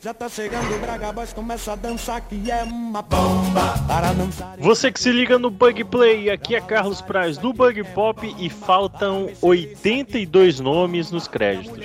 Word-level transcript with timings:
Já 0.00 0.12
tá 0.12 0.28
chegando 0.28 0.74
o 0.74 0.78
Braga 0.78 1.12
Boys, 1.12 1.32
começa 1.32 1.72
a 1.72 1.76
dançar 1.76 2.20
que 2.22 2.50
é 2.50 2.62
uma 2.64 3.02
bomba 3.02 3.78
para 3.86 4.12
dançar. 4.12 4.56
Você 4.58 4.90
que 4.90 4.98
se 4.98 5.12
liga 5.12 5.38
no 5.38 5.50
Bug 5.50 5.84
Play, 5.84 6.28
aqui 6.28 6.56
é 6.56 6.60
Carlos 6.60 7.00
Praz 7.00 7.38
do 7.38 7.52
Bug 7.52 7.82
Pop 7.94 8.34
e 8.38 8.50
faltam 8.50 9.30
82 9.40 10.58
nomes 10.58 11.10
nos 11.10 11.28
créditos. 11.28 11.78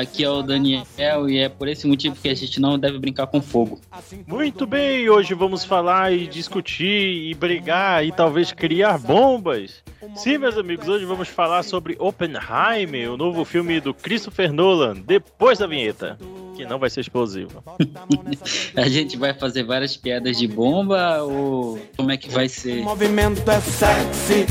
Aqui 0.00 0.24
é 0.24 0.28
o 0.28 0.42
Daniel 0.42 1.28
e 1.28 1.38
é 1.38 1.48
por 1.48 1.68
esse 1.68 1.86
motivo 1.86 2.16
que 2.16 2.28
a 2.28 2.34
gente 2.34 2.60
não 2.60 2.78
deve 2.78 2.98
brincar 2.98 3.26
com 3.26 3.40
fogo. 3.40 3.80
Muito 4.26 4.66
bem, 4.66 5.08
hoje 5.08 5.32
vamos 5.32 5.64
falar 5.64 6.12
e 6.12 6.26
discutir 6.26 7.30
e 7.30 7.34
brigar 7.34 8.04
e 8.04 8.12
talvez 8.12 8.52
criar 8.52 8.98
bombas. 8.98 9.82
Sim, 10.14 10.38
meus 10.38 10.58
amigos, 10.58 10.88
hoje 10.88 11.04
vamos 11.04 11.28
falar 11.28 11.62
sobre 11.62 11.96
Oppenheimer, 11.98 13.12
o 13.12 13.16
novo 13.16 13.44
filme 13.44 13.80
do 13.80 13.94
Christopher 13.94 14.52
Nolan, 14.52 14.94
depois 14.94 15.58
da 15.58 15.66
vinheta 15.66 16.18
que 16.60 16.66
não 16.66 16.78
vai 16.78 16.90
ser 16.90 17.00
explosiva. 17.00 17.62
a 18.76 18.88
gente 18.88 19.16
vai 19.16 19.32
fazer 19.32 19.62
várias 19.64 19.96
piadas 19.96 20.36
de 20.36 20.46
bomba 20.46 21.22
ou 21.22 21.80
como 21.96 22.10
é 22.10 22.16
que 22.16 22.28
vai 22.28 22.48
ser? 22.48 22.80
O 22.80 22.84
movimento 22.84 23.50
é 23.50 23.60
sexy 23.60 24.46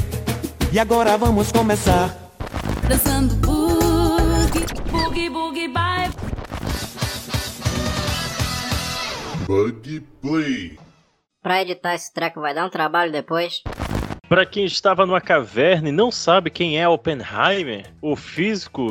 e 0.73 0.79
agora 0.79 1.17
vamos 1.17 1.51
começar. 1.51 2.15
Dançando 2.87 3.35
boogie, 3.35 4.65
boogie, 4.91 5.29
boogie, 5.29 5.67
bye. 5.67 6.09
Bug 9.45 10.01
Play. 10.21 10.79
Pra 11.41 11.61
editar 11.61 11.95
esse 11.95 12.13
treco 12.13 12.41
vai 12.41 12.53
dar 12.53 12.65
um 12.65 12.69
trabalho 12.69 13.11
depois. 13.11 13.61
Para 14.27 14.45
quem 14.45 14.65
estava 14.65 15.05
numa 15.05 15.21
caverna 15.21 15.89
e 15.89 15.91
não 15.91 16.11
sabe 16.11 16.51
quem 16.51 16.79
é 16.79 16.87
Oppenheimer, 16.87 17.91
o 18.01 18.15
físico 18.15 18.87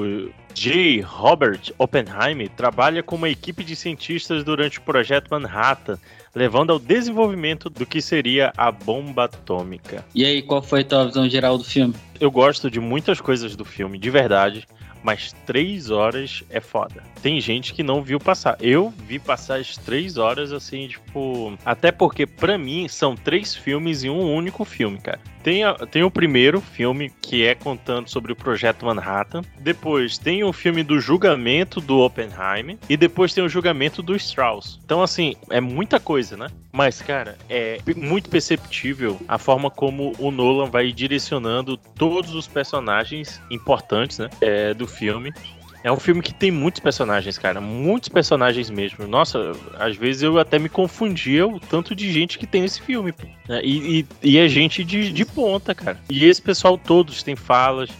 J. 0.55 1.01
Robert 1.03 1.73
Oppenheimer 1.79 2.49
trabalha 2.51 3.03
com 3.03 3.17
uma 3.17 3.29
equipe 3.29 3.63
de 3.63 3.77
cientistas 3.77 4.43
durante 4.43 4.79
o 4.79 4.83
projeto 4.83 5.29
Manhattan, 5.31 5.99
levando 6.35 6.73
ao 6.73 6.79
desenvolvimento 6.79 7.71
do 7.71 7.87
que 7.87 8.01
seria 8.01 8.53
a 8.57 8.71
bomba 8.71 9.25
atômica. 9.25 10.05
E 10.15 10.25
aí, 10.25 10.43
qual 10.43 10.63
foi 10.63 10.81
a 10.81 10.85
tua 10.85 11.07
visão 11.07 11.29
geral 11.29 11.59
do 11.59 11.65
filme? 11.65 11.95
Eu 12.21 12.31
gosto 12.31 12.71
de 12.71 12.81
muitas 12.81 13.21
coisas 13.21 13.55
do 13.55 13.65
filme, 13.65 13.99
de 13.99 14.11
verdade 14.11 14.67
mas 15.03 15.35
três 15.47 15.91
horas 15.91 16.43
é 16.51 16.61
foda. 16.61 17.03
Tem 17.23 17.41
gente 17.41 17.73
que 17.73 17.83
não 17.83 18.03
viu 18.03 18.19
passar. 18.19 18.57
Eu 18.61 18.93
vi 19.07 19.19
passar 19.19 19.59
as 19.59 19.77
três 19.77 20.17
horas 20.17 20.53
assim, 20.53 20.89
tipo. 20.89 21.57
Até 21.65 21.93
porque, 21.93 22.27
para 22.27 22.59
mim, 22.59 22.89
são 22.89 23.15
três 23.15 23.55
filmes 23.55 24.05
em 24.05 24.11
um 24.11 24.35
único 24.35 24.65
filme, 24.65 24.99
cara. 24.99 25.21
Tem, 25.43 25.65
a, 25.65 25.75
tem 25.75 26.03
o 26.03 26.11
primeiro 26.11 26.61
filme, 26.61 27.11
que 27.23 27.45
é 27.45 27.55
contando 27.55 28.09
sobre 28.09 28.33
o 28.33 28.37
projeto 28.37 28.85
Manhattan. 28.85 29.43
Depois 29.61 30.19
tem 30.19 30.45
o 30.45 30.53
filme 30.53 30.83
do 30.83 31.01
julgamento 31.01 31.81
do 31.81 31.99
Oppenheimer. 31.99 32.77
E 32.89 32.97
depois 32.97 33.33
tem 33.33 33.45
o 33.45 33.49
julgamento 33.49 34.03
do 34.03 34.15
Strauss. 34.17 34.79
Então, 34.85 35.03
assim, 35.03 35.35
é 35.51 35.61
muita 35.61 36.01
coisa, 36.01 36.37
né? 36.37 36.49
Mas, 36.73 37.01
cara, 37.01 37.37
é 37.49 37.79
muito 37.97 38.29
perceptível 38.29 39.19
a 39.27 39.39
forma 39.39 39.71
como 39.71 40.13
o 40.19 40.31
Nolan 40.31 40.71
vai 40.71 40.93
direcionando 40.93 41.77
todos 41.77 42.35
os 42.35 42.47
personagens 42.47 43.41
importantes, 43.51 44.19
né? 44.19 44.29
É, 44.41 44.75
do 44.75 44.87
filme. 44.87 45.33
É 45.83 45.93
um 45.93 45.99
filme 45.99 46.21
que 46.23 46.35
tem 46.35 46.51
muitos 46.51 46.81
personagens, 46.81 47.39
cara. 47.39 47.61
Muitos 47.61 48.09
personagens 48.09 48.69
mesmo. 48.69 49.07
Nossa, 49.07 49.53
às 49.79 49.97
vezes 49.97 50.23
eu 50.23 50.39
até 50.39 50.59
me 50.59 50.69
confundia 50.69 51.47
o 51.47 51.61
tanto 51.61 51.95
de 51.95 52.13
gente 52.13 52.39
que 52.39 52.47
tem 52.47 52.63
nesse 52.63 52.81
filme. 52.81 53.15
Né? 53.49 53.61
E, 53.63 54.01
e, 54.01 54.07
e, 54.23 54.39
é 54.39 54.49
gente 54.49 54.83
de, 54.83 55.13
de 55.13 55.25
ponta, 55.25 55.75
cara. 55.75 55.99
E 56.11 56.25
esse 56.25 56.43
pessoal 56.43 56.77
todos 56.77 57.23
tem 57.23 57.37
falas. 57.37 57.91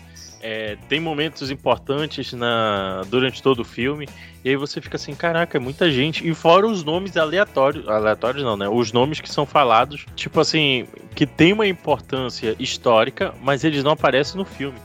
É, 0.41 0.77
tem 0.89 1.01
momentos 1.01 1.51
importantes 1.51 2.33
na, 2.33 3.03
durante 3.09 3.43
todo 3.43 3.61
o 3.61 3.65
filme. 3.65 4.09
E 4.45 4.51
aí 4.51 4.57
você 4.57 4.81
fica 4.81 4.97
assim, 4.97 5.15
caraca, 5.15 5.57
é 5.57 5.61
muita 5.61 5.91
gente. 5.91 6.29
E 6.29 6.35
fora 6.35 6.67
os 6.67 6.83
nomes 6.83 7.17
aleatórios. 7.17 7.89
Aleatórios 7.89 8.43
não, 8.43 8.57
né? 8.57 8.69
Os 8.69 8.93
nomes 8.93 9.21
que 9.21 9.31
são 9.31 9.47
falados, 9.47 10.05
tipo 10.17 10.41
assim, 10.41 10.87
que 11.15 11.27
tem 11.27 11.53
uma 11.53 11.67
importância 11.67 12.57
histórica, 12.59 13.35
mas 13.41 13.65
eles 13.65 13.85
não 13.85 13.93
aparecem 13.93 14.37
no 14.37 14.45
filme. 14.45 14.79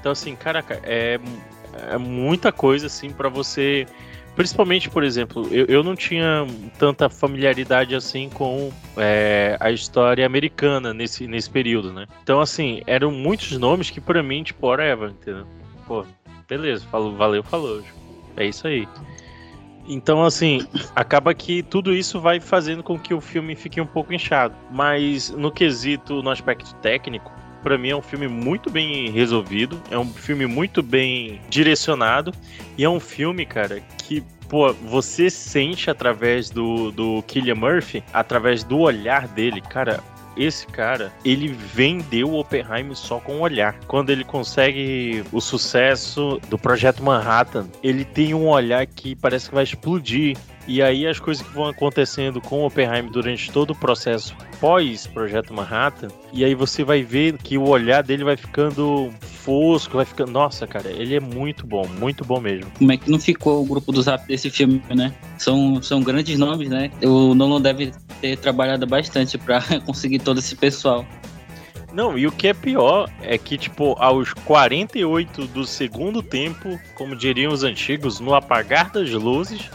Então, 0.00 0.12
assim, 0.12 0.36
caraca, 0.36 0.80
é, 0.82 1.18
é 1.90 1.98
muita 1.98 2.52
coisa, 2.52 2.86
assim, 2.86 3.10
para 3.10 3.28
você. 3.28 3.86
Principalmente, 4.34 4.90
por 4.90 5.04
exemplo, 5.04 5.46
eu, 5.50 5.64
eu 5.66 5.82
não 5.84 5.94
tinha 5.94 6.44
tanta 6.76 7.08
familiaridade 7.08 7.94
assim 7.94 8.28
com 8.28 8.72
é, 8.96 9.56
a 9.60 9.70
história 9.70 10.26
americana 10.26 10.92
nesse, 10.92 11.28
nesse 11.28 11.48
período, 11.48 11.92
né? 11.92 12.06
Então, 12.22 12.40
assim, 12.40 12.82
eram 12.84 13.12
muitos 13.12 13.56
nomes 13.56 13.90
que 13.90 14.00
para 14.00 14.22
mim, 14.24 14.42
tipo, 14.42 14.66
whatever, 14.66 15.10
entendeu? 15.10 15.46
Pô, 15.86 16.04
beleza, 16.48 16.84
falou, 16.90 17.14
valeu, 17.14 17.44
falou. 17.44 17.80
É 18.36 18.44
isso 18.44 18.66
aí. 18.66 18.88
Então, 19.86 20.24
assim, 20.24 20.66
acaba 20.96 21.34
que 21.34 21.62
tudo 21.62 21.92
isso 21.92 22.20
vai 22.20 22.40
fazendo 22.40 22.82
com 22.82 22.98
que 22.98 23.12
o 23.12 23.20
filme 23.20 23.54
fique 23.54 23.80
um 23.80 23.86
pouco 23.86 24.12
inchado. 24.12 24.54
Mas 24.70 25.30
no 25.30 25.52
quesito, 25.52 26.22
no 26.22 26.30
aspecto 26.30 26.74
técnico, 26.76 27.30
para 27.64 27.78
mim 27.78 27.88
é 27.88 27.96
um 27.96 28.02
filme 28.02 28.28
muito 28.28 28.68
bem 28.68 29.10
resolvido, 29.10 29.82
é 29.90 29.98
um 29.98 30.12
filme 30.12 30.46
muito 30.46 30.82
bem 30.82 31.40
direcionado 31.48 32.30
e 32.76 32.84
é 32.84 32.88
um 32.88 33.00
filme, 33.00 33.46
cara, 33.46 33.80
que 34.06 34.22
pô, 34.50 34.70
você 34.74 35.30
sente 35.30 35.90
através 35.90 36.50
do, 36.50 36.92
do 36.92 37.22
Killian 37.22 37.54
Murphy, 37.54 38.04
através 38.12 38.62
do 38.62 38.78
olhar 38.80 39.26
dele, 39.26 39.62
cara, 39.62 40.04
esse 40.36 40.66
cara, 40.66 41.12
ele 41.24 41.48
vendeu 41.48 42.28
o 42.28 42.40
Oppenheimer 42.40 42.96
só 42.96 43.18
com 43.18 43.36
o 43.36 43.40
olhar. 43.40 43.76
Quando 43.86 44.10
ele 44.10 44.24
consegue 44.24 45.24
o 45.32 45.40
sucesso 45.40 46.40
do 46.48 46.58
projeto 46.58 47.02
Manhattan, 47.02 47.68
ele 47.82 48.04
tem 48.04 48.34
um 48.34 48.48
olhar 48.48 48.84
que 48.86 49.14
parece 49.14 49.48
que 49.48 49.54
vai 49.54 49.64
explodir. 49.64 50.36
E 50.66 50.80
aí 50.80 51.06
as 51.06 51.20
coisas 51.20 51.46
que 51.46 51.52
vão 51.52 51.66
acontecendo 51.66 52.40
com 52.40 52.62
o 52.62 52.66
Oppenheimer 52.66 53.10
durante 53.10 53.50
todo 53.50 53.72
o 53.72 53.74
processo 53.74 54.34
pós 54.60 55.06
Projeto 55.06 55.52
Manhattan, 55.52 56.08
e 56.32 56.44
aí 56.44 56.54
você 56.54 56.82
vai 56.82 57.02
ver 57.02 57.36
que 57.38 57.58
o 57.58 57.68
olhar 57.68 58.02
dele 58.02 58.24
vai 58.24 58.36
ficando 58.36 59.12
fosco, 59.20 59.96
vai 59.96 60.06
ficando. 60.06 60.32
Nossa, 60.32 60.66
cara, 60.66 60.90
ele 60.90 61.14
é 61.14 61.20
muito 61.20 61.66
bom, 61.66 61.86
muito 61.86 62.24
bom 62.24 62.40
mesmo. 62.40 62.70
Como 62.78 62.90
é 62.90 62.96
que 62.96 63.10
não 63.10 63.20
ficou 63.20 63.62
o 63.62 63.66
grupo 63.66 63.92
do 63.92 64.00
Zap 64.00 64.26
desse 64.26 64.48
filme, 64.48 64.82
né? 64.94 65.12
São, 65.38 65.82
são 65.82 66.00
grandes 66.02 66.38
nomes, 66.38 66.70
né? 66.70 66.90
O 67.02 67.34
Nolan 67.34 67.60
deve 67.60 67.92
ter 68.20 68.38
trabalhado 68.38 68.86
bastante 68.86 69.36
para 69.36 69.62
conseguir 69.84 70.20
todo 70.20 70.38
esse 70.38 70.56
pessoal. 70.56 71.04
Não, 71.92 72.18
e 72.18 72.26
o 72.26 72.32
que 72.32 72.48
é 72.48 72.54
pior 72.54 73.08
é 73.22 73.38
que, 73.38 73.56
tipo, 73.56 73.94
aos 74.00 74.32
48 74.32 75.46
do 75.46 75.64
segundo 75.64 76.22
tempo, 76.22 76.80
como 76.96 77.14
diriam 77.14 77.52
os 77.52 77.62
antigos, 77.62 78.18
no 78.18 78.34
apagar 78.34 78.90
das 78.90 79.10
luzes, 79.10 79.70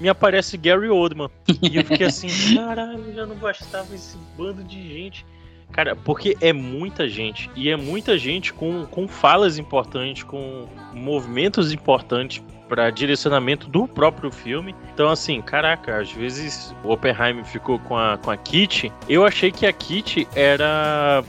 me 0.00 0.08
aparece 0.08 0.56
Gary 0.56 0.88
Oldman. 0.88 1.28
E 1.62 1.76
eu 1.76 1.84
fiquei 1.84 2.06
assim, 2.06 2.28
caralho, 2.54 3.12
já 3.14 3.26
não 3.26 3.36
bastava 3.36 3.94
esse 3.94 4.16
bando 4.36 4.62
de 4.64 4.82
gente. 4.82 5.26
Cara, 5.72 5.96
porque 5.96 6.36
é 6.40 6.52
muita 6.52 7.08
gente. 7.08 7.50
E 7.56 7.68
é 7.70 7.76
muita 7.76 8.16
gente 8.16 8.52
com, 8.52 8.86
com 8.86 9.08
falas 9.08 9.58
importantes, 9.58 10.22
com 10.22 10.68
movimentos 10.92 11.72
importantes 11.72 12.42
para 12.68 12.90
direcionamento 12.90 13.68
do 13.68 13.86
próprio 13.86 14.30
filme. 14.30 14.74
Então, 14.92 15.08
assim, 15.08 15.40
caraca, 15.40 15.98
às 15.98 16.10
vezes 16.10 16.74
o 16.82 16.90
Oppenheimer 16.90 17.44
ficou 17.44 17.78
com 17.78 17.96
a, 17.96 18.18
com 18.18 18.30
a 18.30 18.36
Kitty. 18.36 18.92
Eu 19.08 19.24
achei 19.24 19.50
que 19.50 19.66
a 19.66 19.72
Kitty 19.72 20.26
era 20.34 21.22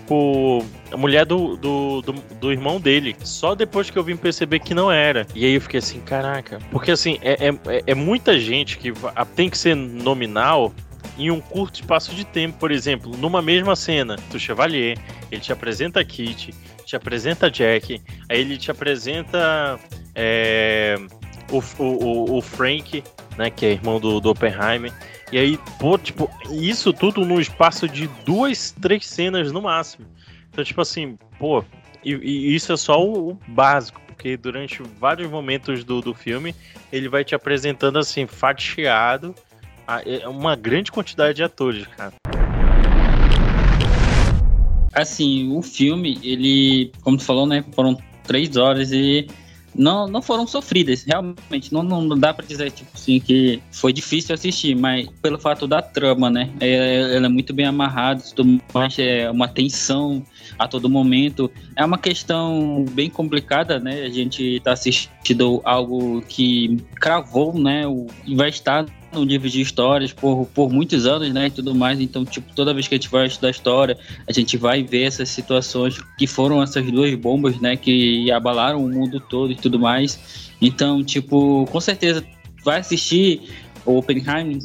a 0.92 0.98
mulher 0.98 1.26
do, 1.26 1.56
do, 1.58 2.02
do, 2.02 2.14
do, 2.14 2.52
irmão 2.52 2.80
dele. 2.80 3.16
Só 3.24 3.56
depois 3.56 3.90
que 3.90 3.98
eu 3.98 4.04
vim 4.04 4.16
perceber 4.16 4.60
que 4.60 4.74
não 4.74 4.92
era. 4.92 5.28
E 5.36 5.46
aí 5.46 5.54
eu 5.54 5.62
fiquei 5.62 5.80
assim, 5.80 6.00
caraca. 6.02 6.60
Porque 6.72 6.92
assim, 6.92 7.20
é, 7.22 7.50
é, 7.50 7.84
é 7.88 7.96
muita 7.96 8.40
gente 8.40 8.78
que 8.78 8.92
tem 9.36 9.50
que 9.50 9.58
ser 9.58 9.76
nominal 9.76 10.74
em 11.18 11.32
um 11.32 11.40
curto 11.40 11.82
espaço 11.82 12.14
de 12.14 12.26
tempo. 12.26 12.58
Por 12.58 12.72
exemplo, 12.72 13.16
numa 13.18 13.42
mesma 13.42 13.76
cena, 13.76 14.16
do 14.32 14.40
Chevalier, 14.40 14.98
ele 15.32 15.42
te 15.42 15.52
apresenta 15.52 16.00
a 16.00 16.06
Kitty, 16.06 16.54
te 16.86 16.96
apresenta 16.96 17.48
a 17.48 17.50
Jack, 17.50 18.02
aí 18.30 18.40
ele 18.40 18.58
te 18.58 18.72
apresenta. 18.72 19.80
É, 20.16 20.98
o, 21.52 21.62
o, 21.82 22.38
o 22.38 22.42
Frank, 22.42 23.04
né, 23.38 23.50
que 23.50 23.66
é 23.66 23.72
irmão 23.72 24.00
do, 24.00 24.20
do 24.20 24.30
Oppenheimer. 24.30 24.94
E 25.32 25.38
aí, 25.38 25.60
pô, 25.80 25.98
tipo, 25.98 26.30
isso 26.52 26.94
tudo 26.94 27.26
num 27.26 27.40
espaço 27.40 27.88
de 27.88 28.08
duas, 28.26 28.72
três 28.72 29.06
cenas 29.06 29.52
no 29.52 29.62
máximo. 29.62 30.06
Então, 30.50 30.64
tipo 30.64 30.82
assim, 30.82 31.18
pô, 31.38 31.64
e, 32.04 32.14
e 32.14 32.56
isso 32.56 32.72
é 32.72 32.78
só 32.78 33.04
o, 33.04 33.32
o, 33.32 33.40
básico, 33.48 34.02
porque 34.08 34.38
durante 34.38 34.82
vários 35.00 35.30
momentos 35.30 35.84
do, 35.84 36.02
do 36.02 36.14
filme 36.14 36.56
ele 36.92 37.10
vai 37.10 37.24
te 37.24 37.36
apresentando 37.36 38.00
assim, 38.00 38.26
fatiado, 38.26 39.36
a, 39.86 40.02
é 40.02 40.28
uma 40.28 40.56
grande 40.56 40.92
quantidade 40.92 41.36
de 41.36 41.44
atores, 41.44 41.86
cara. 41.88 42.14
Assim, 44.94 45.56
o 45.56 45.62
filme, 45.62 46.18
ele, 46.24 46.92
como 47.02 47.18
tu 47.18 47.24
falou, 47.24 47.46
né, 47.46 47.64
foram 47.74 47.98
três 48.24 48.58
horas 48.58 48.92
e 48.92 49.28
não, 49.78 50.08
não 50.08 50.22
foram 50.22 50.48
sofridas, 50.48 51.04
realmente. 51.04 51.72
Não, 51.72 51.84
não 51.84 52.18
dá 52.18 52.34
pra 52.34 52.46
dizer, 52.46 52.72
tipo 52.72 52.90
assim, 52.94 53.20
que 53.20 53.62
foi 53.72 53.94
difícil 53.94 54.34
assistir, 54.34 54.76
mas 54.76 55.08
pelo 55.22 55.40
fato 55.40 55.68
da 55.68 55.82
trama, 55.82 56.30
né? 56.30 56.50
É, 56.60 57.16
ela 57.16 57.28
é 57.28 57.30
muito 57.30 57.54
bem 57.54 57.66
amarrada, 57.66 58.22
tudo 58.36 58.60
mais, 58.74 58.98
é 58.98 59.30
uma 59.30 59.48
tensão 59.48 60.26
a 60.58 60.68
todo 60.68 60.90
momento. 60.90 61.52
É 61.76 61.86
uma 61.86 61.98
questão 61.98 62.86
bem 62.92 63.10
complicada, 63.10 63.80
né? 63.80 64.04
A 64.04 64.10
gente 64.10 64.60
tá 64.62 64.74
assistindo 64.74 65.62
algo 65.64 66.22
que 66.28 66.78
cravou, 66.96 67.58
né? 67.58 67.86
O, 67.88 68.08
vai 68.36 68.50
estar 68.50 68.86
no 69.14 69.24
livro 69.24 69.50
de 69.50 69.62
histórias 69.62 70.12
por, 70.14 70.46
por 70.54 70.70
muitos 70.72 71.06
anos, 71.06 71.32
né, 71.34 71.48
e 71.48 71.52
tudo 71.52 71.74
mais. 71.74 72.00
Então, 72.00 72.26
tipo, 72.26 72.54
toda 72.56 72.74
vez 72.74 72.88
que 72.88 72.96
a 72.96 72.98
gente 72.98 73.10
vai 73.10 73.26
estudar 73.28 73.50
história, 73.50 73.98
a 74.28 74.32
gente 74.32 74.58
vai 74.58 74.84
ver 74.84 75.04
essas 75.04 75.30
situações 75.30 75.98
que 76.18 76.28
foram 76.28 76.62
essas 76.62 76.86
duas 76.92 77.14
bombas, 77.16 77.60
né, 77.60 77.76
que 77.76 78.30
abalaram 78.32 78.84
o 78.84 78.90
mundo 78.90 79.20
todo 79.20 79.52
e 79.52 79.56
tudo 79.56 79.80
mais. 79.80 80.52
Então, 80.62 81.04
tipo, 81.04 81.66
com 81.72 81.80
certeza 81.80 82.24
vai 82.64 82.80
assistir 82.80 83.42
o 83.86 83.98
Oppenheimer, 83.98 84.60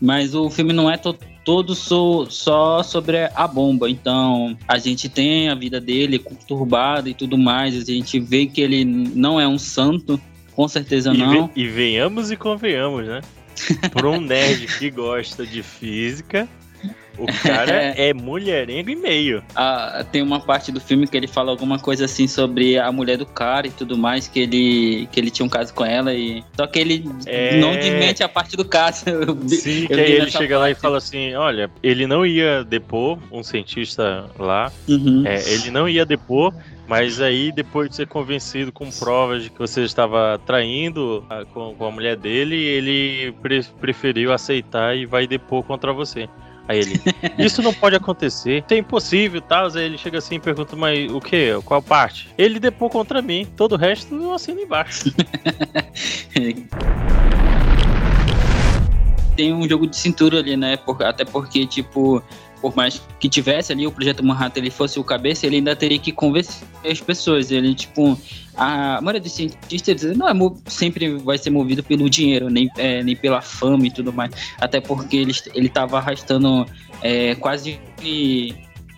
mas 0.00 0.34
o 0.34 0.48
filme 0.50 0.72
não 0.72 0.90
é 0.90 0.96
to 0.96 1.14
todo 1.44 1.74
so, 1.74 2.24
só 2.30 2.84
sobre 2.84 3.28
a 3.34 3.48
bomba. 3.48 3.90
Então, 3.90 4.56
a 4.68 4.78
gente 4.78 5.08
tem 5.08 5.48
a 5.48 5.54
vida 5.56 5.80
dele 5.80 6.16
conturbada 6.18 7.08
e 7.10 7.14
tudo 7.14 7.36
mais, 7.36 7.76
a 7.76 7.84
gente 7.84 8.20
vê 8.20 8.46
que 8.46 8.60
ele 8.60 8.84
não 8.84 9.40
é 9.40 9.46
um 9.48 9.58
santo, 9.58 10.20
com 10.54 10.68
certeza 10.68 11.12
E, 11.12 11.18
não. 11.18 11.46
ve- 11.48 11.60
e 11.62 11.66
venhamos 11.66 12.30
e 12.30 12.36
convenhamos, 12.36 13.06
né? 13.08 13.20
Por 13.92 14.06
um 14.06 14.20
nerd 14.20 14.66
que 14.78 14.90
gosta 14.90 15.46
de 15.46 15.62
física, 15.62 16.48
o 17.18 17.26
cara 17.26 17.72
é 17.96 18.12
mulherengo 18.14 18.90
e 18.90 18.96
meio. 18.96 19.42
Ah, 19.54 20.04
tem 20.10 20.22
uma 20.22 20.40
parte 20.40 20.70
do 20.72 20.80
filme 20.80 21.06
que 21.06 21.16
ele 21.16 21.26
fala 21.26 21.50
alguma 21.50 21.78
coisa 21.78 22.04
assim 22.04 22.26
sobre 22.26 22.78
a 22.78 22.90
mulher 22.92 23.16
do 23.18 23.26
cara 23.26 23.66
e 23.66 23.70
tudo 23.70 23.96
mais, 23.98 24.28
que 24.28 24.40
ele, 24.40 25.08
que 25.12 25.20
ele 25.20 25.30
tinha 25.30 25.44
um 25.46 25.48
caso 25.48 25.72
com 25.74 25.84
ela 25.84 26.14
e. 26.14 26.42
Só 26.56 26.66
que 26.66 26.78
ele 26.78 27.04
É. 27.26 27.56
não 27.60 27.72
desmente 27.72 28.22
a 28.22 28.28
parte 28.28 28.56
do 28.56 28.64
caso. 28.64 29.04
Sim, 29.48 29.86
que 29.86 29.94
aí 29.94 30.12
ele 30.12 30.30
chega 30.30 30.58
lá 30.58 30.70
e 30.70 30.74
parte. 30.74 30.82
fala 30.82 30.98
assim: 30.98 31.34
olha, 31.34 31.70
ele 31.82 32.06
não 32.06 32.24
ia 32.26 32.64
depor, 32.64 33.18
um 33.30 33.42
cientista 33.42 34.26
lá, 34.38 34.70
Uhum. 34.88 35.22
é, 35.26 35.36
ele 35.52 35.70
não 35.70 35.88
ia 35.88 36.04
depor, 36.04 36.52
mas 36.86 37.20
aí 37.20 37.52
depois 37.52 37.88
de 37.90 37.96
ser 37.96 38.06
convencido 38.06 38.72
com 38.72 38.90
provas 38.90 39.44
de 39.44 39.50
que 39.50 39.58
você 39.58 39.82
estava 39.82 40.40
traindo 40.44 41.24
a- 41.30 41.44
com, 41.44 41.74
com 41.74 41.86
a 41.86 41.90
mulher 41.90 42.16
dele, 42.16 42.56
ele 42.56 43.32
pre- 43.42 43.64
preferiu 43.80 44.32
aceitar 44.32 44.96
e 44.96 45.06
vai 45.06 45.26
depor 45.26 45.62
contra 45.62 45.92
você. 45.92 46.28
Aí 46.68 46.78
ele, 46.78 47.00
isso 47.38 47.60
não 47.62 47.72
pode 47.74 47.96
acontecer, 47.96 48.58
isso 48.64 48.74
é 48.74 48.78
impossível 48.78 49.38
e 49.38 49.42
tal. 49.42 49.66
Aí 49.74 49.84
ele 49.84 49.98
chega 49.98 50.18
assim 50.18 50.36
e 50.36 50.40
pergunta, 50.40 50.76
mas 50.76 51.10
o 51.10 51.20
que? 51.20 51.58
Qual 51.64 51.82
parte? 51.82 52.28
Ele 52.38 52.58
depor 52.60 52.88
contra 52.90 53.20
mim, 53.20 53.46
todo 53.56 53.72
o 53.72 53.76
resto 53.76 54.14
eu 54.14 54.32
assino 54.32 54.60
embaixo. 54.60 55.12
Tem 59.36 59.52
um 59.52 59.66
jogo 59.66 59.86
de 59.86 59.96
cintura 59.96 60.38
ali, 60.40 60.56
né? 60.56 60.76
Por- 60.76 61.02
até 61.02 61.24
porque, 61.24 61.66
tipo, 61.66 62.22
por 62.62 62.74
mais 62.76 63.02
que 63.18 63.28
tivesse 63.28 63.72
ali 63.72 63.86
o 63.86 63.90
projeto 63.90 64.24
Manhattan, 64.24 64.60
ele 64.60 64.70
fosse 64.70 64.98
o 65.00 65.04
cabeça, 65.04 65.44
ele 65.44 65.56
ainda 65.56 65.74
teria 65.74 65.98
que 65.98 66.12
convencer 66.12 66.66
as 66.88 67.00
pessoas. 67.00 67.50
Ele, 67.50 67.74
tipo, 67.74 68.16
a 68.54 69.00
maioria 69.02 69.20
dos 69.20 69.32
cientistas 69.32 70.02
não 70.16 70.28
é 70.28 70.32
sempre 70.66 71.16
vai 71.16 71.36
ser 71.36 71.50
movido 71.50 71.82
pelo 71.82 72.08
dinheiro, 72.08 72.48
nem, 72.48 72.70
é, 72.78 73.02
nem 73.02 73.16
pela 73.16 73.42
fama 73.42 73.86
e 73.86 73.90
tudo 73.90 74.12
mais. 74.12 74.32
Até 74.60 74.80
porque 74.80 75.16
ele, 75.16 75.32
ele 75.54 75.68
tava 75.68 75.98
arrastando 75.98 76.64
é, 77.02 77.34
quase 77.34 77.80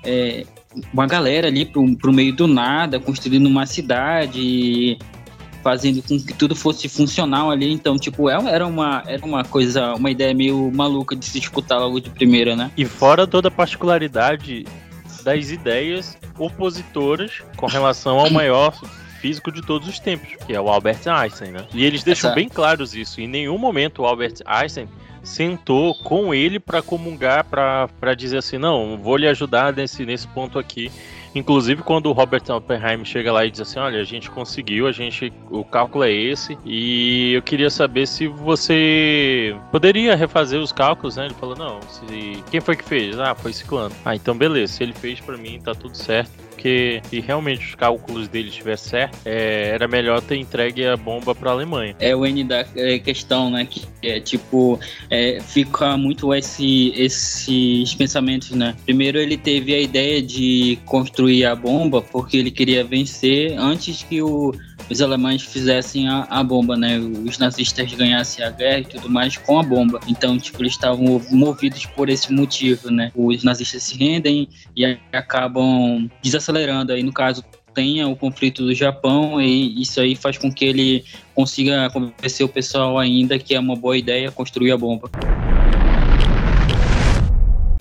é, 0.04 0.44
uma 0.92 1.06
galera 1.06 1.48
ali 1.48 1.64
pro, 1.64 1.96
pro 1.96 2.12
meio 2.12 2.34
do 2.34 2.46
nada, 2.46 3.00
construindo 3.00 3.46
uma 3.46 3.64
cidade, 3.64 4.98
fazendo 5.64 6.02
com 6.02 6.20
que 6.20 6.34
tudo 6.34 6.54
fosse 6.54 6.88
funcional 6.88 7.50
ali. 7.50 7.72
Então, 7.72 7.96
tipo, 7.96 8.28
é- 8.28 8.52
era 8.52 8.66
uma, 8.66 9.02
era 9.06 9.24
uma 9.24 9.42
coisa, 9.42 9.94
uma 9.94 10.10
ideia 10.10 10.34
meio 10.34 10.70
maluca 10.72 11.16
de 11.16 11.24
se 11.24 11.38
escutar 11.38 11.78
logo 11.78 11.98
de 11.98 12.10
primeira, 12.10 12.54
né? 12.54 12.70
E 12.76 12.84
fora 12.84 13.26
toda 13.26 13.48
a 13.48 13.50
particularidade 13.50 14.66
das 15.24 15.50
ideias 15.50 16.18
opositoras 16.38 17.42
com 17.56 17.66
relação 17.66 18.18
ao 18.18 18.30
maior 18.30 18.78
físico 19.20 19.50
de 19.50 19.62
todos 19.62 19.88
os 19.88 19.98
tempos, 19.98 20.28
que 20.46 20.52
é 20.52 20.60
o 20.60 20.68
Albert 20.68 21.00
Einstein, 21.06 21.50
né? 21.52 21.64
E 21.72 21.82
eles 21.82 22.02
deixam 22.04 22.28
Essa- 22.28 22.34
bem 22.34 22.46
claros 22.48 22.94
isso. 22.94 23.22
Em 23.22 23.26
nenhum 23.26 23.56
momento 23.56 24.02
o 24.02 24.04
Albert 24.04 24.34
Einstein 24.44 24.86
sentou 25.22 25.94
com 25.94 26.34
ele 26.34 26.60
para 26.60 26.82
comungar, 26.82 27.44
para 27.44 28.14
dizer 28.14 28.36
assim, 28.36 28.58
não, 28.58 28.98
vou 28.98 29.16
lhe 29.16 29.26
ajudar 29.26 29.72
nesse, 29.72 30.04
nesse 30.04 30.28
ponto 30.28 30.58
aqui. 30.58 30.92
Inclusive 31.34 31.82
quando 31.82 32.06
o 32.06 32.12
Robert 32.12 32.42
Oppenheim 32.48 33.04
chega 33.04 33.32
lá 33.32 33.44
e 33.44 33.50
diz 33.50 33.60
assim, 33.60 33.78
olha, 33.78 34.00
a 34.00 34.04
gente 34.04 34.30
conseguiu, 34.30 34.86
a 34.86 34.92
gente, 34.92 35.32
o 35.50 35.64
cálculo 35.64 36.04
é 36.04 36.12
esse, 36.12 36.56
e 36.64 37.32
eu 37.32 37.42
queria 37.42 37.70
saber 37.70 38.06
se 38.06 38.28
você 38.28 39.56
poderia 39.70 40.14
refazer 40.14 40.60
os 40.60 40.72
cálculos, 40.72 41.16
né? 41.16 41.26
Ele 41.26 41.34
falou, 41.34 41.56
não, 41.56 41.80
se 41.82 42.42
quem 42.50 42.60
foi 42.60 42.76
que 42.76 42.84
fez? 42.84 43.18
Ah, 43.18 43.34
foi 43.34 43.52
Ciclano. 43.52 43.94
Ah, 44.04 44.14
então 44.14 44.36
beleza, 44.36 44.74
se 44.74 44.82
ele 44.82 44.92
fez 44.92 45.20
pra 45.20 45.36
mim, 45.36 45.60
tá 45.60 45.74
tudo 45.74 45.96
certo. 45.96 46.43
Porque 46.64 47.02
se 47.10 47.20
realmente 47.20 47.66
os 47.66 47.74
cálculos 47.74 48.26
dele 48.26 48.48
estivessem 48.48 48.88
certos, 48.88 49.20
é, 49.26 49.72
era 49.74 49.86
melhor 49.86 50.22
ter 50.22 50.36
entregue 50.36 50.86
a 50.86 50.96
bomba 50.96 51.34
pra 51.34 51.50
Alemanha. 51.50 51.94
É 52.00 52.16
o 52.16 52.24
N 52.24 52.42
da 52.42 52.64
é, 52.74 52.98
questão, 52.98 53.50
né? 53.50 53.66
Que 53.66 53.82
é 54.02 54.18
tipo, 54.18 54.80
é, 55.10 55.40
fica 55.42 55.94
muito 55.98 56.32
esse, 56.32 56.90
esses 56.96 57.94
pensamentos, 57.94 58.52
né? 58.52 58.74
Primeiro 58.86 59.18
ele 59.18 59.36
teve 59.36 59.74
a 59.74 59.78
ideia 59.78 60.22
de 60.22 60.78
construir 60.86 61.44
a 61.44 61.54
bomba 61.54 62.00
porque 62.00 62.38
ele 62.38 62.50
queria 62.50 62.82
vencer 62.82 63.58
antes 63.58 64.02
que 64.02 64.22
o, 64.22 64.54
os 64.90 65.00
alemães 65.00 65.42
fizessem 65.42 66.08
a, 66.08 66.26
a 66.30 66.42
bomba, 66.42 66.76
né? 66.76 66.98
Os 66.98 67.38
nazistas 67.38 67.92
ganhassem 67.92 68.44
a 68.44 68.50
guerra 68.50 68.80
e 68.80 68.84
tudo 68.84 69.08
mais 69.08 69.36
com 69.36 69.58
a 69.58 69.62
bomba. 69.62 70.00
Então, 70.06 70.38
tipo, 70.38 70.62
eles 70.62 70.72
estavam 70.72 71.20
movidos 71.30 71.86
por 71.86 72.08
esse 72.08 72.32
motivo, 72.32 72.90
né? 72.90 73.10
Os 73.14 73.42
nazistas 73.42 73.82
se 73.82 73.96
rendem 73.96 74.48
e 74.76 74.84
acabam 75.12 76.08
desacelerando. 76.22 76.92
Aí, 76.92 77.02
no 77.02 77.12
caso, 77.12 77.44
tenha 77.74 78.06
o 78.06 78.14
conflito 78.14 78.64
do 78.64 78.74
Japão 78.74 79.40
e 79.40 79.82
isso 79.82 80.00
aí 80.00 80.14
faz 80.14 80.38
com 80.38 80.52
que 80.52 80.64
ele 80.64 81.04
consiga 81.34 81.90
convencer 81.90 82.46
o 82.46 82.48
pessoal 82.48 82.98
ainda 82.98 83.38
que 83.38 83.54
é 83.54 83.60
uma 83.60 83.74
boa 83.74 83.98
ideia 83.98 84.30
construir 84.30 84.70
a 84.70 84.76
bomba. 84.76 85.10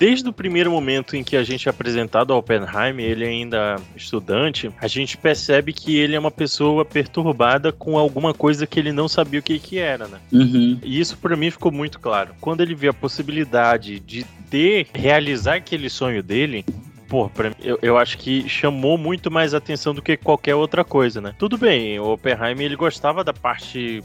Desde 0.03 0.27
o 0.27 0.33
primeiro 0.33 0.69
momento 0.69 1.15
em 1.15 1.23
que 1.23 1.37
a 1.37 1.45
gente 1.45 1.69
é 1.69 1.71
apresentado 1.71 2.33
ao 2.33 2.39
Oppenheim, 2.39 3.01
ele 3.01 3.23
ainda 3.23 3.77
estudante, 3.95 4.69
a 4.81 4.85
gente 4.85 5.15
percebe 5.17 5.71
que 5.71 5.95
ele 5.95 6.13
é 6.13 6.19
uma 6.19 6.29
pessoa 6.29 6.83
perturbada 6.83 7.71
com 7.71 7.97
alguma 7.97 8.33
coisa 8.33 8.67
que 8.67 8.77
ele 8.77 8.91
não 8.91 9.07
sabia 9.07 9.39
o 9.39 9.41
que, 9.43 9.57
que 9.57 9.79
era, 9.79 10.05
né? 10.09 10.19
Uhum. 10.29 10.77
E 10.83 10.99
isso 10.99 11.17
pra 11.17 11.37
mim 11.37 11.49
ficou 11.49 11.71
muito 11.71 12.01
claro. 12.01 12.35
Quando 12.41 12.59
ele 12.59 12.75
vê 12.75 12.89
a 12.89 12.93
possibilidade 12.93 13.97
de 14.01 14.25
ter, 14.49 14.87
realizar 14.93 15.55
aquele 15.55 15.89
sonho 15.89 16.21
dele, 16.21 16.65
pô, 17.07 17.29
pra 17.29 17.51
mim, 17.51 17.55
eu, 17.61 17.79
eu 17.81 17.97
acho 17.97 18.17
que 18.17 18.49
chamou 18.49 18.97
muito 18.97 19.31
mais 19.31 19.53
atenção 19.53 19.95
do 19.95 20.01
que 20.01 20.17
qualquer 20.17 20.55
outra 20.55 20.83
coisa, 20.83 21.21
né? 21.21 21.33
Tudo 21.39 21.57
bem, 21.57 21.97
o 21.97 22.11
Oppenheim 22.11 22.61
ele 22.61 22.75
gostava 22.75 23.23
da 23.23 23.31
parte 23.31 24.03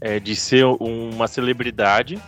é, 0.00 0.18
de 0.18 0.34
ser 0.34 0.64
uma 0.64 1.28
celebridade, 1.28 2.18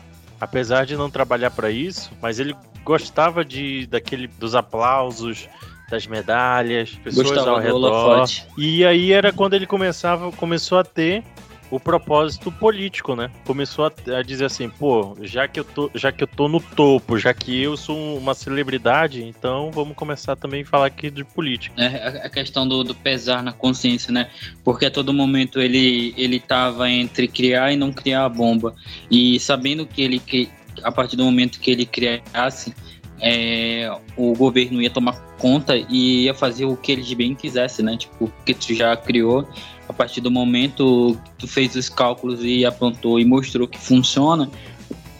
apesar 0.40 0.86
de 0.86 0.96
não 0.96 1.10
trabalhar 1.10 1.50
pra 1.50 1.70
isso, 1.70 2.10
mas 2.20 2.38
ele 2.38 2.54
gostava 2.84 3.44
de 3.44 3.86
daquele 3.86 4.26
dos 4.26 4.54
aplausos, 4.54 5.48
das 5.90 6.06
medalhas, 6.06 6.90
pessoas 7.02 7.28
Gostava 7.28 7.50
ao 7.50 7.56
do 7.56 7.62
redor. 7.62 8.26
E 8.56 8.84
aí 8.84 9.12
era 9.12 9.32
quando 9.32 9.54
ele 9.54 9.66
começava, 9.66 10.30
começou 10.32 10.78
a 10.78 10.84
ter 10.84 11.22
o 11.70 11.80
propósito 11.80 12.50
político, 12.52 13.16
né? 13.16 13.30
Começou 13.44 13.86
a, 13.86 14.18
a 14.18 14.22
dizer 14.22 14.44
assim, 14.44 14.68
pô, 14.68 15.16
já 15.22 15.48
que 15.48 15.58
eu 15.58 15.64
tô, 15.64 15.90
já 15.94 16.12
que 16.12 16.22
eu 16.22 16.28
tô 16.28 16.48
no 16.48 16.60
topo, 16.60 17.18
já 17.18 17.34
que 17.34 17.62
eu 17.62 17.76
sou 17.76 18.16
uma 18.16 18.34
celebridade, 18.34 19.24
então 19.24 19.70
vamos 19.70 19.96
começar 19.96 20.36
também 20.36 20.62
a 20.62 20.66
falar 20.66 20.86
aqui 20.86 21.10
de 21.10 21.24
política. 21.24 21.80
É, 21.82 22.26
a- 22.26 22.28
questão 22.28 22.68
do, 22.68 22.84
do 22.84 22.94
pesar 22.94 23.42
na 23.42 23.52
consciência, 23.52 24.12
né? 24.12 24.30
Porque 24.62 24.86
a 24.86 24.90
todo 24.90 25.12
momento 25.12 25.60
ele 25.60 26.14
ele 26.16 26.38
tava 26.38 26.90
entre 26.90 27.26
criar 27.26 27.72
e 27.72 27.76
não 27.76 27.92
criar 27.92 28.24
a 28.24 28.28
bomba. 28.28 28.74
E 29.10 29.40
sabendo 29.40 29.86
que 29.86 30.02
ele 30.02 30.18
que 30.18 30.50
a 30.82 30.92
partir 30.92 31.16
do 31.16 31.24
momento 31.24 31.58
que 31.58 31.70
ele 31.70 31.86
criasse 31.86 32.74
é, 33.20 33.90
o 34.16 34.34
governo 34.34 34.82
ia 34.82 34.90
tomar 34.90 35.14
conta 35.38 35.76
e 35.76 36.24
ia 36.24 36.34
fazer 36.34 36.64
o 36.66 36.76
que 36.76 36.92
eles 36.92 37.12
bem 37.14 37.34
quisesse, 37.34 37.82
né? 37.82 37.96
Tipo, 37.96 38.30
que 38.44 38.54
tu 38.54 38.74
já 38.74 38.96
criou, 38.96 39.48
a 39.88 39.92
partir 39.92 40.20
do 40.20 40.30
momento 40.30 41.18
que 41.24 41.30
tu 41.38 41.48
fez 41.48 41.74
os 41.76 41.88
cálculos 41.88 42.44
e 42.44 42.64
aprontou 42.64 43.20
e 43.20 43.24
mostrou 43.24 43.68
que 43.68 43.78
funciona, 43.78 44.50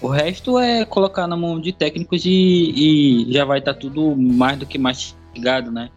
o 0.01 0.09
resto 0.09 0.59
é 0.59 0.85
colocar 0.85 1.27
na 1.27 1.37
mão 1.37 1.61
de 1.61 1.73
técnicos 1.73 2.25
e, 2.25 3.25
e 3.27 3.33
já 3.33 3.45
vai 3.45 3.59
estar 3.59 3.75
tudo 3.75 4.17
mais 4.17 4.59
do 4.59 4.67
que 4.67 4.79
mastigado, 4.79 5.71
né? 5.71 5.91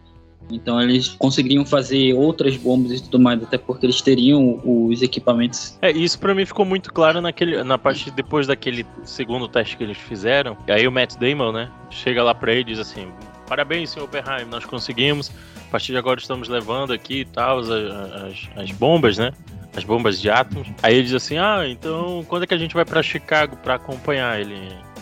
Então 0.50 0.80
eles 0.80 1.08
conseguiriam 1.08 1.64
fazer 1.64 2.14
outras 2.14 2.56
bombas 2.56 2.98
e 2.98 3.02
tudo 3.02 3.20
mais, 3.20 3.42
até 3.42 3.56
porque 3.56 3.86
eles 3.86 4.00
teriam 4.00 4.60
os 4.64 5.02
equipamentos. 5.02 5.78
É, 5.80 5.90
isso 5.90 6.18
pra 6.18 6.34
mim 6.34 6.44
ficou 6.44 6.64
muito 6.64 6.92
claro 6.92 7.20
naquele, 7.20 7.62
na 7.62 7.78
parte 7.78 8.10
depois 8.10 8.46
daquele 8.46 8.84
segundo 9.04 9.46
teste 9.46 9.76
que 9.76 9.84
eles 9.84 9.98
fizeram. 9.98 10.56
E 10.66 10.72
aí 10.72 10.88
o 10.88 10.92
Matt 10.92 11.16
Damon, 11.16 11.52
né, 11.52 11.70
chega 11.90 12.22
lá 12.22 12.34
pra 12.34 12.52
ele 12.52 12.62
e 12.62 12.64
diz 12.64 12.78
assim: 12.78 13.08
Parabéns, 13.46 13.90
senhor 13.90 14.06
Oppenheim, 14.06 14.46
nós 14.50 14.64
conseguimos. 14.64 15.30
A 15.70 15.78
partir 15.78 15.92
de 15.92 15.98
agora 15.98 16.18
estamos 16.18 16.48
levando 16.48 16.92
aqui 16.92 17.20
e 17.20 17.24
tal 17.24 17.60
as, 17.60 17.70
as, 17.70 18.48
as 18.56 18.70
bombas, 18.72 19.18
né? 19.18 19.30
as 19.76 19.84
bombas 19.84 20.20
de 20.20 20.28
átomos. 20.28 20.66
Aí 20.82 20.94
ele 20.94 21.04
diz 21.04 21.14
assim: 21.14 21.38
Ah, 21.38 21.62
então 21.64 22.24
quando 22.28 22.42
é 22.42 22.46
que 22.46 22.54
a 22.54 22.58
gente 22.58 22.74
vai 22.74 22.84
pra 22.84 23.04
Chicago 23.04 23.56
pra 23.56 23.76
acompanhar 23.76 24.40
ele? 24.40 24.56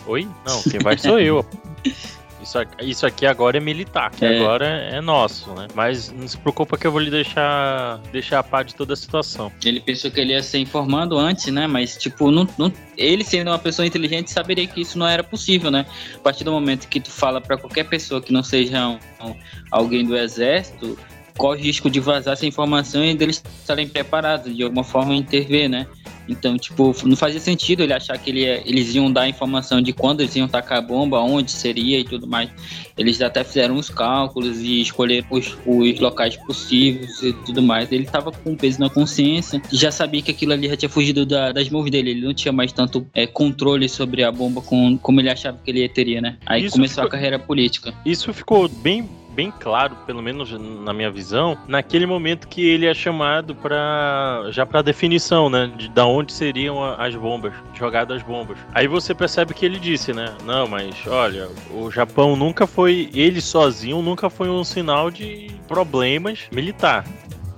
Oi? 0.05 0.27
Não, 0.45 0.61
quem 0.61 0.79
vai 0.79 0.95
sou 0.95 1.19
eu. 1.19 1.43
Isso 2.41 2.57
aqui, 2.57 2.89
isso 2.89 3.05
aqui 3.05 3.25
agora 3.25 3.57
é 3.57 3.59
militar, 3.59 4.11
que 4.11 4.23
É. 4.23 4.37
agora 4.39 4.65
é 4.65 5.01
nosso, 5.01 5.51
né? 5.53 5.67
Mas 5.75 6.11
não 6.11 6.27
se 6.27 6.37
preocupa 6.37 6.77
que 6.77 6.87
eu 6.87 6.91
vou 6.91 7.01
lhe 7.01 7.11
deixar, 7.11 7.97
deixar 8.11 8.39
a 8.39 8.43
par 8.43 8.63
de 8.63 8.73
toda 8.73 8.93
a 8.93 8.95
situação. 8.95 9.51
Ele 9.63 9.79
pensou 9.79 10.09
que 10.09 10.19
ele 10.19 10.31
ia 10.33 10.41
ser 10.41 10.59
informado 10.59 11.17
antes, 11.17 11.47
né? 11.47 11.67
Mas, 11.67 11.97
tipo, 11.97 12.31
não, 12.31 12.47
não- 12.57 12.71
ele 12.97 13.23
sendo 13.23 13.49
uma 13.49 13.59
pessoa 13.59 13.85
inteligente 13.85 14.31
saberia 14.31 14.65
que 14.67 14.81
isso 14.81 14.97
não 14.97 15.07
era 15.07 15.23
possível, 15.23 15.69
né? 15.69 15.85
A 16.15 16.19
partir 16.19 16.43
do 16.43 16.51
momento 16.51 16.87
que 16.87 16.99
tu 16.99 17.11
fala 17.11 17.41
pra 17.41 17.57
qualquer 17.57 17.83
pessoa 17.85 18.21
que 18.21 18.31
não 18.31 18.41
seja 18.43 18.87
um- 18.87 18.99
um- 19.21 19.35
alguém 19.71 20.05
do 20.05 20.15
exército, 20.17 20.97
corre 21.37 21.61
o 21.61 21.63
risco 21.63 21.89
de 21.89 21.99
vazar 22.01 22.33
essa 22.33 22.45
informação 22.45 23.03
e 23.03 23.13
deles 23.15 23.41
estarem 23.61 23.87
preparados 23.87 24.53
de 24.55 24.61
alguma 24.63 24.83
forma 24.83 25.13
a 25.13 25.15
intervir, 25.15 25.69
né? 25.69 25.87
Então, 26.29 26.57
tipo, 26.57 26.95
não 27.05 27.15
fazia 27.15 27.39
sentido 27.39 27.83
ele 27.83 27.93
achar 27.93 28.17
que 28.17 28.29
ele 28.29 28.41
ia- 28.41 28.61
eles 28.65 28.93
iam 28.95 29.11
dar 29.11 29.21
a 29.21 29.29
informação 29.29 29.81
de 29.81 29.91
quando 29.93 30.21
eles 30.21 30.35
iam 30.35 30.47
tacar 30.47 30.77
a 30.77 30.81
bomba, 30.81 31.19
onde 31.19 31.51
seria 31.51 31.99
e 31.99 32.03
tudo 32.03 32.27
mais. 32.27 32.49
Eles 32.97 33.21
até 33.21 33.43
fizeram 33.43 33.75
os 33.75 33.89
cálculos 33.89 34.59
e 34.59 34.81
escolheram 34.81 35.27
os, 35.31 35.57
os 35.65 35.99
locais 35.99 36.35
possíveis 36.37 37.21
e 37.23 37.33
tudo 37.45 37.61
mais. 37.61 37.91
Ele 37.91 38.05
tava 38.05 38.31
com 38.31 38.55
peso 38.55 38.79
na 38.79 38.89
consciência 38.89 39.61
já 39.71 39.91
sabia 39.91 40.21
que 40.21 40.31
aquilo 40.31 40.53
ali 40.53 40.67
já 40.67 40.75
tinha 40.75 40.89
fugido 40.89 41.25
da- 41.25 41.51
das 41.51 41.69
mãos 41.69 41.89
dele. 41.89 42.11
Ele 42.11 42.21
não 42.25 42.33
tinha 42.33 42.51
mais 42.51 42.71
tanto 42.71 43.05
é, 43.13 43.25
controle 43.25 43.87
sobre 43.89 44.23
a 44.23 44.31
bomba 44.31 44.61
com, 44.61 44.97
como 44.97 45.19
ele 45.21 45.29
achava 45.29 45.57
que 45.63 45.71
ele 45.71 45.87
teria, 45.89 46.21
né? 46.21 46.37
Aí 46.45 46.65
Isso 46.65 46.73
começou 46.75 47.01
a 47.01 47.05
ficou- 47.05 47.11
carreira 47.11 47.39
política. 47.39 47.93
Isso 48.05 48.33
ficou 48.33 48.67
bem, 48.67 49.07
bem 49.31 49.51
claro, 49.51 49.95
pelo 50.05 50.21
menos 50.21 50.51
na 50.51 50.93
minha 50.93 51.09
visão, 51.09 51.57
naquele 51.67 52.05
momento 52.05 52.47
que 52.47 52.67
ele 52.67 52.85
é 52.85 52.93
chamado 52.93 53.55
para 53.55 54.47
já 54.51 54.65
para 54.65 54.81
definição, 54.81 55.49
né, 55.49 55.71
de 55.77 55.89
da 55.89 56.05
onde 56.05 56.33
seriam 56.33 56.83
as 56.83 57.15
bombas, 57.15 57.53
jogadas 57.73 58.17
as 58.17 58.23
bombas. 58.23 58.57
Aí 58.73 58.87
você 58.87 59.13
percebe 59.13 59.53
que 59.53 59.65
ele 59.65 59.79
disse, 59.79 60.13
né? 60.13 60.33
Não, 60.45 60.67
mas 60.67 60.95
olha, 61.07 61.47
o 61.71 61.89
Japão 61.89 62.35
nunca 62.35 62.65
foi 62.67 63.09
ele 63.13 63.41
sozinho, 63.41 64.01
nunca 64.01 64.29
foi 64.29 64.49
um 64.49 64.63
sinal 64.63 65.09
de 65.11 65.51
problemas 65.67 66.47
militar. 66.51 67.05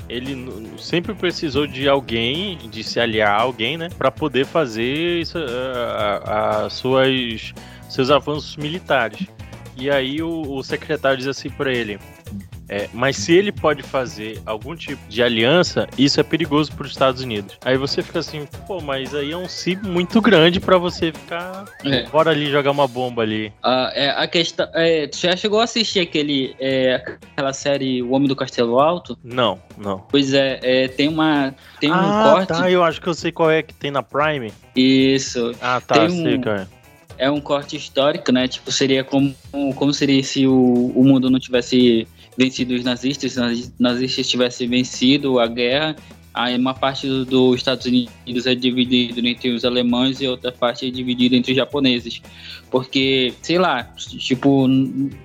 Ele 0.09 0.71
sempre 0.77 1.13
precisou 1.13 1.65
de 1.65 1.87
alguém, 1.87 2.57
de 2.69 2.83
se 2.83 2.99
aliar 2.99 3.31
a 3.39 3.41
alguém, 3.41 3.77
né, 3.77 3.87
para 3.97 4.11
poder 4.11 4.45
fazer 4.45 5.21
isso, 5.21 5.37
a- 5.37 5.41
a- 6.61 6.65
a 6.65 6.69
suas 6.69 7.53
seus 7.87 8.09
avanços 8.11 8.57
militares. 8.57 9.25
E 9.77 9.89
aí 9.89 10.21
o, 10.21 10.41
o 10.53 10.63
secretário 10.63 11.17
diz 11.17 11.27
assim 11.27 11.49
pra 11.49 11.71
ele: 11.71 11.99
é, 12.71 12.87
mas 12.93 13.17
se 13.17 13.33
ele 13.33 13.51
pode 13.51 13.83
fazer 13.83 14.41
algum 14.45 14.73
tipo 14.77 15.01
de 15.09 15.21
aliança, 15.21 15.89
isso 15.97 16.21
é 16.21 16.23
perigoso 16.23 16.71
para 16.71 16.85
os 16.85 16.91
Estados 16.91 17.21
Unidos. 17.21 17.57
Aí 17.65 17.75
você 17.75 18.01
fica 18.01 18.19
assim, 18.19 18.47
pô, 18.65 18.79
mas 18.79 19.13
aí 19.13 19.33
é 19.33 19.37
um 19.37 19.47
si 19.47 19.77
muito 19.83 20.21
grande 20.21 20.57
pra 20.57 20.77
você 20.77 21.11
ficar. 21.11 21.65
É. 21.83 22.03
Bora 22.03 22.31
ali 22.31 22.49
jogar 22.49 22.71
uma 22.71 22.87
bomba 22.87 23.23
ali. 23.23 23.51
Ah, 23.61 23.91
é, 23.93 24.11
a 24.11 24.25
questão. 24.25 24.69
É, 24.73 25.05
tu 25.07 25.17
já 25.17 25.35
chegou 25.35 25.59
a 25.59 25.65
assistir 25.65 25.99
aquele, 25.99 26.55
é, 26.61 27.03
aquela 27.33 27.51
série 27.51 28.01
O 28.01 28.11
Homem 28.11 28.29
do 28.29 28.37
Castelo 28.37 28.79
Alto? 28.79 29.19
Não, 29.21 29.59
não. 29.77 30.05
Pois 30.09 30.33
é, 30.33 30.59
é, 30.63 30.87
tem 30.87 31.09
uma. 31.09 31.53
Tem 31.81 31.91
um 31.91 31.93
ah, 31.93 32.31
corte. 32.31 32.47
tá, 32.47 32.71
eu 32.71 32.85
acho 32.85 33.01
que 33.01 33.07
eu 33.07 33.13
sei 33.13 33.33
qual 33.33 33.51
é 33.51 33.61
que 33.61 33.73
tem 33.73 33.91
na 33.91 34.01
Prime. 34.01 34.53
Isso. 34.73 35.53
Ah, 35.61 35.81
tá, 35.81 35.95
Tem 35.95 36.09
sei, 36.09 36.37
um- 36.37 36.41
cara. 36.41 36.69
É 37.21 37.29
um 37.29 37.39
corte 37.39 37.75
histórico, 37.75 38.31
né? 38.31 38.47
Tipo, 38.47 38.71
seria 38.71 39.03
como, 39.03 39.35
como 39.75 39.93
seria 39.93 40.23
se 40.23 40.47
o, 40.47 40.91
o 40.95 41.03
mundo 41.03 41.29
não 41.29 41.39
tivesse 41.39 42.07
vencido 42.35 42.73
os 42.73 42.83
nazistas, 42.83 43.33
se 43.33 43.39
os 43.39 43.71
nazistas 43.79 44.27
tivessem 44.27 44.67
vencido 44.67 45.39
a 45.39 45.45
guerra. 45.45 45.95
Aí 46.33 46.57
uma 46.57 46.73
parte 46.73 47.07
do- 47.07 47.25
dos 47.25 47.55
Estados 47.57 47.85
Unidos 47.85 48.45
é 48.45 48.55
dividido 48.55 49.25
entre 49.27 49.49
os 49.49 49.65
alemães 49.65 50.21
e 50.21 50.27
outra 50.27 50.51
parte 50.51 50.87
é 50.87 50.89
dividida 50.89 51.35
entre 51.35 51.51
os 51.51 51.57
japoneses. 51.57 52.21
Porque, 52.69 53.33
sei 53.41 53.57
lá, 53.57 53.83
tipo, 54.17 54.65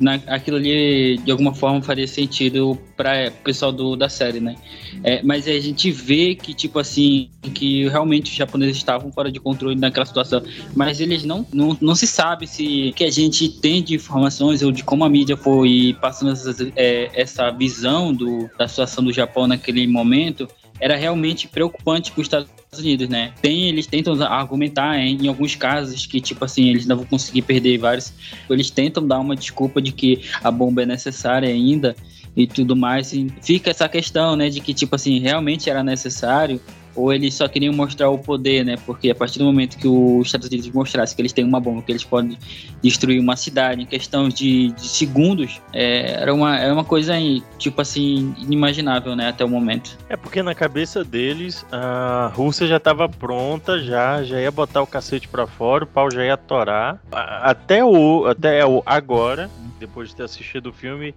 na, 0.01 0.15
aquilo 0.27 0.57
ali 0.57 1.19
de 1.19 1.31
alguma 1.31 1.55
forma 1.55 1.81
faria 1.81 2.09
sentido 2.09 2.77
para 2.97 3.29
o 3.29 3.45
pessoal 3.45 3.71
do, 3.71 3.95
da 3.95 4.09
série, 4.09 4.41
né? 4.41 4.57
É, 5.05 5.23
mas 5.23 5.47
a 5.47 5.61
gente 5.61 5.93
vê 5.93 6.35
que, 6.35 6.53
tipo 6.53 6.81
assim, 6.81 7.29
que 7.55 7.89
realmente 7.89 8.33
os 8.33 8.37
japoneses 8.37 8.77
estavam 8.77 9.13
fora 9.13 9.31
de 9.31 9.39
controle 9.39 9.77
naquela 9.77 10.05
situação. 10.05 10.43
Mas 10.75 11.01
eles 11.01 11.25
não, 11.25 11.47
não, 11.53 11.79
não 11.81 11.95
se 11.95 12.09
sabe 12.09 12.49
se 12.49 12.93
que 12.97 13.05
a 13.05 13.11
gente 13.13 13.49
tem 13.49 13.81
de 13.81 13.95
informações 13.95 14.63
ou 14.63 14.73
de 14.73 14.83
como 14.83 15.05
a 15.05 15.09
mídia 15.09 15.37
foi 15.37 15.97
passando 16.01 16.33
essas, 16.33 16.61
é, 16.75 17.11
essa 17.15 17.49
visão 17.53 18.13
do, 18.13 18.51
da 18.59 18.67
situação 18.67 19.05
do 19.05 19.13
Japão 19.13 19.47
naquele 19.47 19.87
momento 19.87 20.49
era 20.80 20.97
realmente 20.97 21.49
preocupante 21.49 22.12
para 22.12 22.21
os 22.21 22.26
Estados 22.26 22.50
Unidos, 22.78 23.09
né? 23.09 23.33
Tem, 23.40 23.68
eles 23.68 23.87
tentam 23.87 24.21
argumentar 24.23 24.99
em, 24.99 25.25
em 25.25 25.28
alguns 25.28 25.54
casos 25.54 26.06
que, 26.06 26.21
tipo 26.21 26.45
assim, 26.45 26.68
eles 26.68 26.87
não 26.87 26.97
vão 26.97 27.06
conseguir 27.06 27.42
perder 27.42 27.78
vários. 27.78 28.12
Eles 28.49 28.71
tentam 28.71 29.06
dar 29.06 29.18
uma 29.18 29.35
desculpa 29.35 29.80
de 29.80 29.92
que 29.92 30.23
a 30.42 30.50
bomba 30.50 30.83
é 30.83 30.87
necessária 30.87 31.49
ainda 31.49 31.97
e 32.37 32.47
tudo 32.47 32.76
mais. 32.76 33.12
E 33.12 33.28
fica 33.42 33.71
essa 33.71 33.88
questão, 33.88 34.37
né, 34.37 34.50
de 34.50 34.61
que, 34.61 34.75
tipo 34.75 34.95
assim, 34.95 35.18
realmente 35.18 35.71
era 35.71 35.83
necessário 35.83 36.61
ou 36.97 37.12
eles 37.12 37.35
só 37.35 37.47
queriam 37.47 37.73
mostrar 37.73 38.09
o 38.09 38.19
poder, 38.19 38.65
né? 38.65 38.76
Porque 38.85 39.11
a 39.11 39.15
partir 39.15 39.38
do 39.38 39.45
momento 39.45 39.76
que 39.76 39.87
os 39.87 40.26
Estados 40.26 40.49
Unidos 40.49 40.69
mostrassem 40.71 41.15
que 41.15 41.23
eles 41.23 41.33
têm 41.33 41.45
uma 41.45 41.61
bomba, 41.61 41.83
que 41.83 41.93
eles 41.93 42.05
podem 42.05 42.38
destruir 42.83 43.21
uma 43.21 43.37
cidade 43.37 43.83
em 43.83 43.87
questão 43.87 44.29
de, 44.29 44.73
de 44.73 44.88
segundos, 44.88 45.61
é, 45.73 46.23
era, 46.23 46.35
uma, 46.35 46.59
era 46.59 46.73
uma 46.73 46.85
coisa, 46.85 47.15
tipo 47.59 47.81
assim, 47.81 48.35
inimaginável, 48.38 49.15
né? 49.15 49.29
Até 49.29 49.45
o 49.45 49.49
momento. 49.49 49.97
É 50.09 50.17
porque 50.17 50.43
na 50.43 50.55
cabeça 50.55 51.05
deles 51.05 51.65
a 51.71 52.33
Rússia 52.35 52.67
já 52.67 52.81
tava 52.81 53.09
pronta, 53.09 53.79
já, 53.79 54.23
já 54.23 54.41
ia 54.41 54.50
botar 54.50 54.83
o 54.83 54.87
cacete 54.87 55.29
pra 55.29 55.47
fora, 55.47 55.85
o 55.85 55.87
pau 55.87 56.11
já 56.11 56.25
ia 56.25 56.37
torar. 56.37 57.00
Até 57.12 57.85
o, 57.85 58.26
até 58.26 58.65
o 58.65 58.83
agora, 58.87 59.50
depois 59.79 60.09
de 60.09 60.17
ter 60.17 60.23
assistido 60.23 60.71
o 60.71 60.73
filme, 60.73 61.15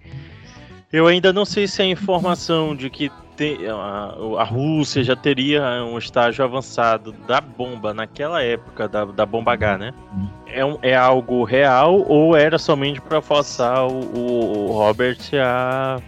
eu 0.91 1.07
ainda 1.07 1.31
não 1.33 1.45
sei 1.45 1.67
se 1.67 1.81
a 1.81 1.85
informação 1.85 2.75
de 2.75 2.89
que 2.89 3.11
a, 3.71 4.15
a 4.41 4.43
Rússia 4.43 5.01
já 5.01 5.15
teria 5.15 5.61
um 5.85 5.97
estágio 5.97 6.43
avançado 6.43 7.13
da 7.25 7.39
bomba 7.39 7.93
naquela 7.93 8.43
época, 8.43 8.85
da, 8.87 9.05
da 9.05 9.25
bomba 9.25 9.53
H, 9.53 9.77
né? 9.77 9.93
É, 10.47 10.65
um- 10.65 10.77
é 10.81 10.93
algo 10.95 11.43
real 11.45 12.03
ou 12.07 12.35
era 12.35 12.57
somente 12.57 12.99
pra 12.99 13.21
forçar 13.21 13.87
o, 13.87 13.99
o- 14.13 14.69
o 14.69 14.71
Robert 14.73 15.17
a 15.41 16.01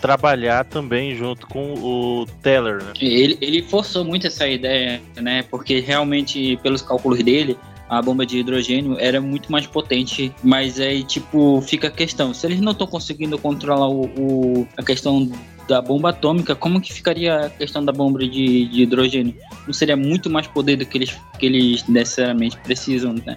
trabalhar 0.00 0.64
também 0.64 1.14
junto 1.14 1.46
com 1.46 1.74
o 1.74 2.26
Teller, 2.42 2.82
né? 2.82 2.92
Ele, 3.00 3.38
ele 3.40 3.62
forçou 3.62 4.04
muito 4.04 4.26
essa 4.26 4.48
ideia, 4.48 5.00
né? 5.20 5.44
Porque 5.48 5.78
realmente, 5.78 6.58
pelos 6.64 6.82
cálculos 6.82 7.22
dele, 7.22 7.56
a 7.92 8.00
bomba 8.00 8.24
de 8.24 8.38
hidrogênio 8.38 8.96
era 8.98 9.20
muito 9.20 9.52
mais 9.52 9.66
potente. 9.66 10.32
Mas 10.42 10.80
aí, 10.80 11.04
tipo, 11.04 11.60
fica 11.60 11.88
a 11.88 11.90
questão: 11.90 12.32
se 12.32 12.46
eles 12.46 12.58
não 12.60 12.72
estão 12.72 12.86
conseguindo 12.86 13.36
controlar 13.38 13.88
o, 13.88 14.04
o- 14.16 14.68
a 14.78 14.82
questão 14.82 15.30
da 15.68 15.80
bomba 15.82 16.08
atômica, 16.08 16.54
como 16.54 16.80
que 16.80 16.90
ficaria 16.92 17.46
a 17.46 17.50
questão 17.50 17.84
da 17.84 17.92
bomba 17.92 18.18
de, 18.20 18.66
de 18.66 18.82
hidrogênio? 18.82 19.34
Não 19.66 19.74
seria 19.74 19.96
muito 19.96 20.30
mais 20.30 20.46
poder 20.46 20.76
do 20.76 20.86
que 20.86 20.96
eles, 20.96 21.14
que 21.38 21.44
eles 21.46 21.86
necessariamente 21.86 22.56
precisam, 22.58 23.12
né? 23.26 23.36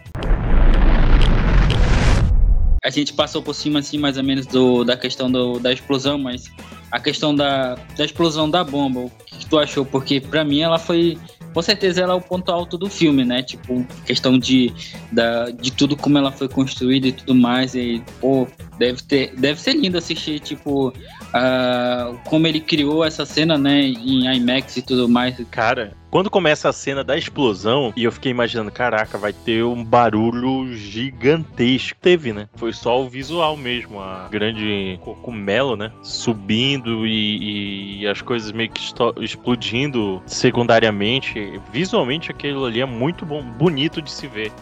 A 2.84 2.90
gente 2.92 3.14
passou 3.14 3.42
por 3.42 3.54
cima, 3.56 3.80
assim, 3.80 3.98
mais 3.98 4.16
ou 4.16 4.24
menos, 4.24 4.46
do, 4.46 4.84
da 4.84 4.96
questão 4.96 5.30
do, 5.32 5.58
da 5.60 5.74
explosão, 5.74 6.20
mas 6.20 6.52
a 6.92 7.00
questão 7.00 7.34
da, 7.36 7.76
da 7.98 8.06
explosão 8.06 8.48
da 8.50 8.64
bomba, 8.64 9.00
o 9.02 9.12
que, 9.26 9.38
que 9.40 9.46
tu 9.48 9.58
achou? 9.58 9.84
Porque 9.84 10.22
pra 10.22 10.44
mim 10.46 10.60
ela 10.62 10.78
foi. 10.78 11.18
Com 11.56 11.62
certeza 11.62 12.02
ela 12.02 12.12
é 12.12 12.16
o 12.18 12.20
ponto 12.20 12.52
alto 12.52 12.78
do 12.78 12.90
filme, 12.90 13.24
né? 13.24 13.42
Tipo, 13.42 13.88
questão 14.06 14.38
de, 14.38 14.74
da, 15.10 15.50
de 15.52 15.72
tudo 15.72 15.96
como 15.96 16.18
ela 16.18 16.30
foi 16.30 16.50
construída 16.50 17.08
e 17.08 17.14
tudo 17.14 17.34
mais. 17.34 17.74
E, 17.74 18.04
pô, 18.20 18.46
deve, 18.78 19.02
ter, 19.02 19.34
deve 19.38 19.62
ser 19.62 19.72
lindo 19.72 19.98
assistir, 19.98 20.42
tipo, 20.42 20.92
ah, 21.38 22.14
como 22.24 22.48
ele 22.48 22.62
criou 22.62 23.04
essa 23.04 23.26
cena, 23.26 23.58
né? 23.58 23.82
Em 23.82 24.34
IMAX 24.38 24.78
e 24.78 24.82
tudo 24.82 25.10
mais. 25.10 25.36
Cara, 25.52 25.92
quando 26.10 26.30
começa 26.30 26.70
a 26.70 26.74
cena 26.74 27.04
da 27.04 27.18
explosão, 27.18 27.92
e 27.94 28.06
eu 28.06 28.12
fiquei 28.14 28.32
imaginando, 28.32 28.72
caraca, 28.72 29.18
vai 29.18 29.34
ter 29.34 29.62
um 29.66 29.84
barulho 29.84 30.74
gigantesco. 30.74 32.00
Teve, 32.02 32.32
né? 32.32 32.48
Foi 32.56 32.72
só 32.72 33.04
o 33.04 33.10
visual 33.10 33.58
mesmo, 33.58 34.00
a 34.00 34.30
grande 34.32 34.98
cogumelo, 35.04 35.76
né? 35.76 35.92
Subindo 36.02 37.06
e, 37.06 38.00
e 38.00 38.08
as 38.08 38.22
coisas 38.22 38.54
meio 38.54 38.70
que 38.70 38.82
explodindo 39.20 40.24
secundariamente. 40.26 41.60
Visualmente 41.70 42.32
aquilo 42.32 42.64
ali 42.64 42.80
é 42.80 42.86
muito 42.86 43.26
bom, 43.26 43.44
bonito 43.44 44.02
de 44.02 44.10
se 44.10 44.26
ver. 44.26 44.54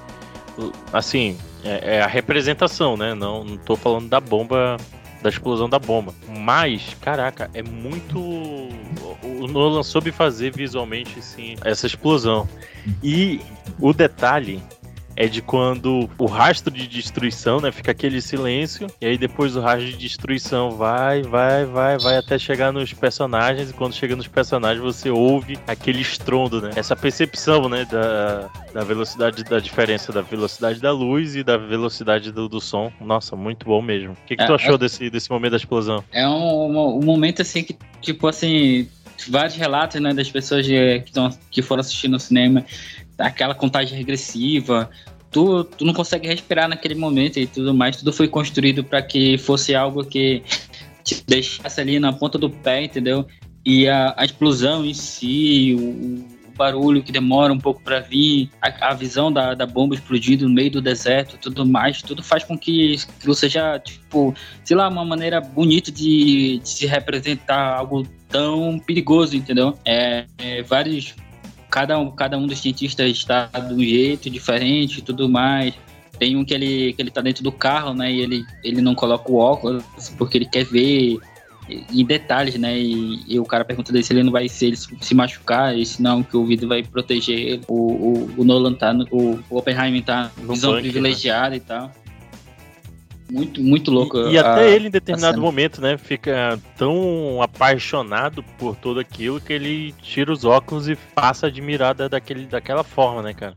Assim, 0.91 1.37
é, 1.63 1.97
é 1.97 2.01
a 2.01 2.07
representação, 2.07 2.97
né? 2.97 3.13
Não, 3.13 3.43
não 3.43 3.57
tô 3.57 3.75
falando 3.75 4.09
da 4.09 4.19
bomba 4.19 4.77
da 5.23 5.29
explosão 5.29 5.69
da 5.69 5.79
bomba. 5.79 6.13
Mas, 6.27 6.95
caraca, 7.01 7.49
é 7.53 7.63
muito. 7.63 8.19
O 8.19 9.47
Nolan 9.47 9.81
soube 9.81 10.11
fazer 10.11 10.55
visualmente, 10.55 11.21
sim, 11.21 11.55
essa 11.63 11.87
explosão. 11.87 12.47
E 13.01 13.39
o 13.79 13.93
detalhe 13.93 14.61
é 15.15 15.27
de 15.27 15.41
quando 15.41 16.09
o 16.17 16.25
rastro 16.25 16.73
de 16.73 16.87
destruição, 16.87 17.59
né? 17.59 17.71
Fica 17.71 17.91
aquele 17.91 18.21
silêncio, 18.21 18.87
e 19.01 19.05
aí 19.05 19.17
depois 19.17 19.55
o 19.55 19.61
rastro 19.61 19.85
de 19.85 19.97
destruição 19.97 20.71
vai, 20.71 21.21
vai, 21.21 21.65
vai, 21.65 21.97
vai 21.97 22.17
até 22.17 22.37
chegar 22.37 22.71
nos 22.71 22.93
personagens, 22.93 23.69
e 23.69 23.73
quando 23.73 23.93
chega 23.93 24.15
nos 24.15 24.27
personagens 24.27 24.83
você 24.83 25.09
ouve 25.09 25.57
aquele 25.67 26.01
estrondo, 26.01 26.61
né? 26.61 26.71
Essa 26.75 26.95
percepção, 26.95 27.69
né? 27.69 27.85
Da, 27.85 28.49
da 28.73 28.83
velocidade, 28.83 29.43
da 29.43 29.59
diferença 29.59 30.11
da 30.11 30.21
velocidade 30.21 30.79
da 30.79 30.91
luz 30.91 31.35
e 31.35 31.43
da 31.43 31.57
velocidade 31.57 32.31
do, 32.31 32.49
do 32.49 32.59
som. 32.59 32.91
Nossa, 32.99 33.35
muito 33.35 33.65
bom 33.65 33.81
mesmo. 33.81 34.13
O 34.13 34.27
que, 34.27 34.35
que 34.35 34.43
É, 34.43 34.45
tu 34.45 34.53
achou 34.53 34.75
é- 34.75 34.77
desse, 34.77 35.09
desse 35.09 35.29
momento 35.29 35.51
da 35.51 35.57
explosão? 35.57 36.03
É 36.11 36.27
um, 36.27 36.97
um, 36.97 37.01
momento 37.03 37.41
assim 37.41 37.63
que, 37.63 37.75
tipo 38.01 38.27
assim, 38.27 38.87
vários 39.29 39.55
relatos, 39.55 40.01
né, 40.01 40.13
das 40.13 40.29
pessoas 40.29 40.65
que, 40.65 41.11
tão, 41.11 41.29
que 41.51 41.61
foram 41.61 41.81
assistir 41.81 42.07
no 42.07 42.19
cinema, 42.19 42.65
aquela 43.17 43.55
contagem 43.55 43.97
regressiva. 43.97 44.89
Tu, 45.31 45.63
tu 45.63 45.85
não 45.85 45.93
consegue 45.93 46.27
respirar 46.27 46.69
naquele 46.69 46.95
momento 46.95 47.39
e 47.39 47.47
tudo 47.47 47.73
mais. 47.73 47.97
Tudo 47.97 48.13
foi 48.13 48.27
construído 48.27 48.83
para 48.83 49.01
que 49.01 49.37
fosse 49.37 49.73
algo 49.73 50.05
que 50.05 50.43
te 51.03 51.23
deixasse 51.27 51.81
ali 51.81 51.99
na 51.99 52.13
ponta 52.13 52.37
do 52.37 52.49
pé, 52.49 52.83
entendeu? 52.83 53.25
E 53.65 53.87
a, 53.87 54.13
a 54.17 54.25
explosão 54.25 54.85
em 54.85 54.93
si, 54.93 55.75
o, 55.77 56.49
o 56.49 56.57
barulho 56.57 57.03
que 57.03 57.11
demora 57.11 57.51
um 57.51 57.59
pouco 57.59 57.81
para 57.81 57.99
vir, 57.99 58.49
a, 58.61 58.89
a 58.89 58.93
visão 58.93 59.31
da, 59.31 59.53
da 59.53 59.65
bomba 59.65 59.95
explodindo 59.95 60.47
no 60.47 60.53
meio 60.53 60.71
do 60.71 60.81
deserto, 60.81 61.37
tudo 61.37 61.65
mais, 61.65 62.01
tudo 62.01 62.23
faz 62.23 62.43
com 62.43 62.57
que 62.57 62.95
aquilo 63.17 63.33
seja, 63.33 63.79
tipo, 63.79 64.33
sei 64.63 64.77
lá, 64.77 64.87
uma 64.87 65.05
maneira 65.05 65.41
bonita 65.41 65.91
de, 65.91 66.59
de 66.59 66.69
se 66.69 66.85
representar 66.85 67.77
algo 67.77 68.07
tão 68.29 68.79
perigoso, 68.79 69.35
entendeu? 69.35 69.77
É, 69.85 70.25
é, 70.37 70.63
vários. 70.63 71.15
Cada 71.73 71.97
um, 71.97 72.11
cada 72.11 72.37
um 72.37 72.45
dos 72.45 72.59
cientistas 72.59 73.09
está 73.09 73.47
de 73.47 73.73
um 73.73 73.79
jeito 73.79 74.29
diferente 74.29 74.99
e 74.99 75.01
tudo 75.01 75.27
mais. 75.27 75.73
Tem 76.19 76.35
um 76.37 76.45
que 76.45 76.53
ele, 76.53 76.93
que 76.93 77.01
ele 77.01 77.09
tá 77.09 77.19
dentro 77.19 77.43
do 77.43 77.51
carro, 77.51 77.95
né? 77.95 78.13
E 78.13 78.21
ele, 78.21 78.45
ele 78.63 78.79
não 78.79 78.93
coloca 78.93 79.31
o 79.31 79.37
óculos 79.37 79.83
porque 80.15 80.37
ele 80.37 80.45
quer 80.45 80.65
ver 80.65 81.17
em 81.91 82.05
detalhes, 82.05 82.53
né? 82.59 82.77
E, 82.77 83.23
e 83.27 83.39
o 83.39 83.43
cara 83.45 83.65
pergunta 83.65 83.91
dele 83.91 84.03
se 84.03 84.13
ele 84.13 84.21
não 84.21 84.31
vai 84.31 84.47
se 84.47 84.67
ele 84.67 84.75
se 84.77 85.15
machucar, 85.15 85.75
e 85.75 85.83
se 85.83 85.99
não, 85.99 86.21
que 86.21 86.37
o 86.37 86.45
vidro 86.45 86.67
vai 86.67 86.83
proteger 86.83 87.39
ele. 87.39 87.61
O, 87.67 87.73
o, 87.73 88.33
o 88.37 88.43
Nolan 88.43 88.73
tá, 88.75 88.93
no- 88.93 89.07
o, 89.09 89.39
o 89.49 89.57
Oppenheimer 89.57 90.03
tá 90.03 90.29
No 90.37 90.53
visão 90.53 90.73
né? 90.73 90.81
privilegiada 90.81 91.55
e 91.55 91.59
tal. 91.59 91.91
Muito, 93.33 93.63
muito 93.63 93.89
louco. 93.89 94.15
E, 94.27 94.33
e 94.33 94.37
até 94.37 94.61
a- 94.61 94.69
ele, 94.69 94.87
em 94.89 94.91
determinado 94.91 95.41
momento, 95.41 95.81
né, 95.81 95.97
fica 95.97 96.59
tão 96.77 97.41
apaixonado 97.41 98.43
por 98.59 98.75
tudo 98.75 98.99
aquilo 98.99 99.41
que 99.41 99.51
ele 99.51 99.91
tira 100.03 100.31
os 100.31 100.45
óculos 100.45 100.87
e 100.87 100.95
passa 101.15 101.47
a 101.47 101.49
admirar 101.49 101.95
da- 101.95 102.07
daquele, 102.07 102.45
daquela 102.45 102.83
forma, 102.83 103.23
né, 103.23 103.33
cara? 103.33 103.55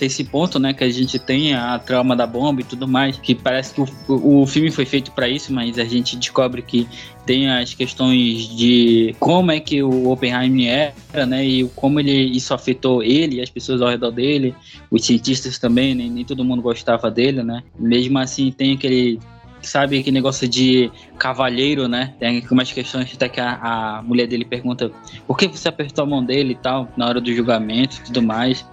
Tem 0.00 0.06
esse 0.06 0.24
ponto, 0.24 0.58
né, 0.58 0.72
que 0.72 0.82
a 0.82 0.88
gente 0.88 1.18
tem 1.18 1.52
a 1.52 1.78
trama 1.78 2.16
da 2.16 2.26
bomba 2.26 2.62
e 2.62 2.64
tudo 2.64 2.88
mais, 2.88 3.18
que 3.18 3.34
parece 3.34 3.74
que 3.74 3.82
o, 4.08 4.40
o 4.40 4.46
filme 4.46 4.70
foi 4.70 4.86
feito 4.86 5.12
para 5.12 5.28
isso, 5.28 5.52
mas 5.52 5.78
a 5.78 5.84
gente 5.84 6.16
descobre 6.16 6.62
que 6.62 6.88
tem 7.26 7.50
as 7.50 7.74
questões 7.74 8.48
de 8.48 9.14
como 9.20 9.52
é 9.52 9.60
que 9.60 9.82
o 9.82 10.10
Oppenheimer 10.10 10.94
era, 11.12 11.26
né, 11.26 11.44
e 11.44 11.68
como 11.76 12.00
ele 12.00 12.12
isso 12.12 12.54
afetou 12.54 13.02
ele 13.02 13.36
e 13.36 13.40
as 13.42 13.50
pessoas 13.50 13.82
ao 13.82 13.90
redor 13.90 14.10
dele, 14.10 14.54
os 14.90 15.04
cientistas 15.04 15.58
também, 15.58 15.94
nem, 15.94 16.10
nem 16.10 16.24
todo 16.24 16.42
mundo 16.42 16.62
gostava 16.62 17.10
dele, 17.10 17.42
né. 17.42 17.62
Mesmo 17.78 18.18
assim, 18.18 18.50
tem 18.50 18.72
aquele 18.72 19.20
sabe 19.62 19.98
aquele 19.98 20.14
negócio 20.14 20.48
de 20.48 20.90
cavalheiro, 21.18 21.86
né? 21.88 22.14
Tem 22.18 22.42
umas 22.50 22.72
questões 22.72 23.10
até 23.14 23.28
que 23.28 23.40
a, 23.40 23.58
a 23.98 24.02
mulher 24.02 24.26
dele 24.26 24.44
pergunta 24.44 24.90
por 25.26 25.36
que 25.36 25.46
você 25.48 25.68
apertou 25.68 26.04
a 26.04 26.06
mão 26.06 26.24
dele 26.24 26.52
e 26.52 26.56
tal, 26.56 26.88
na 26.96 27.06
hora 27.06 27.20
do 27.20 27.32
julgamento 27.34 27.96
e 27.98 28.00
tudo 28.04 28.22
mais. 28.22 28.64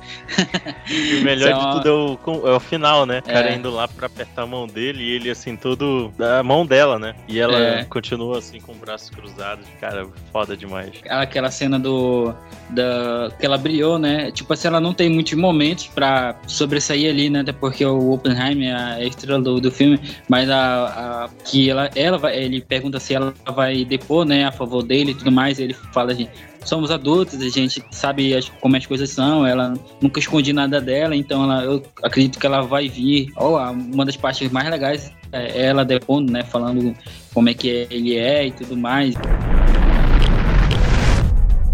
E 0.90 1.16
o 1.16 1.24
melhor 1.24 1.50
é 1.52 1.56
uma- 1.56 1.66
de 1.72 1.78
tudo 1.84 1.90
é 1.90 1.92
o, 2.32 2.48
é 2.48 2.56
o 2.56 2.60
final, 2.60 3.06
né? 3.06 3.20
O 3.20 3.24
cara 3.24 3.50
É. 3.50 3.56
indo 3.56 3.70
lá 3.70 3.88
pra 3.88 4.08
apertar 4.08 4.44
a 4.44 4.48
mão 4.48 4.66
dele 4.68 5.04
e 5.04 5.12
ele, 5.12 5.30
assim, 5.30 5.56
todo 5.56 6.12
da 6.18 6.42
mão 6.44 6.66
dela, 6.66 6.98
né? 6.98 7.16
E 7.28 7.40
ela 7.40 7.58
É. 7.58 7.84
continua, 7.86 8.38
assim, 8.40 8.60
com 8.60 8.72
os 8.72 8.78
braços 8.78 9.10
cruzados. 9.10 9.66
Cara, 9.80 10.08
foda 10.32 10.56
demais. 10.56 10.92
aquela 11.10 11.52
cena 11.52 11.78
do 11.80 12.34
da 12.70 13.30
que 13.40 13.46
ela 13.46 13.58
brilhou, 13.58 13.98
né? 14.00 14.32
Tipo 14.32 14.54
assim, 14.54 14.68
ela 14.68 14.80
não 14.80 14.94
tem 14.94 15.10
muitos 15.10 15.34
momentos 15.34 15.88
pra 15.88 16.36
sobressair 16.48 17.10
ali, 17.10 17.30
né? 17.30 17.42
Até 17.42 17.52
porque 17.54 17.86
o 17.86 18.12
Oppenheimer 18.12 18.70
é 18.70 18.74
a 18.76 19.04
estrela 19.04 19.42
do, 19.42 19.60
do 19.60 19.72
filme, 19.72 20.00
mas 20.28 20.50
a, 20.50 20.77
a- 20.86 21.30
que 21.46 21.70
ela 21.70 21.90
ela 21.96 22.18
vai, 22.18 22.38
ele 22.38 22.62
pergunta 22.62 23.00
se 23.00 23.14
ela 23.14 23.34
vai 23.56 23.84
depor, 23.86 24.26
né, 24.26 24.46
a 24.46 24.52
favor 24.52 24.84
dele 24.84 25.12
e 25.12 25.16
tudo 25.16 25.32
mais, 25.32 25.60
ele 25.60 25.74
fala 25.74 26.12
assim, 26.12 26.28
somos 26.64 26.92
adultos, 26.92 27.40
a 27.42 27.50
gente 27.50 27.84
sabe 27.92 28.36
as- 28.36 28.50
como 28.62 28.76
as 28.76 28.86
coisas 28.86 29.10
são, 29.10 29.46
ela 29.46 29.74
nunca 30.02 30.20
esconde 30.20 30.52
nada 30.54 30.80
dela, 30.82 31.16
então 31.16 31.44
ela, 31.44 31.64
eu 31.64 31.84
acredito 32.04 32.38
que 32.40 32.46
ela 32.46 32.62
vai 32.62 32.88
vir. 32.90 33.32
A- 33.38 33.72
uma 33.72 34.06
das 34.06 34.18
partes 34.18 34.52
mais 34.52 34.70
legais 34.70 35.12
é 35.32 35.66
ela 35.66 35.84
depondo, 35.84 36.32
né, 36.32 36.44
falando 36.44 36.96
como 37.34 37.50
é 37.50 37.54
que 37.54 37.88
ele 37.90 38.16
é 38.18 38.48
e 38.48 38.52
tudo 38.52 38.76
mais. 38.78 39.16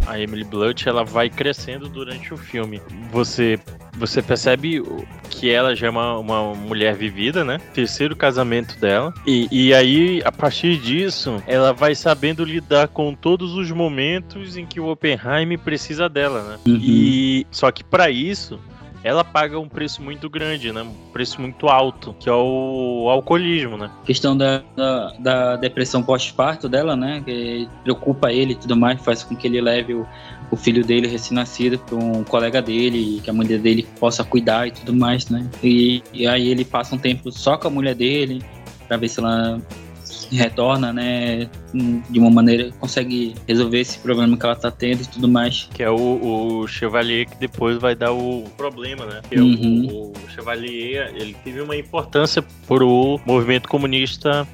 A 0.08 0.20
Emily 0.20 0.44
Blunt, 0.44 0.86
ela 0.86 1.04
vai 1.04 1.30
crescendo 1.30 1.88
durante 1.88 2.34
o 2.34 2.38
filme. 2.38 2.82
Você 3.12 3.60
você 3.96 4.22
percebe 4.22 4.82
que 5.30 5.50
ela 5.52 5.76
já 5.76 5.88
é 5.88 5.90
uma, 5.90 6.18
uma 6.18 6.56
mulher 6.56 6.96
vivida, 6.96 7.44
né? 7.44 7.60
Terceiro 7.74 8.16
casamento 8.16 8.80
dela. 8.80 9.14
E, 9.26 9.48
e 9.52 9.74
aí, 9.74 10.22
a 10.26 10.32
partir 10.32 10.78
disso, 10.78 11.42
ela 11.46 11.72
vai 11.72 11.94
sabendo 11.94 12.44
lidar 12.44 12.88
com 12.88 13.14
todos 13.14 13.54
os 13.54 13.70
momentos 13.72 14.58
em 14.58 14.66
que 14.66 14.80
o 14.80 14.88
Oppenheimer 14.88 15.60
precisa 15.60 16.10
dela, 16.10 16.44
né? 16.44 16.60
E 16.66 17.46
só 17.52 17.72
que 17.72 17.84
para 17.84 18.10
isso, 18.10 18.60
ela 19.04 19.24
paga 19.24 19.60
um 19.60 19.68
preço 19.68 20.02
muito 20.02 20.30
grande, 20.30 20.72
né? 20.72 20.82
Um 20.82 21.12
preço 21.12 21.42
muito 21.42 21.68
alto, 21.68 22.16
que 22.20 22.30
é 22.30 22.34
o 22.34 23.08
alcoolismo, 23.10 23.78
né? 23.78 23.92
questão 24.06 24.36
da, 24.36 24.64
da, 24.76 25.14
da 25.20 25.56
depressão 25.58 26.02
pós-parto 26.02 26.70
dela, 26.70 26.96
né? 26.96 27.22
Que 27.26 27.68
preocupa 27.84 28.32
ele 28.32 28.54
e 28.54 28.56
tudo 28.56 28.76
mais, 28.76 29.02
faz 29.02 29.24
com 29.24 29.36
que 29.36 29.48
ele 29.48 29.60
leve 29.60 29.94
o, 29.94 30.08
o 30.50 30.56
filho 30.56 30.86
dele 30.86 31.08
recém-nascido 31.08 31.78
para 31.80 31.96
um 31.96 32.24
colega 32.24 32.62
dele, 32.62 33.20
que 33.22 33.30
a 33.30 33.34
mulher 33.34 33.60
dele 33.60 33.86
possa 34.00 34.24
cuidar 34.24 34.68
e 34.68 34.72
tudo 34.72 34.94
mais, 34.94 35.30
né? 35.30 35.50
E, 35.62 36.02
e 36.14 36.26
aí 36.26 36.48
ele 36.48 36.64
passa 36.64 36.96
um 36.96 36.98
tempo 36.98 37.32
só 37.32 37.58
com 37.58 37.68
a 37.68 37.72
mulher 37.72 37.96
dele 37.96 38.42
para 38.88 38.98
ver 38.98 39.10
se 39.10 39.20
ela 39.20 39.60
retorna, 40.36 40.92
né? 40.94 41.50
De 42.10 42.20
uma 42.20 42.30
maneira 42.30 42.72
consegue 42.80 43.36
resolver 43.48 43.80
esse 43.80 44.00
problema 44.00 44.38
que 44.38 44.46
ela 44.46 44.56
tá 44.56 44.72
tendo 44.72 45.02
e 45.02 45.08
tudo 45.08 45.28
mais. 45.28 45.70
Que 45.74 45.84
é 45.84 45.90
o, 45.90 46.60
o 46.62 46.68
Chevalier 46.68 47.28
que 47.30 47.36
depois 47.38 47.78
vai 47.78 47.96
dar 47.96 48.12
o 48.12 48.44
problema, 48.58 49.06
né? 49.06 49.22
Que 49.30 49.36
é 49.36 49.42
Uhum. 49.42 49.88
o, 49.92 50.12
o 50.12 50.30
Chevalier, 50.30 51.12
ele 51.16 51.36
teve 51.44 51.62
uma 51.62 51.76
importância 51.76 52.44
pro 52.68 53.20
movimento 53.26 53.68
comunista 53.68 54.48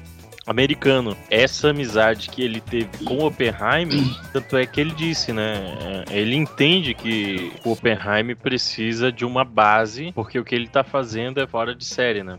americano. 0.46 1.16
Essa 1.30 1.70
amizade 1.70 2.28
que 2.28 2.42
ele 2.42 2.60
teve 2.60 2.88
com 3.04 3.18
o 3.18 3.26
Oppenheimer, 3.26 4.02
tanto 4.32 4.56
é 4.56 4.66
que 4.66 4.80
ele 4.80 4.90
disse, 4.92 5.32
né? 5.32 6.04
é, 6.10 6.18
Ele 6.18 6.34
entende 6.34 6.92
que 6.94 7.52
o 7.64 7.72
Oppenheimer 7.72 8.36
precisa 8.36 9.12
de 9.12 9.24
uma 9.24 9.44
base, 9.44 10.10
porque 10.12 10.38
o 10.38 10.44
que 10.44 10.54
ele 10.54 10.66
tá 10.66 10.82
fazendo 10.82 11.40
é 11.40 11.46
fora 11.46 11.74
de 11.74 11.84
série, 11.84 12.22
né? 12.24 12.38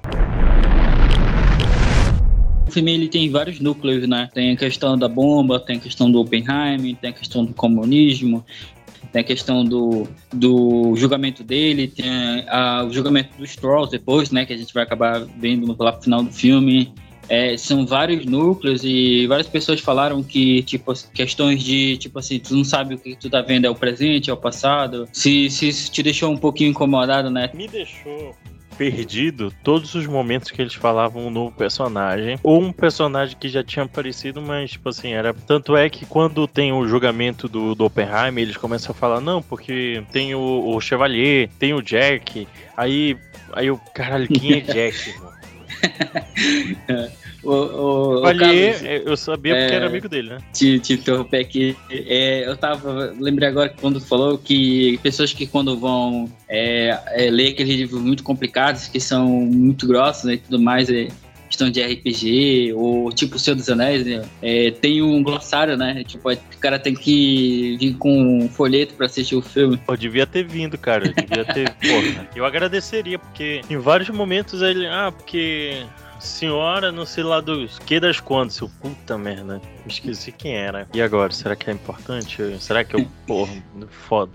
O 2.72 2.74
filme 2.74 2.94
ele 2.94 3.10
tem 3.10 3.30
vários 3.30 3.60
núcleos, 3.60 4.08
né? 4.08 4.30
Tem 4.34 4.54
a 4.54 4.56
questão 4.56 4.98
da 4.98 5.10
bomba, 5.10 5.60
tem 5.60 5.76
a 5.76 5.80
questão 5.82 6.10
do 6.10 6.22
Oppenheimer, 6.22 6.96
tem 6.96 7.10
a 7.10 7.14
questão 7.14 7.44
do 7.44 7.54
comunismo, 7.54 8.46
tem 9.12 9.20
a 9.20 9.24
questão 9.26 9.66
do, 9.66 10.08
do 10.34 10.96
julgamento 10.96 11.44
dele, 11.44 11.90
tem 11.90 12.10
a- 12.48 12.86
o 12.88 12.94
julgamento 12.94 13.38
dos 13.38 13.58
Trolls 13.58 13.92
depois, 13.92 14.32
né? 14.32 14.46
Que 14.46 14.54
a 14.54 14.58
gente 14.58 14.74
vai 14.74 14.84
acabar 14.84 15.20
vendo 15.38 15.76
pro 15.76 16.02
final 16.02 16.24
do 16.24 16.32
filme. 16.32 16.94
É, 17.28 17.58
são 17.58 17.86
vários 17.86 18.26
núcleos 18.26 18.86
e 18.86 19.28
várias 19.28 19.48
pessoas 19.48 19.82
falaram 19.82 20.24
que, 20.24 20.64
tipo, 20.64 20.94
questões 21.14 21.62
de, 21.62 21.98
tipo 21.98 22.20
assim, 22.20 22.40
tu 22.40 22.56
não 22.56 22.64
sabe 22.64 22.96
o 22.96 22.98
que 22.98 23.18
tu 23.18 23.30
tá 23.30 23.42
vendo 23.42 23.66
é 23.66 23.70
o 23.70 23.76
presente, 23.76 24.30
é 24.30 24.34
o 24.34 24.38
passado. 24.38 25.10
Se, 25.12 25.50
se 25.50 25.68
isso 25.68 25.92
te 25.92 26.02
deixou 26.02 26.32
um 26.32 26.38
pouquinho 26.38 26.70
incomodado, 26.70 27.30
né? 27.30 27.50
me 27.54 27.68
deixou 27.68 28.34
perdido 28.82 29.54
todos 29.63 29.94
os 29.94 30.08
momentos 30.08 30.50
que 30.50 30.60
eles 30.60 30.74
falavam 30.74 31.28
um 31.28 31.30
novo 31.30 31.56
personagem 31.56 32.39
ou 32.41 32.60
um 32.60 32.74
personagem 32.74 33.38
que 33.39 33.48
já 33.48 33.63
tinha 33.63 33.86
aparecido, 33.86 34.41
mas 34.41 34.72
tipo 34.72 34.89
assim, 34.89 35.13
era 35.13 35.36
tanto 35.36 35.78
é 35.78 35.88
que 35.88 36.04
quando 36.04 36.48
tem 36.48 36.74
o 36.74 36.88
julgamento 36.88 37.48
do, 37.48 37.76
do 37.76 37.86
Oppenheimer, 37.86 38.44
eles 38.44 38.58
começam 38.58 38.91
a 38.91 38.96
falar 38.96 39.22
não, 39.22 39.39
porque 39.39 40.02
tem 40.12 40.34
o, 40.34 40.74
o 40.76 40.82
Chevalier, 40.82 41.48
tem 41.60 41.76
o 41.76 41.82
Jack, 41.82 42.48
aí 42.76 43.15
aí 43.54 43.70
o 43.70 43.78
caralho, 43.94 44.28
quem 44.28 44.54
é 44.54 44.62
Jack? 44.62 45.10
irmão? 45.10 45.32
O, 47.43 47.51
o, 47.51 48.13
o 48.13 48.17
Chevalier, 48.17 48.73
Carlos, 48.73 48.89
é, 48.89 49.04
eu 49.06 49.17
sabia 49.17 49.56
porque 49.56 49.73
é, 49.73 49.75
era 49.75 49.88
amigo 49.88 50.08
dele, 50.08 50.30
né? 50.30 50.38
te, 50.54 50.80
te 50.80 50.93
interromper 50.93 51.39
aqui. 51.39 51.75
É, 51.89 52.47
eu 52.47 52.56
tava. 52.56 53.13
Lembrei 53.19 53.49
agora 53.49 53.69
que 53.69 53.82
quando 53.82 53.99
falou 53.99 54.38
que 54.38 54.99
pessoas 55.01 55.34
que 55.34 55.47
quando 55.47 55.77
vão 55.77 56.32
é, 56.47 56.99
é, 57.08 57.30
ler 57.30 57.49
aqueles 57.49 57.75
livros 57.75 58.01
muito 58.01 58.23
complicados, 58.23 58.88
que 58.88 58.99
são 58.99 59.27
muito 59.27 59.88
grossos 59.88 60.25
né, 60.25 60.34
e 60.34 60.38
tudo 60.38 60.60
mais, 60.60 60.89
é, 60.89 61.08
questão 61.51 61.69
de 61.69 61.82
RPG, 61.82 62.73
ou 62.73 63.12
tipo 63.12 63.36
o 63.36 63.39
Senhor 63.39 63.56
dos 63.56 63.69
Anéis, 63.69 64.06
né? 64.06 64.23
É, 64.41 64.71
tem 64.71 65.01
um 65.01 65.21
glossário, 65.21 65.75
né? 65.75 66.04
Tipo, 66.06 66.32
o 66.32 66.58
cara 66.60 66.80
tem 66.80 66.95
que 66.95 67.75
vir 67.77 67.95
com 67.97 68.43
um 68.43 68.49
folheto 68.49 68.93
pra 68.93 69.06
assistir 69.06 69.36
o 69.36 69.41
filme. 69.41 69.77
Pô, 69.77 69.95
devia 69.95 70.25
ter 70.25 70.47
vindo, 70.47 70.77
cara. 70.77 71.12
Devia 71.12 71.45
ter. 71.45 71.69
Porra, 71.82 72.30
eu 72.36 72.45
agradeceria, 72.45 73.19
porque 73.19 73.62
em 73.69 73.77
vários 73.77 74.10
momentos 74.10 74.62
ele. 74.62 74.88
Ah, 74.88 75.12
porque. 75.12 75.84
Senhora, 76.22 76.92
não 76.92 77.06
sei 77.06 77.24
lá 77.24 77.42
dos 77.42 77.80
que 77.80 78.00
das 78.00 78.20
quantas, 78.20 78.56
seu 78.56 78.70
puta 78.82 79.18
merda. 79.18 79.62
Me 79.86 79.92
esqueci 79.92 80.32
quem 80.32 80.54
era. 80.54 80.88
E 80.94 81.02
agora, 81.02 81.32
será 81.34 81.56
que 81.56 81.70
é 81.70 81.74
importante? 81.74 82.38
Será 82.60 82.84
que 82.84 82.96
eu. 82.96 83.08
Porra, 83.26 83.54
foda. 83.90 84.32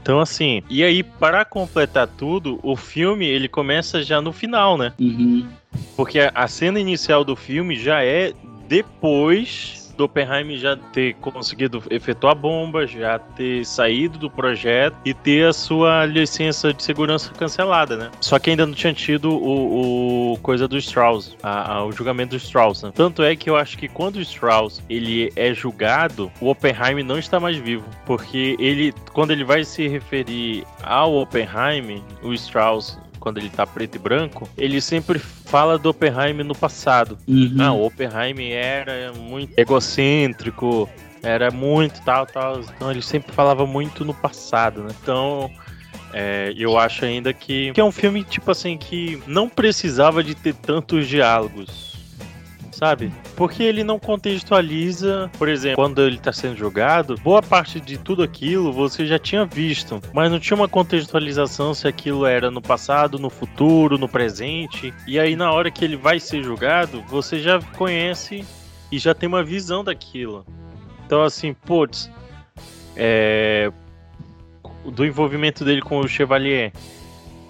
Então, 0.00 0.20
assim, 0.20 0.62
e 0.70 0.82
aí, 0.82 1.02
para 1.02 1.44
completar 1.44 2.06
tudo, 2.06 2.58
o 2.62 2.76
filme 2.76 3.26
ele 3.26 3.48
começa 3.48 4.02
já 4.02 4.20
no 4.20 4.32
final, 4.32 4.78
né? 4.78 4.92
Uhum. 4.98 5.48
Porque 5.96 6.18
a 6.32 6.48
cena 6.48 6.80
inicial 6.80 7.24
do 7.24 7.36
filme 7.36 7.76
já 7.76 8.02
é 8.02 8.32
depois 8.68 9.77
do 9.98 10.04
Oppenheimer 10.04 10.56
já 10.56 10.76
ter 10.76 11.14
conseguido 11.16 11.82
efetuar 11.90 12.32
a 12.32 12.34
bomba, 12.34 12.86
já 12.86 13.18
ter 13.18 13.64
saído 13.66 14.16
do 14.16 14.30
projeto 14.30 14.96
e 15.04 15.12
ter 15.12 15.46
a 15.48 15.52
sua 15.52 16.06
licença 16.06 16.72
de 16.72 16.82
segurança 16.82 17.32
cancelada, 17.34 17.96
né? 17.96 18.10
Só 18.20 18.38
que 18.38 18.50
ainda 18.50 18.64
não 18.64 18.72
tinha 18.74 18.94
tido 18.94 19.30
o, 19.32 20.32
o 20.34 20.38
coisa 20.38 20.68
do 20.68 20.78
Strauss, 20.78 21.36
a- 21.42 21.72
a- 21.74 21.84
o 21.84 21.92
julgamento 21.92 22.30
do 22.30 22.36
Strauss. 22.36 22.82
Né? 22.82 22.92
Tanto 22.94 23.22
é 23.22 23.34
que 23.34 23.50
eu 23.50 23.56
acho 23.56 23.76
que 23.76 23.88
quando 23.88 24.16
o 24.16 24.20
Strauss 24.22 24.80
ele 24.88 25.32
é 25.34 25.52
julgado, 25.52 26.30
o 26.40 26.48
Oppenheimer 26.48 27.04
não 27.04 27.18
está 27.18 27.40
mais 27.40 27.56
vivo, 27.56 27.84
porque 28.06 28.56
ele, 28.58 28.94
quando 29.12 29.32
ele 29.32 29.42
vai 29.44 29.64
se 29.64 29.88
referir 29.88 30.64
ao 30.82 31.12
Oppenheimer, 31.16 32.00
o 32.22 32.32
Strauss 32.32 32.98
quando 33.28 33.38
ele 33.38 33.50
tá 33.50 33.66
preto 33.66 33.96
e 33.96 33.98
branco, 33.98 34.48
ele 34.56 34.80
sempre 34.80 35.18
fala 35.18 35.78
do 35.78 35.90
Oppenheimer 35.90 36.44
no 36.44 36.54
passado. 36.54 37.18
Uhum. 37.28 37.50
Não, 37.52 37.78
o 37.78 37.86
Oppenheimer 37.86 38.52
era 38.52 39.12
muito 39.12 39.52
egocêntrico, 39.54 40.88
era 41.22 41.50
muito 41.50 42.02
tal, 42.04 42.24
tal. 42.26 42.60
Então 42.60 42.90
ele 42.90 43.02
sempre 43.02 43.30
falava 43.32 43.66
muito 43.66 44.02
no 44.02 44.14
passado, 44.14 44.82
né? 44.82 44.94
Então. 45.02 45.50
é, 46.14 46.54
eu 46.56 46.78
acho 46.78 47.04
ainda 47.04 47.34
que, 47.34 47.70
que 47.72 47.80
é 47.80 47.84
um 47.84 47.92
filme, 47.92 48.24
tipo 48.24 48.50
assim, 48.50 48.78
que 48.78 49.22
não 49.26 49.46
precisava 49.46 50.24
de 50.24 50.34
ter 50.34 50.54
tantos 50.54 51.06
diálogos. 51.06 51.87
Sabe? 52.78 53.12
Porque 53.34 53.64
ele 53.64 53.82
não 53.82 53.98
contextualiza, 53.98 55.28
por 55.36 55.48
exemplo, 55.48 55.74
quando 55.74 56.00
ele 56.00 56.16
tá 56.16 56.32
sendo 56.32 56.56
jogado, 56.56 57.16
boa 57.16 57.42
parte 57.42 57.80
de 57.80 57.98
tudo 57.98 58.22
aquilo 58.22 58.72
você 58.72 59.04
já 59.04 59.18
tinha 59.18 59.44
visto, 59.44 60.00
mas 60.12 60.30
não 60.30 60.38
tinha 60.38 60.56
uma 60.56 60.68
contextualização 60.68 61.74
se 61.74 61.88
aquilo 61.88 62.24
era 62.24 62.52
no 62.52 62.62
passado, 62.62 63.18
no 63.18 63.28
futuro, 63.28 63.98
no 63.98 64.08
presente. 64.08 64.94
E 65.08 65.18
aí 65.18 65.34
na 65.34 65.50
hora 65.50 65.72
que 65.72 65.84
ele 65.84 65.96
vai 65.96 66.20
ser 66.20 66.44
julgado, 66.44 67.02
você 67.08 67.40
já 67.40 67.60
conhece 67.76 68.44
e 68.92 68.98
já 68.98 69.12
tem 69.12 69.28
uma 69.28 69.42
visão 69.42 69.82
daquilo. 69.82 70.46
Então 71.04 71.24
assim, 71.24 71.52
putz, 71.52 72.08
é, 72.94 73.72
do 74.84 75.04
envolvimento 75.04 75.64
dele 75.64 75.82
com 75.82 75.98
o 75.98 76.06
Chevalier. 76.06 76.72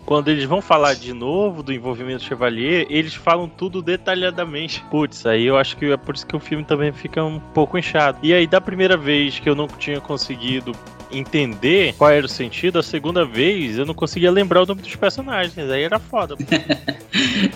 Quando 0.08 0.28
eles 0.28 0.44
vão 0.44 0.62
falar 0.62 0.94
de 0.94 1.12
novo 1.12 1.62
do 1.62 1.70
envolvimento 1.70 2.20
do 2.20 2.26
Chevalier, 2.26 2.86
eles 2.88 3.12
falam 3.12 3.46
tudo 3.46 3.82
detalhadamente. 3.82 4.82
Putz, 4.90 5.26
aí 5.26 5.44
eu 5.44 5.58
acho 5.58 5.76
que 5.76 5.84
é 5.92 5.98
por 5.98 6.14
isso 6.14 6.26
que 6.26 6.34
o 6.34 6.40
filme 6.40 6.64
também 6.64 6.90
fica 6.94 7.22
um 7.22 7.38
pouco 7.38 7.76
inchado. 7.76 8.18
E 8.22 8.32
aí, 8.32 8.46
da 8.46 8.58
primeira 8.58 8.96
vez 8.96 9.38
que 9.38 9.46
eu 9.50 9.54
não 9.54 9.68
tinha 9.68 10.00
conseguido 10.00 10.72
entender 11.10 11.94
qual 11.96 12.10
era 12.10 12.24
o 12.24 12.28
sentido, 12.28 12.78
a 12.78 12.82
segunda 12.82 13.24
vez 13.24 13.78
eu 13.78 13.86
não 13.86 13.94
conseguia 13.94 14.30
lembrar 14.30 14.62
o 14.62 14.66
nome 14.66 14.82
dos 14.82 14.94
personagens. 14.96 15.58
Aí 15.70 15.82
era 15.82 15.98
foda. 15.98 16.34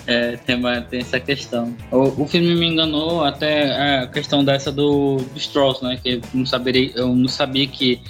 É, 0.07 0.37
tem, 0.37 0.57
uma- 0.57 0.81
tem 0.81 1.01
essa 1.01 1.21
questão. 1.21 1.75
O, 1.91 2.23
o 2.23 2.27
filme 2.27 2.55
me 2.55 2.67
enganou 2.67 3.25
até 3.25 4.01
a 4.03 4.07
questão 4.07 4.45
dessa 4.45 4.73
do, 4.73 5.17
do 5.17 5.39
Strauss, 5.39 5.81
né? 5.83 5.99
Que 6.03 6.15
eu 6.15 6.21
não, 6.35 6.47
saberia, 6.47 6.91
eu 6.95 7.15
não 7.15 7.29
sabia 7.29 7.67
que 7.67 8.01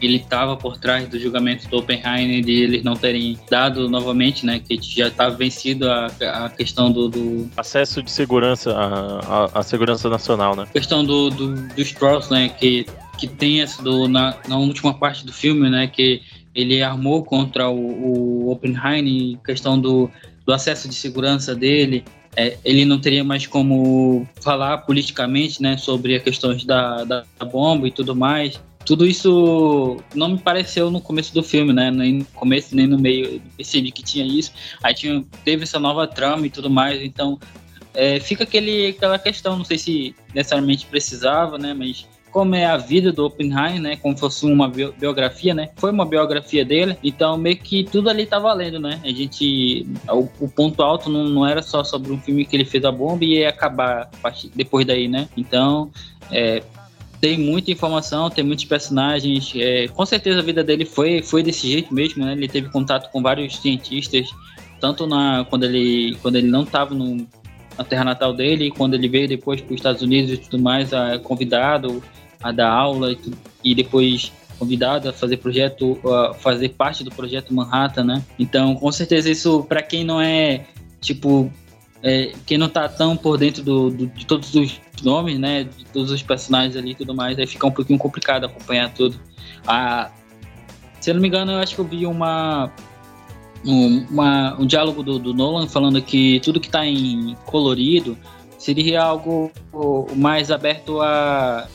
ele 0.00 0.16
estava 0.16 0.56
por 0.56 0.76
trás 0.78 1.06
do 1.08 1.18
julgamento 1.18 1.68
do 1.68 1.78
Oppenheimer 1.78 2.42
de 2.42 2.62
eles 2.62 2.82
não 2.82 2.94
terem 2.94 3.38
dado 3.50 3.88
novamente, 3.88 4.44
né? 4.44 4.60
Que 4.66 4.78
já 4.80 5.08
estava 5.08 5.34
vencido 5.36 5.88
a, 5.90 6.06
a 6.46 6.50
questão 6.50 6.90
do, 6.90 7.08
do 7.08 7.50
Acesso 7.56 8.02
de 8.02 8.10
segurança, 8.10 8.72
a, 8.72 9.44
a, 9.44 9.60
a 9.60 9.62
segurança 9.62 10.08
nacional, 10.08 10.56
né? 10.56 10.66
questão 10.72 11.04
do, 11.04 11.30
do, 11.30 11.54
do 11.54 11.80
Strauss, 11.82 12.30
né? 12.30 12.48
Que, 12.48 12.86
que 13.22 13.28
tem 13.28 13.62
essa 13.62 13.80
do, 13.80 14.08
na, 14.08 14.36
na 14.48 14.58
última 14.58 14.92
parte 14.92 15.24
do 15.24 15.32
filme, 15.32 15.70
né? 15.70 15.86
Que 15.86 16.22
ele 16.52 16.82
armou 16.82 17.22
contra 17.22 17.70
o, 17.70 17.76
o 17.76 18.50
Oppenheimer, 18.50 19.38
questão 19.44 19.80
do, 19.80 20.10
do 20.44 20.52
acesso 20.52 20.88
de 20.88 20.94
segurança 20.96 21.54
dele. 21.54 22.04
É, 22.34 22.58
ele 22.64 22.84
não 22.84 22.98
teria 22.98 23.22
mais 23.22 23.46
como 23.46 24.26
falar 24.40 24.78
politicamente, 24.78 25.62
né? 25.62 25.76
Sobre 25.76 26.16
as 26.16 26.22
questões 26.24 26.64
da, 26.64 27.04
da, 27.04 27.24
da 27.38 27.46
bomba 27.46 27.86
e 27.86 27.92
tudo 27.92 28.16
mais. 28.16 28.60
Tudo 28.84 29.06
isso 29.06 29.98
não 30.16 30.30
me 30.30 30.38
pareceu 30.38 30.90
no 30.90 31.00
começo 31.00 31.32
do 31.32 31.44
filme, 31.44 31.72
né? 31.72 31.92
Nem 31.92 32.14
no 32.14 32.24
começo, 32.24 32.74
nem 32.74 32.88
no 32.88 32.98
meio. 32.98 33.34
Eu 33.36 33.40
percebi 33.56 33.92
que 33.92 34.02
tinha 34.02 34.26
isso. 34.26 34.50
Aí 34.82 34.94
tinha, 34.94 35.24
teve 35.44 35.62
essa 35.62 35.78
nova 35.78 36.08
trama 36.08 36.44
e 36.44 36.50
tudo 36.50 36.68
mais. 36.68 37.00
Então, 37.00 37.38
é, 37.94 38.18
fica 38.18 38.42
aquele, 38.42 38.88
aquela 38.88 39.16
questão, 39.16 39.56
não 39.56 39.64
sei 39.64 39.78
se 39.78 40.14
necessariamente 40.34 40.86
precisava, 40.86 41.56
né? 41.56 41.72
Mas 41.72 42.04
como 42.32 42.54
é 42.54 42.64
a 42.64 42.78
vida 42.78 43.12
do 43.12 43.26
Oppenheim, 43.26 43.78
né? 43.78 43.96
Como 43.96 44.16
fosse 44.16 44.46
uma 44.46 44.66
bio- 44.66 44.94
biografia, 44.98 45.54
né? 45.54 45.68
Foi 45.76 45.90
uma 45.92 46.06
biografia 46.06 46.64
dele, 46.64 46.96
então 47.04 47.36
meio 47.36 47.58
que 47.58 47.84
tudo 47.84 48.08
ali 48.08 48.24
tá 48.24 48.38
valendo, 48.38 48.80
né? 48.80 48.98
A 49.04 49.08
gente. 49.08 49.86
O, 50.08 50.28
o 50.40 50.48
ponto 50.48 50.82
alto 50.82 51.10
não, 51.10 51.24
não 51.24 51.46
era 51.46 51.60
só 51.60 51.84
sobre 51.84 52.10
um 52.10 52.18
filme 52.18 52.46
que 52.46 52.56
ele 52.56 52.64
fez 52.64 52.84
a 52.84 52.90
bomba 52.90 53.24
e 53.24 53.38
ia 53.38 53.50
acabar 53.50 54.10
depois 54.54 54.86
daí, 54.86 55.06
né? 55.06 55.28
Então. 55.36 55.90
É, 56.30 56.62
tem 57.20 57.38
muita 57.38 57.70
informação, 57.70 58.28
tem 58.28 58.42
muitos 58.42 58.64
personagens. 58.64 59.52
é, 59.54 59.86
com 59.86 60.04
certeza 60.04 60.40
a 60.40 60.42
vida 60.42 60.64
dele 60.64 60.84
foi, 60.84 61.22
foi 61.22 61.40
desse 61.40 61.70
jeito 61.70 61.94
mesmo, 61.94 62.24
né? 62.24 62.32
Ele 62.32 62.48
teve 62.48 62.68
contato 62.68 63.12
com 63.12 63.22
vários 63.22 63.58
cientistas, 63.58 64.28
tanto 64.80 65.06
na 65.06 65.46
quando 65.48 65.62
ele 65.64 66.16
quando 66.20 66.34
ele 66.34 66.48
não 66.48 66.64
estava 66.64 66.92
na 66.92 67.84
terra 67.84 68.02
natal 68.02 68.32
dele, 68.32 68.72
quando 68.72 68.94
ele 68.94 69.08
veio 69.08 69.28
depois 69.28 69.60
para 69.60 69.72
os 69.72 69.76
Estados 69.76 70.02
Unidos 70.02 70.32
e 70.32 70.36
tudo 70.36 70.60
mais, 70.60 70.92
a, 70.92 71.16
convidado 71.20 72.02
a 72.42 72.52
dar 72.52 72.70
aula 72.70 73.12
e, 73.12 73.18
e 73.64 73.74
depois 73.74 74.32
convidado 74.58 75.08
a 75.08 75.12
fazer 75.12 75.38
projeto, 75.38 75.98
a 76.08 76.34
fazer 76.34 76.68
parte 76.70 77.02
do 77.02 77.10
projeto 77.10 77.52
Manhattan, 77.52 78.04
né? 78.04 78.22
Então, 78.38 78.74
com 78.76 78.92
certeza 78.92 79.28
isso 79.30 79.64
para 79.64 79.82
quem 79.82 80.04
não 80.04 80.20
é 80.20 80.66
tipo 81.00 81.50
é, 82.02 82.32
quem 82.46 82.58
não 82.58 82.68
tá 82.68 82.88
tão 82.88 83.16
por 83.16 83.38
dentro 83.38 83.62
do, 83.62 83.90
do- 83.90 84.06
de 84.08 84.26
todos 84.26 84.54
os 84.54 84.80
nomes, 85.04 85.38
né, 85.38 85.64
de 85.64 85.84
todos 85.86 86.10
os 86.10 86.20
personagens 86.22 86.76
ali 86.76 86.90
e 86.90 86.94
tudo 86.96 87.14
mais, 87.14 87.38
aí 87.38 87.46
fica 87.46 87.64
um 87.66 87.70
pouquinho 87.70 87.98
complicado 87.98 88.44
acompanhar 88.44 88.92
tudo. 88.92 89.18
Se 91.00 91.10
eu 91.10 91.14
não 91.14 91.20
me 91.22 91.28
engano, 91.28 91.52
eu 91.52 91.58
acho 91.58 91.74
que 91.74 91.80
eu 91.80 91.84
vi 91.84 92.06
uma 92.06 92.70
um, 93.64 94.04
uma- 94.10 94.56
um 94.60 94.66
diálogo 94.66 95.02
do, 95.04 95.18
do 95.18 95.32
Nolan 95.32 95.68
falando 95.68 96.02
que 96.02 96.40
tudo 96.40 96.58
que 96.60 96.68
tá 96.68 96.84
em 96.84 97.36
colorido 97.46 98.18
seria 98.58 99.00
algo 99.02 99.52
mais 100.16 100.50
aberto 100.50 101.00
a 101.00 101.68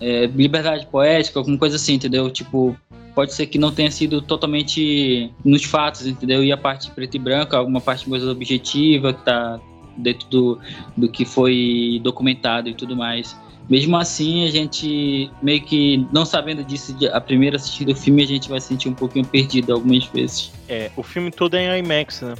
é, 0.00 0.26
liberdade 0.26 0.86
poética, 0.86 1.38
alguma 1.38 1.58
coisa 1.58 1.76
assim, 1.76 1.94
entendeu? 1.94 2.30
Tipo, 2.30 2.76
pode 3.14 3.32
ser 3.32 3.46
que 3.46 3.58
não 3.58 3.72
tenha 3.72 3.90
sido 3.90 4.20
totalmente 4.20 5.30
nos 5.44 5.64
fatos, 5.64 6.06
entendeu? 6.06 6.44
E 6.44 6.52
a 6.52 6.56
parte 6.56 6.90
preta 6.90 7.16
e 7.16 7.20
branca, 7.20 7.56
alguma 7.56 7.80
parte 7.80 8.08
mais 8.08 8.26
objetiva 8.26 9.12
que 9.12 9.24
tá 9.24 9.58
dentro 9.96 10.28
do, 10.28 10.60
do 10.96 11.08
que 11.08 11.24
foi 11.24 12.00
documentado 12.02 12.68
e 12.68 12.74
tudo 12.74 12.94
mais. 12.94 13.36
Mesmo 13.68 13.96
assim, 13.96 14.44
a 14.44 14.50
gente 14.50 15.30
meio 15.42 15.60
que 15.62 16.06
não 16.12 16.24
sabendo 16.24 16.62
disso, 16.62 16.96
a 17.12 17.20
primeira 17.20 17.56
assistida 17.56 17.92
do 17.92 17.98
filme, 17.98 18.22
a 18.22 18.26
gente 18.26 18.48
vai 18.48 18.60
se 18.60 18.68
sentir 18.68 18.88
um 18.88 18.94
pouquinho 18.94 19.24
perdido 19.24 19.72
algumas 19.72 20.04
vezes. 20.06 20.52
É, 20.68 20.90
o 20.96 21.02
filme 21.02 21.32
todo 21.32 21.54
é 21.54 21.78
em 21.78 21.82
IMAX, 21.82 22.20
né? 22.20 22.34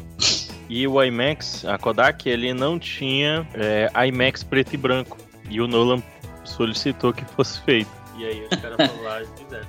E 0.69 0.87
o 0.87 1.03
IMAX, 1.03 1.65
a 1.65 1.79
Kodak, 1.79 2.29
ele 2.29 2.53
não 2.53 2.79
tinha 2.79 3.47
é, 3.55 3.91
IMAX 4.07 4.45
preto 4.45 4.75
e 4.75 4.77
branco. 4.77 5.17
E 5.49 5.61
o 5.61 5.67
Nolan 5.67 6.03
solicitou 6.47 7.13
que 7.13 7.25
fosse 7.25 7.61
feito. 7.61 7.91
E 8.17 8.25
aí 8.25 8.49
os 8.51 8.61
caras 8.61 8.79
lá 9.03 9.23
e 9.23 9.27
fizeram. 9.37 9.67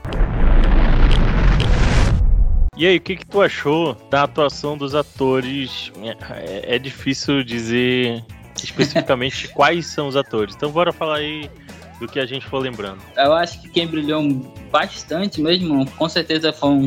E 2.77 2.85
aí, 2.85 2.97
o 2.97 3.01
que, 3.01 3.15
que 3.15 3.25
tu 3.25 3.41
achou 3.41 3.95
da 4.09 4.23
atuação 4.23 4.77
dos 4.77 4.93
atores? 4.93 5.91
É, 6.31 6.75
é 6.75 6.79
difícil 6.79 7.43
dizer 7.43 8.23
especificamente 8.55 9.49
quais 9.53 9.87
são 9.87 10.07
os 10.07 10.15
atores. 10.15 10.55
Então 10.55 10.71
bora 10.71 10.93
falar 10.93 11.17
aí 11.17 11.49
do 11.99 12.07
que 12.07 12.19
a 12.19 12.25
gente 12.25 12.45
for 12.45 12.59
lembrando. 12.59 12.99
Eu 13.15 13.33
acho 13.33 13.61
que 13.61 13.69
quem 13.69 13.87
brilhou 13.87 14.23
bastante 14.71 15.41
mesmo, 15.41 15.89
com 15.91 16.07
certeza 16.07 16.53
foram 16.53 16.79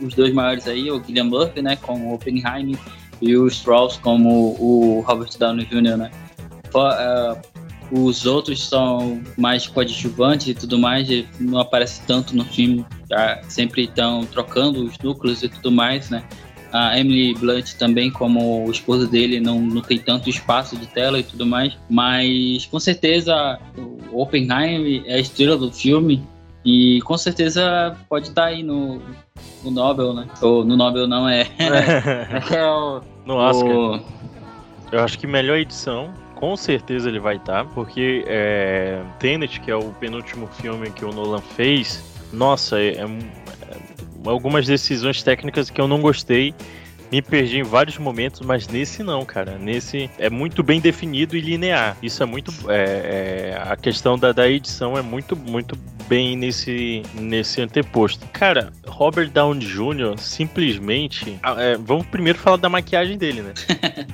os 0.00 0.14
dois 0.14 0.34
maiores 0.34 0.66
aí, 0.66 0.90
o 0.90 0.98
Guilherme 0.98 1.30
Murphy, 1.30 1.62
né, 1.62 1.76
com 1.76 1.94
o 1.94 2.14
Oppenheimer, 2.14 2.76
e 3.22 3.36
o 3.36 3.46
Strauss 3.46 3.96
como 3.96 4.56
o 4.58 5.04
Robert 5.06 5.30
Downey 5.38 5.64
Jr., 5.66 5.96
né. 5.96 6.10
Eh, 6.74 7.36
os 7.92 8.26
outros 8.26 8.68
são 8.68 9.20
mais 9.36 9.66
coadjuvantes 9.66 10.48
e 10.48 10.54
tudo 10.54 10.78
mais, 10.78 11.08
e 11.10 11.26
não 11.38 11.58
aparece 11.58 12.00
tanto 12.06 12.34
no 12.36 12.44
filme, 12.44 12.84
já 13.10 13.40
sempre 13.48 13.84
estão 13.84 14.24
trocando 14.24 14.84
os 14.84 14.98
núcleos 14.98 15.42
e 15.42 15.48
tudo 15.48 15.70
mais, 15.70 16.10
né. 16.10 16.24
a 16.72 16.98
Emily 16.98 17.34
Blunt 17.34 17.74
também, 17.74 18.10
como 18.10 18.66
o 18.66 18.70
esposo 18.70 19.06
dele, 19.08 19.40
não, 19.40 19.60
não 19.60 19.80
tem 19.80 19.98
tanto 19.98 20.28
espaço 20.28 20.76
de 20.76 20.86
tela 20.86 21.18
e 21.18 21.22
tudo 21.22 21.46
mais. 21.46 21.72
Mas 21.88 22.66
com 22.66 22.78
certeza 22.80 23.58
o 24.12 24.20
Oppenheim 24.20 25.02
é 25.06 25.14
a 25.14 25.18
estrela 25.18 25.56
do 25.56 25.70
filme. 25.72 26.22
E 26.68 27.00
com 27.02 27.16
certeza 27.16 27.96
pode 28.08 28.28
estar 28.30 28.46
aí 28.46 28.60
no, 28.64 29.00
no 29.62 29.70
Nobel, 29.70 30.12
né? 30.12 30.26
Ou 30.42 30.64
no 30.64 30.76
Nobel 30.76 31.06
não 31.06 31.28
é. 31.28 31.46
é 31.60 32.64
o, 32.66 33.00
no 33.24 33.36
Oscar. 33.36 33.70
o- 33.70 34.00
Eu 34.90 35.00
acho 35.04 35.16
que 35.16 35.28
melhor 35.28 35.56
edição, 35.58 36.12
com 36.36 36.56
certeza 36.56 37.08
ele 37.08 37.18
vai 37.18 37.36
estar, 37.36 37.64
porque 37.66 38.22
é, 38.28 39.02
Tenet, 39.18 39.58
que 39.60 39.70
é 39.70 39.74
o 39.74 39.90
penúltimo 39.94 40.46
filme 40.46 40.90
que 40.90 41.04
o 41.04 41.10
Nolan 41.12 41.40
fez, 41.40 42.04
nossa, 42.32 42.78
é, 42.78 42.90
é- 42.98 43.00
é- 43.02 44.28
algumas 44.30 44.66
decisões 44.66 45.22
técnicas 45.22 45.70
que 45.70 45.80
eu 45.80 45.88
não 45.88 46.00
gostei. 46.00 46.54
Me 47.10 47.22
perdi 47.22 47.58
em 47.58 47.62
vários 47.62 47.96
momentos, 47.98 48.40
mas 48.40 48.66
nesse 48.66 49.00
não, 49.04 49.24
cara. 49.24 49.56
Nesse 49.56 50.10
é 50.18 50.28
muito 50.28 50.60
bem 50.64 50.80
definido 50.80 51.36
e 51.36 51.40
linear. 51.40 51.96
Isso 52.02 52.20
é 52.20 52.26
muito. 52.26 52.52
é- 52.68 53.52
é- 53.54 53.62
a 53.64 53.76
questão 53.76 54.18
da, 54.18 54.32
da 54.32 54.48
edição 54.50 54.98
é 54.98 55.02
muito, 55.02 55.36
muito 55.36 55.78
bem 56.08 56.36
nesse, 56.36 57.02
nesse 57.14 57.60
anteposto. 57.62 58.26
Cara, 58.32 58.72
Robert 58.88 59.30
Downey 59.30 59.64
Jr. 59.64 60.18
simplesmente. 60.18 61.38
ah, 61.44 61.54
é, 61.62 61.76
vamos 61.76 62.06
primeiro 62.08 62.38
falar 62.40 62.56
da 62.56 62.68
maquiagem 62.68 63.16
dele, 63.16 63.40
né? 63.42 63.54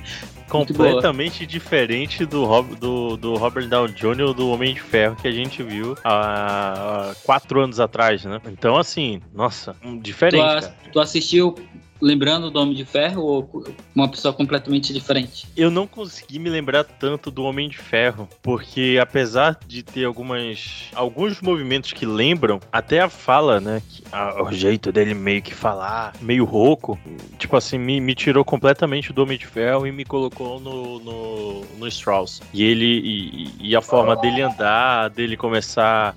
Completamente 0.59 1.45
diferente 1.45 2.25
do, 2.25 2.45
Rob- 2.45 2.75
do, 2.75 3.17
do 3.17 3.35
Robert 3.35 3.67
Downey 3.67 3.93
Jr. 3.93 4.33
do 4.33 4.49
Homem 4.49 4.73
de 4.73 4.79
Ferro 4.81 5.15
que 5.15 5.27
a 5.27 5.31
gente 5.31 5.61
viu 5.63 5.95
há 6.03 7.09
há 7.11 7.15
quatro 7.23 7.61
anos 7.61 7.79
atrás, 7.79 8.23
né? 8.25 8.39
Então, 8.47 8.77
assim, 8.77 9.21
nossa, 9.33 9.75
um 9.83 9.97
tu, 9.97 10.03
diferente, 10.03 10.65
a- 10.65 10.73
tu 10.91 10.99
assistiu 10.99 11.55
lembrando 12.03 12.51
do 12.51 12.59
Homem 12.59 12.75
de 12.75 12.83
Ferro 12.83 13.21
ou 13.23 13.65
uma 13.95 14.09
pessoa 14.09 14.33
completamente 14.33 14.91
diferente? 14.93 15.47
Eu 15.55 15.71
não 15.71 15.87
consegui 15.87 16.37
me 16.37 16.49
lembrar 16.49 16.83
tanto 16.83 17.31
do 17.31 17.43
Homem 17.43 17.69
de 17.69 17.77
Ferro, 17.77 18.27
porque 18.41 18.99
apesar 19.01 19.57
de 19.65 19.81
ter 19.81 20.03
algumas 20.05 20.89
alguns 20.93 21.39
movimentos 21.41 21.93
que 21.93 22.05
lembram, 22.05 22.59
até 22.71 22.99
a 22.99 23.09
fala, 23.09 23.59
né, 23.61 23.81
que- 23.89 24.03
a- 24.11 24.43
o 24.43 24.51
jeito 24.51 24.91
dele 24.91 25.13
meio 25.13 25.41
que 25.41 25.53
falar, 25.53 26.13
meio 26.21 26.43
rouco, 26.43 26.99
tipo 27.39 27.55
assim, 27.55 27.77
me, 27.77 28.01
me 28.01 28.13
tirou 28.13 28.43
completamente 28.43 29.13
do 29.13 29.23
Homem 29.23 29.37
de 29.37 29.45
Ferro 29.47 29.87
e 29.87 29.91
me 29.91 30.03
colocou 30.03 30.59
no, 30.59 30.99
no, 30.99 31.61
no 31.77 31.87
Strauss. 31.87 32.41
E 32.53 32.63
ele 32.63 32.99
e, 32.99 33.69
e 33.69 33.75
a 33.75 33.81
forma 33.81 34.15
dele 34.15 34.41
andar, 34.41 35.09
dele 35.09 35.37
começar 35.37 36.15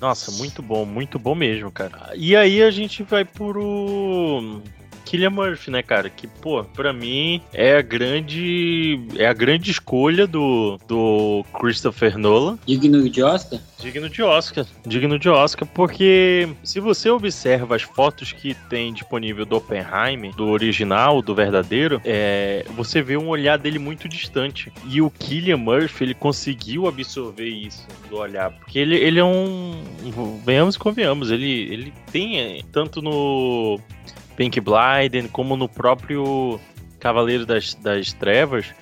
nossa, 0.00 0.30
muito 0.32 0.60
bom, 0.60 0.84
muito 0.84 1.18
bom 1.18 1.34
mesmo, 1.34 1.70
cara. 1.70 2.10
E 2.14 2.36
aí 2.36 2.62
a 2.62 2.70
gente 2.70 3.02
vai 3.02 3.24
pro 3.24 4.60
Killian 5.04 5.30
Murphy, 5.30 5.70
né, 5.70 5.82
cara? 5.82 6.08
Que, 6.08 6.26
pô, 6.26 6.64
pra 6.64 6.92
mim 6.92 7.40
é 7.52 7.76
a 7.76 7.82
grande. 7.82 9.00
É 9.16 9.26
a 9.26 9.32
grande 9.32 9.70
escolha 9.70 10.26
do, 10.26 10.78
do 10.88 11.44
Christopher 11.58 12.18
Nolan. 12.18 12.58
Digno 12.66 13.08
de 13.08 13.22
Oscar? 13.22 13.60
Digno 13.78 14.08
de 14.08 14.22
Oscar. 14.22 14.66
Digno 14.86 15.18
de 15.18 15.28
Oscar, 15.28 15.68
porque 15.74 16.48
se 16.62 16.80
você 16.80 17.10
observa 17.10 17.76
as 17.76 17.82
fotos 17.82 18.32
que 18.32 18.54
tem 18.68 18.92
disponível 18.92 19.44
do 19.44 19.56
Oppenheim, 19.56 20.30
do 20.36 20.48
original, 20.48 21.20
do 21.20 21.34
verdadeiro, 21.34 22.00
é, 22.04 22.64
você 22.74 23.02
vê 23.02 23.16
um 23.16 23.28
olhar 23.28 23.58
dele 23.58 23.78
muito 23.78 24.08
distante. 24.08 24.72
E 24.86 25.02
o 25.02 25.10
Killian 25.10 25.58
Murphy, 25.58 26.04
ele 26.04 26.14
conseguiu 26.14 26.86
absorver 26.86 27.48
isso 27.48 27.86
do 28.08 28.16
olhar. 28.16 28.50
Porque 28.52 28.78
ele, 28.78 28.96
ele 28.96 29.18
é 29.18 29.24
um. 29.24 29.82
Venhamos 30.44 30.76
e 30.76 30.78
convenhamos, 30.78 31.30
ele, 31.30 31.50
ele 31.50 31.92
tem, 32.10 32.40
é, 32.40 32.60
tanto 32.72 33.02
no 33.02 33.78
Pink 34.36 34.60
Blind 34.60 35.30
como 35.30 35.56
no 35.56 35.68
próprio 35.68 36.60
Cavaleiro 36.98 37.44
das, 37.44 37.74
das 37.74 38.12
Trevas, 38.12 38.74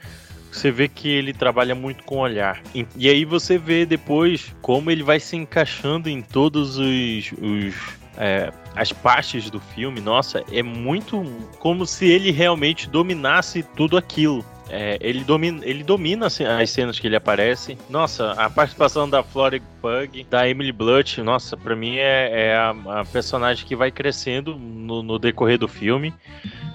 você 0.50 0.70
vê 0.70 0.86
que 0.86 1.08
ele 1.08 1.32
trabalha 1.32 1.74
muito 1.74 2.04
com 2.04 2.18
olhar. 2.18 2.60
E, 2.74 2.86
e 2.96 3.08
aí 3.08 3.24
você 3.24 3.56
vê 3.56 3.86
depois 3.86 4.54
como 4.60 4.90
ele 4.90 5.02
vai 5.02 5.18
se 5.18 5.36
encaixando 5.36 6.08
em 6.08 6.20
todos 6.20 6.76
os. 6.78 7.32
os, 7.40 7.74
é, 8.18 8.52
as 8.76 8.92
partes 8.92 9.50
do 9.50 9.58
filme, 9.58 10.00
nossa, 10.00 10.44
é 10.52 10.62
muito 10.62 11.24
como 11.58 11.86
se 11.86 12.06
ele 12.06 12.30
realmente 12.30 12.88
dominasse 12.88 13.62
tudo 13.74 13.96
aquilo. 13.96 14.44
É, 14.74 14.96
ele, 15.02 15.22
domina, 15.22 15.60
ele 15.66 15.84
domina 15.84 16.28
assim, 16.28 16.44
as 16.44 16.70
cenas 16.70 16.98
que 16.98 17.06
ele 17.06 17.14
aparece. 17.14 17.76
Nossa, 17.90 18.32
a 18.32 18.48
participação 18.48 19.08
da 19.08 19.22
Florida 19.22 19.62
Pug, 19.82 20.26
da 20.30 20.48
Emily 20.48 20.72
Blunt, 20.72 21.18
nossa, 21.18 21.58
pra 21.58 21.76
mim 21.76 21.96
é, 21.98 22.46
é 22.46 22.56
a, 22.56 22.70
a 23.00 23.04
personagem 23.04 23.66
que 23.66 23.76
vai 23.76 23.90
crescendo 23.90 24.56
no, 24.56 25.02
no 25.02 25.18
decorrer 25.18 25.58
do 25.58 25.68
filme. 25.68 26.14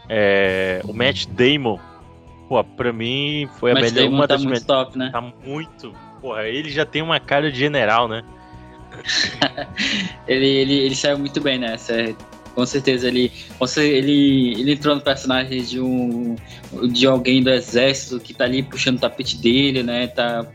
É, 0.07 0.79
o 0.83 0.93
Matt 0.93 1.25
Damon, 1.25 1.79
pô, 2.47 2.63
pra 2.63 2.93
mim 2.93 3.49
foi 3.59 3.71
a 3.71 3.73
Mas 3.73 3.91
melhor, 3.91 4.05
Damon 4.05 4.17
uma 4.17 4.27
tá 4.27 4.35
das 4.35 4.45
muito 4.45 4.65
top, 4.67 4.95
né? 4.95 5.09
Tá 5.11 5.19
muito. 5.19 5.91
Porra, 6.21 6.47
ele 6.47 6.69
já 6.69 6.85
tem 6.85 7.01
uma 7.01 7.19
cara 7.19 7.51
de 7.51 7.57
general, 7.57 8.07
né? 8.07 8.23
Ele, 10.27 10.45
ele, 10.45 10.73
ele 10.73 10.95
saiu 10.95 11.19
muito 11.19 11.39
bem 11.39 11.59
nessa. 11.59 11.93
É, 12.57 12.61
Com 12.61 12.65
certeza 12.65 13.07
ele, 13.07 13.31
você, 13.59 13.87
ele, 13.87 14.59
ele 14.59 14.73
entrou 14.73 14.95
no 14.95 15.01
personagem 15.01 15.61
de 15.63 15.79
um 15.79 16.35
de 16.91 17.05
alguém 17.05 17.43
do 17.43 17.49
exército 17.49 18.19
que 18.19 18.33
tá 18.33 18.45
ali 18.45 18.63
puxando 18.63 18.97
o 18.97 18.99
tapete 18.99 19.37
dele, 19.37 19.83
né? 19.83 20.07
Tá 20.07 20.45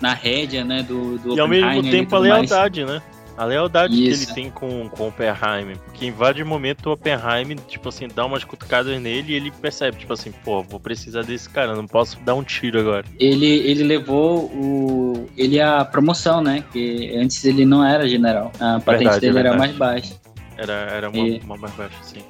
na 0.00 0.14
rédea, 0.14 0.64
né? 0.64 0.82
Do, 0.82 1.18
do 1.18 1.36
E 1.36 1.40
ao 1.40 1.48
mesmo 1.48 1.82
tempo 1.82 2.16
a 2.16 2.18
tudo 2.18 2.28
mais. 2.28 2.50
lealdade, 2.50 2.84
né? 2.84 3.02
A 3.36 3.44
lealdade 3.44 3.96
que 3.96 4.06
Isso. 4.08 4.24
ele 4.24 4.34
tem 4.34 4.50
com, 4.50 4.88
com 4.90 5.04
o 5.04 5.08
Oppenheim. 5.08 5.74
Porque 5.86 6.04
em 6.04 6.10
vários 6.12 6.46
momentos 6.46 6.84
o 6.84 6.90
Oppenheim, 6.90 7.56
tipo 7.68 7.88
assim, 7.88 8.06
dá 8.14 8.26
umas 8.26 8.44
cutucadas 8.44 9.00
nele 9.00 9.32
e 9.32 9.34
ele 9.34 9.50
percebe, 9.50 9.96
tipo 9.96 10.12
assim, 10.12 10.30
pô, 10.44 10.62
vou 10.62 10.78
precisar 10.78 11.22
desse 11.22 11.48
cara, 11.48 11.74
não 11.74 11.86
posso 11.86 12.18
dar 12.20 12.34
um 12.34 12.42
tiro 12.42 12.78
agora. 12.78 13.04
Ele, 13.18 13.46
ele 13.46 13.82
levou 13.82 14.44
o 14.44 15.26
ele 15.38 15.58
a 15.58 15.84
promoção, 15.86 16.42
né? 16.42 16.62
Que 16.70 17.16
antes 17.16 17.42
ele 17.44 17.64
não 17.64 17.82
era 17.82 18.06
general. 18.06 18.52
A 18.60 18.78
patente 18.78 19.04
Verdade, 19.04 19.20
dele 19.20 19.38
era 19.38 19.50
verdade. 19.50 19.58
mais 19.58 19.76
baixa. 19.76 20.19
Era, 20.60 20.72
era 20.92 21.08
uma, 21.10 21.26
E- 21.28 21.38
uma 21.40 21.56
mais 21.56 21.72
baixa, 21.74 21.96
assim. 22.00 22.20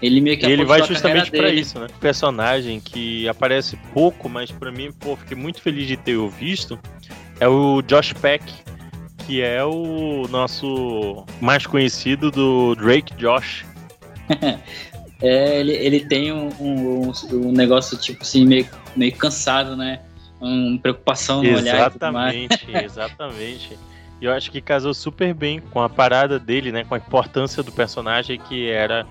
Ele 0.00 0.20
meio 0.20 0.38
que 0.38 0.46
E 0.46 0.50
ele 0.52 0.64
vai 0.64 0.82
justamente 0.86 1.30
pra 1.30 1.42
dele. 1.48 1.60
isso, 1.60 1.78
né? 1.80 1.88
Personagem 2.00 2.78
que 2.80 3.28
aparece 3.28 3.76
pouco, 3.92 4.28
mas 4.28 4.50
pra 4.50 4.70
mim, 4.70 4.92
pô, 4.92 5.16
fiquei 5.16 5.36
muito 5.36 5.60
feliz 5.60 5.86
de 5.88 5.96
ter 5.96 6.16
o 6.16 6.28
visto. 6.30 6.78
É 7.40 7.48
o 7.48 7.82
Josh 7.82 8.12
Peck, 8.12 8.44
que 9.26 9.42
é 9.42 9.62
o 9.64 10.26
nosso 10.30 11.24
mais 11.40 11.66
conhecido 11.66 12.30
do 12.30 12.74
Drake 12.76 13.14
Josh. 13.14 13.64
É, 15.20 15.58
ele, 15.58 15.72
ele 15.72 16.06
tem 16.06 16.32
um, 16.32 16.48
um, 16.60 17.12
um 17.32 17.50
negócio, 17.50 17.98
tipo 17.98 18.22
assim, 18.22 18.46
meio, 18.46 18.68
meio 18.94 19.10
cansado, 19.16 19.76
né? 19.76 19.98
Uma 20.40 20.78
preocupação 20.78 21.42
no 21.42 21.56
olhar 21.56 21.88
e 21.88 21.90
tudo 21.90 22.12
mais. 22.12 22.36
Exatamente, 22.36 22.70
exatamente. 22.86 23.78
E 24.20 24.24
eu 24.24 24.32
acho 24.32 24.50
que 24.50 24.60
casou 24.60 24.92
super 24.94 25.32
bem 25.32 25.60
com 25.60 25.80
a 25.80 25.88
parada 25.88 26.38
dele, 26.38 26.72
né? 26.72 26.84
Com 26.84 26.94
a 26.94 26.98
importância 26.98 27.62
do 27.62 27.70
personagem 27.72 28.38
que 28.38 28.68
era 28.68 29.06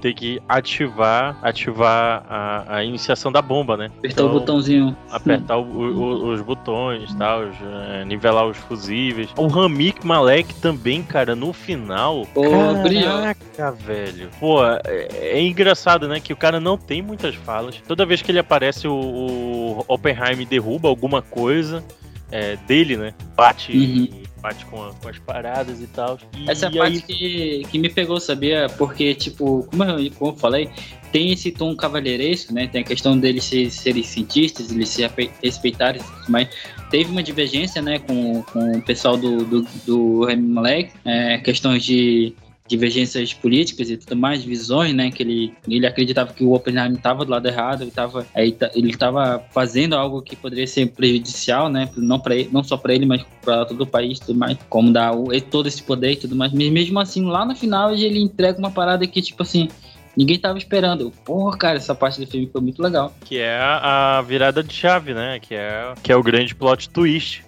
ter 0.00 0.14
que 0.14 0.40
ativar, 0.48 1.36
ativar 1.42 2.24
a, 2.28 2.76
a 2.76 2.84
iniciação 2.84 3.32
da 3.32 3.42
bomba, 3.42 3.76
né? 3.76 3.90
Apertar 3.98 4.22
o 4.22 4.26
Então, 4.26 4.38
botãozinho. 4.38 4.96
apertar 5.10 5.56
o- 5.56 5.62
o- 5.64 6.28
os 6.32 6.40
botões, 6.40 7.12
tal, 7.16 7.40
os, 7.40 7.56
eh, 7.60 8.04
nivelar 8.04 8.46
os 8.46 8.56
fusíveis. 8.56 9.28
O 9.36 9.48
Ramik 9.48 10.06
Malek 10.06 10.54
também, 10.60 11.02
cara, 11.02 11.34
no 11.34 11.52
final. 11.52 12.24
Ô. 12.32 12.42
Caraca, 12.48 13.72
velho. 13.72 14.28
Pô, 14.38 14.64
é, 14.64 15.08
é 15.10 15.42
engraçado, 15.42 16.06
né? 16.06 16.20
Que 16.20 16.32
o 16.32 16.36
cara 16.36 16.60
não 16.60 16.76
tem 16.78 17.02
muitas 17.02 17.34
falas. 17.34 17.80
Toda 17.86 18.06
vez 18.06 18.22
que 18.22 18.30
ele 18.30 18.38
aparece, 18.38 18.86
o, 18.86 18.92
o 18.94 19.84
Oppenheim 19.88 20.46
derruba 20.48 20.88
alguma 20.88 21.22
coisa 21.22 21.82
é, 22.30 22.54
dele, 22.68 22.96
né? 22.96 23.14
Bate. 23.34 23.76
Uhum. 23.76 24.27
Bate 24.48 24.64
com, 24.66 24.82
a- 24.82 24.94
com 24.94 25.08
as 25.08 25.18
paradas 25.18 25.80
e 25.82 25.86
tal. 25.88 26.18
E 26.36 26.50
Essa 26.50 26.66
é 26.66 26.68
a 26.68 26.70
aí- 26.72 26.78
parte 26.78 27.02
que, 27.02 27.62
que 27.70 27.78
me 27.78 27.90
pegou, 27.90 28.18
sabia? 28.18 28.66
Porque, 28.78 29.14
tipo, 29.14 29.66
como 29.70 29.84
eu, 29.84 30.10
como 30.12 30.30
eu 30.32 30.36
falei, 30.36 30.70
tem 31.12 31.32
esse 31.32 31.50
tom 31.52 31.76
cavalheiresco, 31.76 32.54
né? 32.54 32.66
Tem 32.66 32.80
a 32.80 32.84
questão 32.84 33.18
deles 33.18 33.44
se- 33.44 33.70
serem 33.70 34.02
cientistas, 34.02 34.70
eles 34.72 34.88
se 34.88 35.02
respeitarem 35.42 36.00
e 36.00 36.04
tudo 36.04 36.30
mais. 36.32 36.48
Teve 36.90 37.10
uma 37.10 37.22
divergência, 37.22 37.82
né, 37.82 37.98
com, 37.98 38.42
com 38.44 38.78
o 38.78 38.82
pessoal 38.82 39.18
do, 39.18 39.44
do, 39.44 39.66
do 39.84 40.24
Remy 40.24 40.48
Malek, 40.48 40.92
é, 41.04 41.36
questões 41.38 41.84
de 41.84 42.32
divergências 42.68 43.32
políticas 43.32 43.90
e 43.90 43.96
tudo 43.96 44.14
mais, 44.16 44.44
visões, 44.44 44.94
né, 44.94 45.10
que 45.10 45.22
ele, 45.22 45.54
ele 45.66 45.86
acreditava 45.86 46.32
que 46.32 46.44
o 46.44 46.52
Oppenheimer 46.52 46.96
estava 46.96 47.24
do 47.24 47.30
lado 47.30 47.48
errado, 47.48 47.82
ele 47.82 47.90
estava 47.90 48.26
ele 48.34 48.90
estava 48.90 49.42
fazendo 49.50 49.94
algo 49.96 50.22
que 50.22 50.36
poderia 50.36 50.66
ser 50.66 50.86
prejudicial, 50.88 51.68
né, 51.68 51.88
não 51.96 52.20
para 52.20 52.34
não 52.52 52.62
só 52.62 52.76
para 52.76 52.94
ele, 52.94 53.06
mas 53.06 53.24
para 53.42 53.64
todo 53.64 53.80
o 53.80 53.86
país, 53.86 54.18
e 54.18 54.20
tudo 54.20 54.38
mais, 54.38 54.58
como 54.68 54.92
dar 54.92 55.12
o, 55.12 55.28
todo 55.40 55.66
esse 55.66 55.82
poder 55.82 56.12
e 56.12 56.16
tudo 56.16 56.36
mais. 56.36 56.52
Mas 56.52 56.70
mesmo 56.70 57.00
assim, 57.00 57.24
lá 57.24 57.44
no 57.44 57.56
final 57.56 57.92
ele 57.94 58.20
entrega 58.20 58.58
uma 58.58 58.70
parada 58.70 59.06
que 59.06 59.22
tipo 59.22 59.42
assim, 59.42 59.68
ninguém 60.16 60.38
tava 60.38 60.58
esperando. 60.58 61.12
Porra, 61.24 61.56
cara, 61.56 61.76
essa 61.76 61.94
parte 61.94 62.20
do 62.20 62.26
filme 62.26 62.48
foi 62.52 62.60
muito 62.60 62.82
legal. 62.82 63.14
Que 63.24 63.38
é 63.38 63.58
a 63.58 64.22
virada 64.26 64.62
de 64.62 64.74
chave, 64.74 65.14
né? 65.14 65.38
Que 65.38 65.54
é, 65.54 65.94
que 66.02 66.12
é 66.12 66.16
o 66.16 66.22
grande 66.22 66.54
plot 66.54 66.90
twist. 66.90 67.44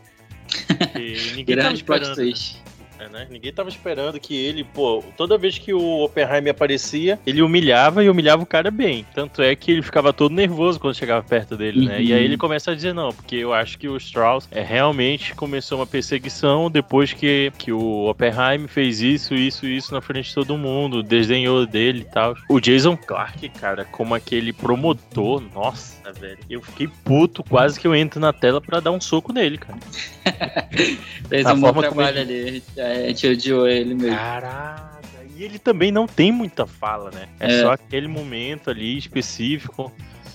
Que 0.93 1.35
ninguém 1.37 1.57
tava 1.57 1.69
Grande 1.69 1.85
plot 1.85 2.03
esperando. 2.03 2.15
twist. 2.17 2.60
É, 3.01 3.09
né? 3.09 3.27
Ninguém 3.31 3.53
tava 3.53 3.69
esperando 3.71 4.21
que 4.21 4.37
ele, 4.37 4.63
pô, 4.63 5.03
toda 5.17 5.39
vez 5.39 5.57
que 5.57 5.73
o 5.73 6.05
Oppenheimer 6.05 6.51
aparecia, 6.51 7.19
ele 7.27 7.41
humilhava 7.41 8.05
e 8.05 8.11
humilhava 8.11 8.43
o 8.43 8.47
cara 8.47 8.71
bem. 8.71 9.07
Tanto 9.15 9.41
é 9.41 9.57
que 9.57 9.71
ele 9.73 9.83
ficava 9.83 10.13
todo 10.13 10.35
nervoso 10.35 10.79
quando 10.79 10.95
chegava 10.95 11.27
perto 11.27 11.57
dele, 11.57 11.87
né? 11.87 12.03
E 12.03 12.13
aí 12.13 12.23
ele 12.23 12.37
começa 12.37 12.73
a 12.73 12.75
dizer 12.75 12.93
não, 12.93 13.11
porque 13.11 13.37
eu 13.37 13.55
acho 13.55 13.79
que 13.79 13.89
o 13.89 13.97
Strauss 13.97 14.47
é, 14.51 14.63
realmente 14.63 15.35
começou 15.35 15.79
uma 15.79 15.87
perseguição 15.87 16.71
depois 16.71 17.13
que, 17.13 17.51
que 17.57 17.73
o 17.73 18.09
Oppenheimer 18.09 18.69
fez 18.69 19.01
isso, 19.01 19.35
isso 19.35 19.67
isso 19.67 19.95
na 19.95 20.01
frente 20.01 20.29
de 20.29 20.35
todo 20.35 20.59
mundo, 20.59 21.03
desdenhou 21.03 21.67
dele 21.67 22.01
e 22.01 22.13
tal. 22.13 22.37
O 22.49 22.61
Jason 22.61 22.97
Clark, 22.97 23.49
cara, 23.51 23.85
como 23.85 24.15
aquele 24.15 24.53
promotor, 24.53 25.43
nossa, 25.55 26.13
velho. 26.13 26.39
Eu 26.49 26.61
fiquei 26.61 26.89
puto, 27.05 27.43
quase 27.43 27.79
que 27.81 27.87
eu 27.87 27.95
entro 27.95 28.21
na 28.21 28.33
tela 28.33 28.61
pra 28.61 28.81
dar 28.81 28.91
um 28.91 29.01
soco 29.01 29.33
nele, 29.33 29.57
cara. 29.57 29.79
Fez 31.29 31.47
A 31.47 31.55
um 31.55 31.61
bom 31.61 31.73
trabalho 31.73 32.21
ali. 32.21 32.63
A 32.93 33.09
gente 33.09 33.27
odiou 33.29 33.69
ele 33.69 33.95
mesmo. 33.95 34.17
Caraca. 34.17 34.91
E 35.37 35.43
ele 35.43 35.59
também 35.59 35.91
não 35.91 36.07
tem 36.07 36.31
muita 36.31 36.67
fala, 36.67 37.11
né? 37.11 37.27
É, 37.39 37.53
É. 37.53 37.63
só 37.63 37.73
aquele 37.73 38.07
momento 38.09 38.69
ali 38.71 38.99
específico. 38.99 39.91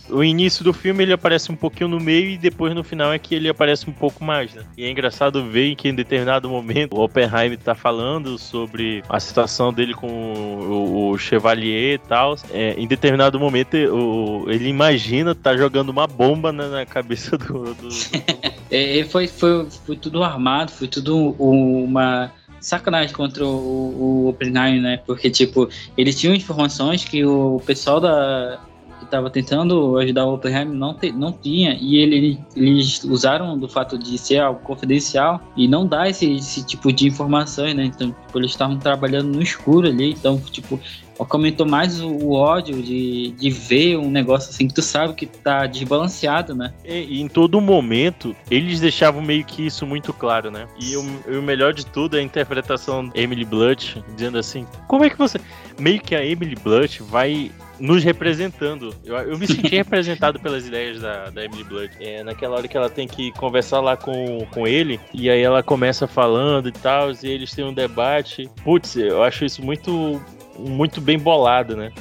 O 0.08 0.24
início 0.24 0.64
do 0.64 0.72
filme 0.72 1.02
ele 1.04 1.14
aparece 1.14 1.52
um 1.52 1.56
pouquinho 1.56 1.88
no 1.88 2.00
meio 2.00 2.30
e 2.30 2.38
depois 2.38 2.76
no 2.76 2.84
final 2.84 3.12
é 3.12 3.18
que 3.18 3.34
ele 3.34 3.50
aparece 3.50 3.90
um 3.90 3.92
pouco 3.94 4.24
mais, 4.24 4.54
né? 4.54 4.62
E 4.78 4.84
é 4.84 4.90
engraçado 4.92 5.44
ver 5.44 5.74
que 5.76 5.90
em 5.90 5.96
determinado 5.96 6.48
momento 6.48 6.96
o 6.96 7.04
Oppenheimer 7.04 7.58
tá 7.58 7.74
falando 7.74 8.38
sobre 8.38 9.02
a 9.10 9.20
situação 9.20 9.74
dele 9.74 9.96
com 9.96 10.08
o, 10.08 11.10
o 11.10 11.18
Chevalier 11.18 11.96
e 11.96 11.98
tal. 11.98 12.36
É, 12.52 12.76
em 12.78 12.86
determinado 12.86 13.40
momento 13.40 13.76
o- 13.78 14.46
ele 14.48 14.70
imagina 14.70 15.34
tá 15.34 15.58
jogando 15.58 15.90
uma 15.90 16.06
bomba 16.06 16.52
na, 16.52 16.68
na 16.68 16.86
cabeça 16.86 17.36
do, 17.36 17.46
do- 17.64 17.74
do 17.74 17.90
É, 18.72 19.00
é, 19.00 19.06
foi, 19.06 19.28
foi, 19.28 19.68
foi 19.86 19.96
tudo 19.96 20.24
armado, 20.24 20.72
foi 20.72 20.88
tudo 20.88 21.36
uma 21.40 22.32
sacanagem 22.66 23.16
contra 23.16 23.46
o, 23.46 23.50
o 23.50 24.30
Oppenheimer, 24.30 24.82
né? 24.82 24.98
Porque, 25.06 25.30
tipo, 25.30 25.70
eles 25.98 26.20
tinham 26.20 26.34
informações 26.34 27.04
que 27.04 27.24
o 27.24 27.62
pessoal 27.66 28.00
da 28.00 28.60
que 29.00 29.06
tava 29.06 29.30
tentando 29.30 29.98
ajudar 29.98 30.26
o 30.26 30.36
Oppenheimer 30.36 30.74
não, 30.74 30.98
não 31.16 31.32
tinha, 31.32 31.78
e 31.80 31.98
ele, 31.98 32.40
eles 32.56 33.04
usaram 33.04 33.58
do 33.58 33.68
fato 33.68 33.98
de 33.98 34.18
ser 34.18 34.40
algo 34.40 34.62
confidencial 34.62 35.42
e 35.56 35.68
não 35.68 35.86
dar 35.86 36.10
esse, 36.10 36.34
esse 36.34 36.66
tipo 36.66 36.92
de 36.92 37.08
informações, 37.08 37.76
né? 37.76 37.86
Então, 37.86 38.10
tipo, 38.12 38.40
eles 38.40 38.52
estavam 38.52 38.78
trabalhando 38.78 39.36
no 39.36 39.42
escuro 39.42 39.88
ali, 39.88 40.12
então, 40.12 40.40
tipo, 40.40 40.80
aumentou 41.18 41.66
mais 41.66 42.02
o, 42.02 42.10
o 42.10 42.34
ódio 42.34 42.82
de, 42.82 43.32
de 43.32 43.50
ver 43.50 43.98
um 43.98 44.10
negócio 44.10 44.50
assim 44.50 44.68
que 44.68 44.74
tu 44.74 44.82
sabe 44.82 45.14
que 45.14 45.26
tá 45.26 45.66
desbalanceado, 45.66 46.56
né? 46.56 46.74
E, 46.84 47.18
e 47.18 47.22
em 47.22 47.28
todo 47.28 47.60
momento, 47.62 48.36
eles 48.50 48.80
deixavam 48.80 49.22
meio 49.22 49.44
que 49.44 49.66
isso 49.66 49.86
muito 49.86 50.14
claro, 50.14 50.52
né? 50.52 50.68
E 50.80 50.96
o, 50.96 51.06
e 51.28 51.38
o 51.38 51.44
melhor 51.44 51.74
de 51.74 51.86
tudo 51.86 52.18
é 52.18 52.20
a 52.20 52.24
interpretação 52.24 53.08
da 53.08 53.20
Emily 53.20 53.46
Blunt, 53.46 53.98
dizendo 54.16 54.38
assim: 54.38 54.66
como 54.88 55.04
é 55.04 55.10
que 55.10 55.18
você. 55.18 55.40
Meio 55.78 56.00
que 56.00 56.16
a 56.16 56.26
Emily 56.26 56.56
Blunt 56.56 57.02
vai 57.02 57.52
nos 57.80 58.04
representando. 58.04 58.96
Eu, 59.04 59.16
eu 59.16 59.38
me 59.38 59.48
senti 59.48 59.68
representado 59.76 60.40
pelas 60.40 60.68
ideias 60.68 61.02
da, 61.02 61.30
da 61.30 61.44
Emily 61.44 61.64
Blunt. 61.64 61.92
É 62.00 62.24
naquela 62.24 62.58
hora 62.58 62.68
que 62.68 62.78
ela 62.78 62.90
tem 62.90 63.08
que 63.08 63.32
conversar 63.34 63.80
lá 63.80 63.98
com, 63.98 64.46
com 64.52 64.68
ele, 64.68 65.00
e 65.14 65.30
aí 65.30 65.42
ela 65.42 65.62
começa 65.64 66.08
falando 66.08 66.70
e 66.70 66.72
tal, 66.72 67.12
e 67.12 67.28
eles 67.28 67.54
têm 67.54 67.66
um 67.66 67.74
debate. 67.74 68.50
Putz, 68.64 68.96
eu 68.96 69.24
acho 69.24 69.46
isso 69.46 69.64
muito, 69.64 70.22
muito 70.58 71.02
bem 71.02 71.18
bolado, 71.18 71.76
né? 71.76 71.92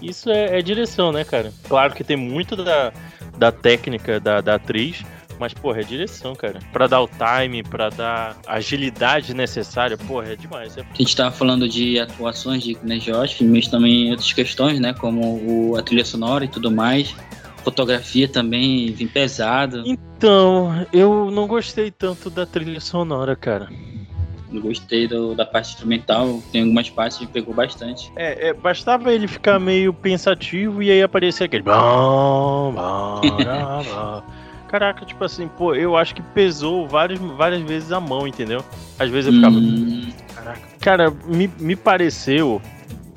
Isso 0.00 0.30
é, 0.30 0.58
é 0.58 0.62
direção, 0.62 1.12
né, 1.12 1.24
cara? 1.24 1.52
Claro 1.68 1.94
que 1.94 2.04
tem 2.04 2.16
muito 2.16 2.56
da, 2.56 2.92
da 3.38 3.50
técnica 3.50 4.20
da, 4.20 4.40
da 4.40 4.56
atriz, 4.56 5.04
mas, 5.38 5.52
porra, 5.52 5.80
é 5.80 5.84
direção, 5.84 6.34
cara. 6.34 6.60
Pra 6.72 6.86
dar 6.86 7.00
o 7.00 7.08
time, 7.08 7.62
pra 7.62 7.90
dar 7.90 8.36
a 8.46 8.54
agilidade 8.54 9.34
necessária, 9.34 9.96
porra, 9.96 10.32
é 10.32 10.36
demais. 10.36 10.76
É... 10.76 10.82
A 10.82 10.96
gente 10.96 11.16
tava 11.16 11.30
falando 11.30 11.68
de 11.68 11.98
atuações 11.98 12.62
de 12.62 12.78
né, 12.82 12.98
Josh, 12.98 13.40
mas 13.40 13.68
também 13.68 14.10
outras 14.10 14.32
questões, 14.32 14.78
né? 14.78 14.92
Como 14.94 15.70
o, 15.70 15.76
a 15.76 15.82
trilha 15.82 16.04
sonora 16.04 16.44
e 16.44 16.48
tudo 16.48 16.70
mais. 16.70 17.14
Fotografia 17.64 18.28
também 18.28 18.92
vem 18.92 19.08
pesado. 19.08 19.82
Então, 19.86 20.86
eu 20.92 21.30
não 21.30 21.46
gostei 21.46 21.90
tanto 21.90 22.28
da 22.28 22.44
trilha 22.44 22.80
sonora, 22.80 23.34
cara. 23.34 23.68
Gostei 24.60 25.06
do- 25.08 25.34
da 25.34 25.44
parte 25.44 25.70
instrumental. 25.72 26.42
Tem 26.52 26.62
algumas 26.62 26.88
partes 26.90 27.18
que 27.18 27.26
pegou 27.26 27.54
bastante. 27.54 28.10
É, 28.16 28.48
é, 28.48 28.52
bastava 28.54 29.12
ele 29.12 29.26
ficar 29.28 29.58
meio 29.58 29.92
pensativo 29.92 30.82
e 30.82 30.90
aí 30.90 31.02
aparecia 31.02 31.46
aquele. 31.46 31.64
Caraca, 34.68 35.04
tipo 35.06 35.22
assim, 35.24 35.46
pô, 35.46 35.74
eu 35.74 35.96
acho 35.96 36.14
que 36.14 36.22
pesou 36.22 36.88
várias, 36.88 37.18
várias 37.20 37.62
vezes 37.62 37.92
a 37.92 38.00
mão, 38.00 38.26
entendeu? 38.26 38.64
Às 38.98 39.08
vezes 39.08 39.26
eu 39.28 39.32
ficava. 39.32 39.56
Hum, 39.56 40.08
Caraca. 40.34 40.60
Cara, 40.80 41.10
me, 41.26 41.48
me 41.58 41.76
pareceu. 41.76 42.60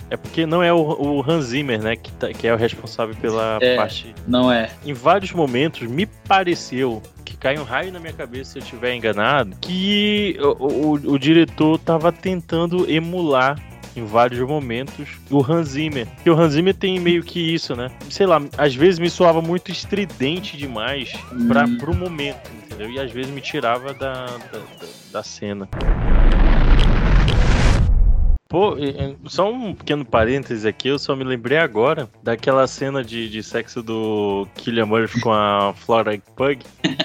É 0.09 0.15
porque 0.17 0.45
não 0.45 0.63
é 0.63 0.71
o, 0.73 0.77
o 0.77 1.21
Hans 1.29 1.45
Zimmer, 1.45 1.81
né? 1.81 1.95
Que, 1.95 2.11
tá- 2.13 2.31
que 2.31 2.47
é 2.47 2.53
o 2.53 2.57
responsável 2.57 3.15
pela 3.15 3.57
É. 3.61 3.75
parte. 3.75 4.13
não 4.27 4.51
é. 4.51 4.69
Em 4.85 4.93
vários 4.93 5.31
momentos 5.33 5.81
me 5.87 6.05
pareceu 6.05 7.01
que 7.25 7.35
cai 7.35 7.57
um 7.59 7.63
raio 7.63 7.91
na 7.91 7.99
minha 7.99 8.13
cabeça 8.13 8.51
se 8.53 8.59
eu 8.59 8.63
estiver 8.63 8.95
enganado. 8.95 9.55
Que 9.61 10.37
o, 10.39 10.65
o, 10.65 10.91
o 10.93 11.19
diretor 11.19 11.77
tava 11.79 12.11
tentando 12.11 12.89
emular. 12.89 13.61
Em 13.95 14.05
vários 14.05 14.39
momentos, 14.47 15.09
o 15.27 15.41
Hans 15.43 15.69
Zimmer. 15.69 16.05
Porque 16.05 16.29
o 16.29 16.39
Hans 16.39 16.53
Zimmer 16.53 16.75
tem 16.75 16.99
meio 16.99 17.23
que 17.23 17.39
isso, 17.39 17.75
né? 17.75 17.89
Sei 18.11 18.27
lá, 18.27 18.39
às 18.55 18.75
vezes 18.75 18.99
me 18.99 19.09
soava 19.09 19.41
muito 19.41 19.71
estridente 19.71 20.55
demais 20.55 21.13
pra, 21.47 21.65
Hum. 21.65 21.77
pro 21.79 21.95
momento, 21.95 22.47
entendeu? 22.63 22.91
E 22.91 22.99
às 22.99 23.11
vezes 23.11 23.31
me 23.31 23.41
tirava 23.41 23.95
da, 23.95 24.25
da- 24.27 24.61
da 25.13 25.23
cena. 25.23 25.67
Pô, 28.49 28.77
só 29.25 29.51
um 29.51 29.73
pequeno 29.73 30.05
parênteses 30.05 30.65
aqui, 30.65 30.87
eu 30.87 30.97
só 30.97 31.15
me 31.15 31.23
lembrei 31.23 31.57
agora 31.57 32.07
daquela 32.23 32.65
cena 32.65 33.03
de, 33.03 33.27
de 33.29 33.43
sexo 33.43 33.83
do 33.83 34.47
Killian 34.55 34.85
Murphy 34.85 35.19
com 35.19 35.31
a 35.33 35.73
Flora 35.75 36.17
Pug, 36.35 36.59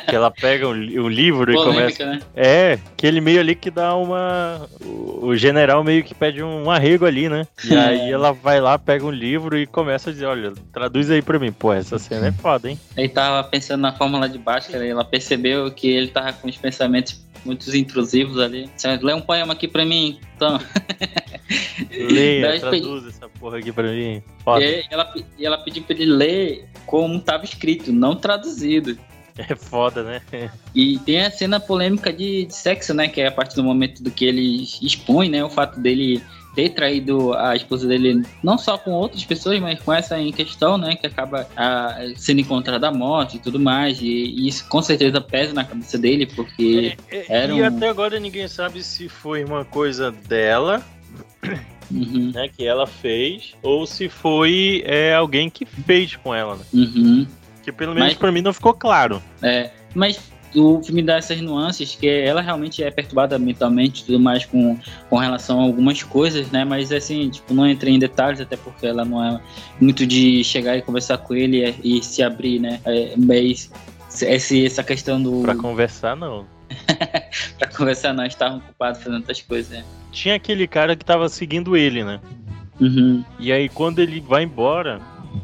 que 0.09 0.15
ela 0.15 0.31
pega 0.31 0.69
o, 0.69 0.73
li- 0.73 1.01
o 1.01 1.09
livro 1.09 1.51
e 1.53 1.57
começa. 1.57 1.97
Polêmica, 1.97 2.07
né? 2.07 2.21
É, 2.37 2.79
aquele 2.93 3.21
meio 3.21 3.41
ali 3.41 3.55
que 3.57 3.71
dá 3.71 3.95
uma. 3.97 4.69
O, 4.85 5.27
o 5.27 5.37
general 5.37 5.83
meio 5.83 6.05
que 6.05 6.15
pede 6.15 6.43
um 6.45 6.71
arrego 6.71 7.07
ali, 7.07 7.29
né? 7.29 7.47
E 7.65 7.75
aí 7.77 8.11
ela 8.13 8.33
vai 8.33 8.61
lá, 8.61 8.79
pega 8.79 9.05
um 9.05 9.11
livro 9.11 9.59
e 9.59 9.67
começa 9.67 10.11
a 10.11 10.13
dizer: 10.13 10.27
olha, 10.27 10.53
traduz 10.73 11.11
aí 11.11 11.23
pra 11.23 11.39
mim. 11.41 11.51
Pô, 11.51 11.73
essa 11.73 11.99
cena 11.99 12.29
é 12.29 12.33
foda, 12.33 12.71
hein? 12.71 12.79
Ele 12.97 13.09
tava 13.09 13.43
pensando 13.49 13.81
na 13.81 13.93
fórmula 13.93 14.29
de 14.29 14.39
Bhaskara 14.39 14.87
e 14.87 14.91
ela 14.91 15.05
percebeu 15.05 15.71
que 15.73 15.89
ele 15.89 16.09
tava 16.09 16.33
com 16.35 16.49
os 16.49 16.57
pensamentos 16.57 17.21
muito 17.45 17.75
intrusivos 17.77 18.39
ali. 18.39 18.69
Disse, 18.75 18.89
Lê 19.03 19.15
um 19.15 19.21
poema 19.21 19.53
aqui 19.53 19.67
pra 19.69 19.85
mim, 19.85 20.19
então. 20.37 20.61
Leia, 21.91 22.49
Daí 22.49 22.61
pedi- 22.61 22.83
traduz 22.83 23.07
essa 23.07 23.29
porra 23.29 23.59
aqui 23.59 23.73
pra 23.73 23.91
mim. 23.91 24.23
Foda. 24.45 24.65
E 24.65 24.85
ela, 24.91 25.15
e 25.39 25.47
ela 25.47 25.59
pediu 25.59 25.83
pra 25.83 25.95
ele 25.95 26.07
ler 26.07 26.69
como 26.87 27.21
tava 27.21 27.45
escrito, 27.45 27.93
não 27.93 28.15
traduzido. 28.17 28.97
É 29.39 29.57
foda, 29.57 30.03
né? 30.03 30.21
E 30.75 30.99
tem 30.99 31.23
a 31.23 31.31
cena 31.31 31.59
polêmica 31.59 32.13
de, 32.13 32.45
de 32.45 32.55
sexo, 32.55 32.93
né? 32.93 33.09
Que 33.09 33.23
é 33.23 33.29
a 33.29 33.33
partir 33.33 33.57
do 33.57 33.65
momento 33.65 34.03
do 34.03 34.11
que 34.11 34.27
ele 34.27 34.69
expõe, 34.83 35.31
né? 35.31 35.43
O 35.43 35.49
fato 35.49 35.81
dele 35.81 36.23
ter 36.55 36.71
traído 36.71 37.33
a 37.35 37.57
esposa 37.57 37.87
dele, 37.89 38.23
não 38.43 38.59
só 38.59 38.77
com 38.77 38.91
outras 38.93 39.25
pessoas, 39.25 39.59
mas 39.61 39.81
com 39.81 39.93
essa 39.93 40.19
em 40.19 40.33
questão, 40.33 40.77
né? 40.77 40.97
Que 40.97 41.07
acaba 41.07 41.49
ah, 41.57 41.99
sendo 42.17 42.41
encontrada 42.41 42.89
a 42.89 42.93
morte 42.93 43.37
e 43.37 43.41
tudo 43.41 43.59
mais. 43.59 44.01
E, 44.01 44.07
e 44.07 44.49
isso 44.49 44.69
com 44.69 44.83
certeza 44.83 45.21
pesa 45.21 45.53
na 45.55 45.65
cabeça 45.65 45.97
dele, 45.99 46.27
porque. 46.27 46.97
É, 47.11 47.17
é, 47.17 47.25
era 47.29 47.53
e 47.55 47.63
um- 47.63 47.67
até 47.67 47.89
agora 47.89 48.21
ninguém 48.21 48.47
sabe 48.49 48.83
se 48.83 49.09
foi 49.09 49.45
uma 49.45 49.65
coisa 49.65 50.11
dela, 50.11 50.83
Uhum, 51.91 52.31
né, 52.35 52.49
que 52.49 52.65
ela 52.65 52.87
fez, 52.87 53.55
ou 53.63 53.87
se 53.87 54.09
foi 54.09 54.83
é, 54.87 55.15
alguém 55.15 55.51
que 55.51 55.67
fez 55.67 56.17
com 56.17 56.35
ela, 56.35 56.57
né? 56.57 56.63
uhum. 56.73 57.27
Que 57.63 57.71
pelo 57.71 57.93
menos 57.95 58.11
Mas- 58.11 58.19
pra 58.19 58.33
mim 58.33 58.41
não 58.41 58.53
ficou 58.53 58.73
claro. 58.73 59.23
É, 59.43 59.71
mas 59.95 60.19
o 60.55 60.83
filme 60.83 61.03
dá 61.03 61.17
essas 61.17 61.41
nuances, 61.41 61.95
que 61.95 62.09
ela 62.09 62.41
realmente 62.41 62.83
é 62.83 62.91
perturbada 62.91 63.39
mentalmente 63.39 64.03
e 64.03 64.05
tudo 64.07 64.21
mais 64.21 64.45
com, 64.45 64.79
com 65.09 65.17
relação 65.17 65.61
a 65.61 65.63
algumas 65.63 66.03
coisas, 66.03 66.51
né? 66.51 66.65
Mas 66.65 66.93
assim, 66.93 67.31
tipo, 67.31 67.55
não 67.55 67.69
entrei 67.69 67.95
em 67.95 67.99
detalhes, 67.99 68.41
até 68.41 68.57
porque 68.57 68.87
ela 68.87 69.05
não 69.05 69.25
é 69.25 69.41
muito 69.81 70.07
de 70.07 70.43
chegar 70.45 70.77
e 70.77 70.83
conversar 70.83 71.19
com 71.19 71.35
ele 71.35 71.77
e, 71.83 71.99
e 71.99 72.03
se 72.03 72.23
abrir, 72.23 72.59
né? 72.59 72.81
É, 72.85 73.15
mas 73.17 73.71
esse, 74.21 74.67
essa 74.67 74.83
questão 74.83 75.23
do. 75.23 75.43
Pra 75.43 75.55
conversar, 75.55 76.17
não. 76.17 76.47
pra 77.59 77.69
conversar, 77.69 78.13
nós 78.13 78.33
estávamos 78.33 78.65
ocupados 78.65 79.03
fazendo 79.03 79.17
outras 79.17 79.41
coisas, 79.43 79.71
né? 79.71 79.85
Tinha 80.11 80.35
aquele 80.35 80.67
cara 80.67 80.95
que 80.95 81.05
tava 81.05 81.29
seguindo 81.29 81.77
ele, 81.77 82.05
né? 82.05 82.21
Uhum. 82.81 83.25
E 83.39 83.53
aí 83.53 83.69
quando 83.69 84.01
ele 84.01 84.21
vai 84.21 84.43
embora, 84.43 85.01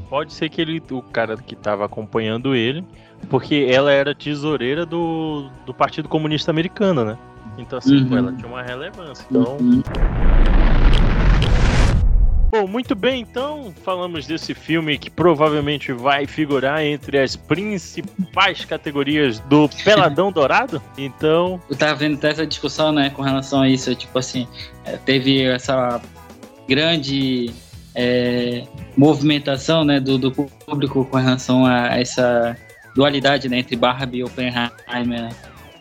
pode 0.08 0.32
ser 0.32 0.48
que 0.48 0.60
ele, 0.60 0.82
o 0.90 1.02
cara 1.02 1.36
que 1.36 1.54
tava 1.54 1.84
acompanhando 1.84 2.54
ele, 2.54 2.84
porque 3.28 3.66
ela 3.70 3.92
era 3.92 4.14
tesoureira 4.14 4.84
do, 4.86 5.48
do 5.66 5.74
Partido 5.74 6.08
Comunista 6.08 6.50
Americano, 6.50 7.04
né? 7.04 7.18
Então 7.58 7.78
assim, 7.78 8.04
Uhum. 8.04 8.16
ela 8.18 8.32
tinha 8.32 8.48
uma 8.48 8.62
relevância. 8.62 9.26
Então, 9.30 9.56
Uhum. 9.58 9.82
Bom, 12.50 12.66
muito 12.66 12.94
bem, 12.94 13.20
então 13.20 13.74
falamos 13.84 14.26
desse 14.26 14.54
filme 14.54 14.96
que 14.96 15.10
provavelmente 15.10 15.92
vai 15.92 16.26
figurar 16.26 16.82
entre 16.82 17.18
as 17.18 17.36
principais 17.36 18.64
categorias 18.64 19.38
do 19.40 19.68
Peladão 19.84 20.32
Dourado. 20.32 20.80
Então, 20.96 21.60
Eu 21.68 21.76
tava 21.76 21.94
vendo 21.94 22.14
até 22.16 22.30
essa 22.30 22.46
discussão, 22.46 22.90
né, 22.90 23.10
com 23.10 23.20
relação 23.20 23.60
a 23.60 23.68
isso, 23.68 23.94
tipo 23.94 24.18
assim, 24.18 24.48
é, 24.86 24.96
teve 24.96 25.42
essa 25.44 26.00
grande 26.66 27.52
é, 27.94 28.64
movimentação, 28.96 29.84
né, 29.84 30.00
do, 30.00 30.16
do 30.16 30.32
público 30.32 31.04
com 31.04 31.16
relação 31.18 31.66
a 31.66 31.98
essa 31.98 32.56
dualidade, 32.98 33.48
né, 33.48 33.60
entre 33.60 33.76
Barbie 33.76 34.18
e 34.18 34.24
Oppenheimer, 34.24 34.72
né. 35.22 35.28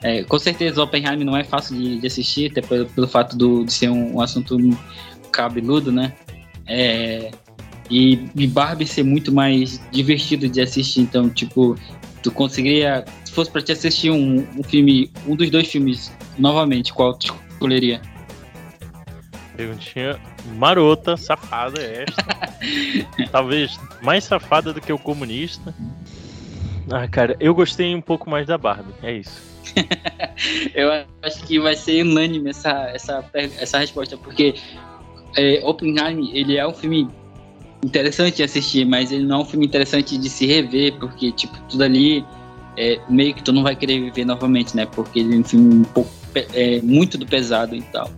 É, 0.03 0.24
com 0.24 0.38
certeza, 0.38 0.84
Oppenheimer 0.84 1.26
não 1.26 1.36
é 1.36 1.43
fácil 1.43 1.76
de, 1.76 1.99
de 1.99 2.05
assistir, 2.05 2.51
até 2.51 2.61
pelo, 2.61 2.86
pelo 2.86 3.07
fato 3.07 3.36
do, 3.36 3.65
de 3.65 3.74
ser 3.74 3.89
um, 3.89 4.18
um 4.18 4.22
assunto 4.22 4.55
cabeludo, 5.32 5.91
né, 5.91 6.13
é, 6.68 7.32
e, 7.89 8.28
e 8.36 8.45
Barbie 8.45 8.86
ser 8.86 9.01
muito 9.01 9.32
mais 9.32 9.82
divertido 9.91 10.47
de 10.47 10.61
assistir, 10.61 11.01
então, 11.01 11.28
tipo, 11.28 11.76
tu 12.22 12.32
conseguiria, 12.32 13.03
se 13.26 13.32
fosse 13.32 13.49
pra 13.49 13.63
te 13.63 13.72
assistir 13.72 14.11
um, 14.11 14.47
um 14.55 14.63
filme, 14.63 15.11
um 15.28 15.36
dos 15.36 15.49
dois 15.49 15.68
filmes 15.68 16.13
novamente, 16.38 16.93
qual 16.93 17.15
tu 17.15 17.36
escolheria? 17.49 17.99
perguntinha 19.55 20.20
marota, 20.55 21.18
safada 21.18 21.82
é 21.82 22.03
esta. 22.03 23.28
Talvez 23.34 23.80
mais 24.03 24.24
safada 24.24 24.72
do 24.72 24.80
que 24.80 24.93
o 24.93 24.99
comunista. 24.99 25.74
Ah, 26.92 27.08
cara, 27.08 27.36
eu 27.40 27.54
gostei 27.54 27.94
um 27.94 28.02
pouco 28.02 28.30
mais 28.30 28.48
da 28.48 28.58
Barbie, 28.58 28.94
é 29.04 29.14
isso. 29.18 29.42
Eu 30.74 30.90
acho 31.22 31.44
que 31.46 31.60
vai 31.60 31.76
ser 31.76 32.04
unânime 32.04 32.52
essa, 32.52 32.90
essa, 32.94 33.26
essa 33.34 33.80
resposta, 33.80 34.16
porque 34.16 34.56
é, 35.36 35.62
Oppenheimer, 35.64 36.30
ele 36.34 36.58
é 36.58 36.66
um 36.66 36.74
filme 36.74 37.10
interessante 37.84 38.38
de 38.38 38.44
assistir, 38.44 38.86
mas 38.86 39.12
ele 39.12 39.26
não 39.26 39.40
é 39.40 39.42
um 39.42 39.46
filme 39.46 39.66
interessante 39.66 40.18
de 40.18 40.30
se 40.30 40.46
rever, 40.46 40.94
porque, 41.00 41.32
tipo, 41.32 41.58
tudo 41.70 41.84
ali 41.84 42.26
é, 42.78 43.00
meio 43.10 43.34
que 43.34 43.44
tu 43.44 43.52
não 43.52 43.64
vai 43.64 43.76
querer 43.76 44.00
viver 44.00 44.26
novamente, 44.26 44.76
né? 44.76 44.86
Porque 44.86 45.20
ele 45.20 45.36
é 45.36 45.40
um 45.40 45.44
filme 45.44 45.76
um 45.76 45.84
pouco, 45.84 46.10
é, 46.54 46.82
muito 46.82 47.18
do 47.18 47.26
pesado 47.26 47.76
e 47.76 47.82
tal. 47.82 48.10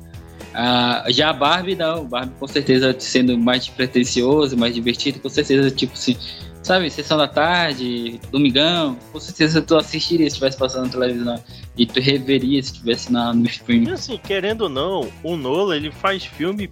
Ah, 0.53 1.05
já 1.09 1.29
a 1.29 1.33
Barbie, 1.33 1.75
não. 1.75 2.05
Barbie, 2.05 2.33
com 2.39 2.47
certeza, 2.47 2.95
sendo 2.99 3.37
mais 3.37 3.67
pretencioso, 3.67 4.57
mais 4.57 4.73
divertido, 4.73 5.19
com 5.19 5.29
certeza, 5.29 5.69
tipo 5.71 5.93
assim, 5.93 6.17
sabe, 6.63 6.89
sessão 6.89 7.17
da 7.17 7.27
tarde, 7.27 8.19
domingão, 8.31 8.97
com 9.11 9.19
certeza 9.19 9.61
tu 9.61 9.75
assistiria 9.77 10.25
se 10.29 10.33
estivesse 10.35 10.57
passando 10.57 10.85
na 10.85 10.91
televisão. 10.91 11.43
E 11.77 11.85
tu 11.85 11.99
reveria 11.99 12.61
se 12.61 12.71
estivesse 12.73 13.11
na- 13.11 13.33
no 13.33 13.45
E 13.45 13.49
streaming. 13.49 13.91
assim, 13.91 14.17
querendo 14.21 14.63
ou 14.63 14.69
não, 14.69 15.09
o 15.23 15.35
Nola 15.37 15.75
ele 15.77 15.91
faz 15.91 16.25
filme 16.25 16.69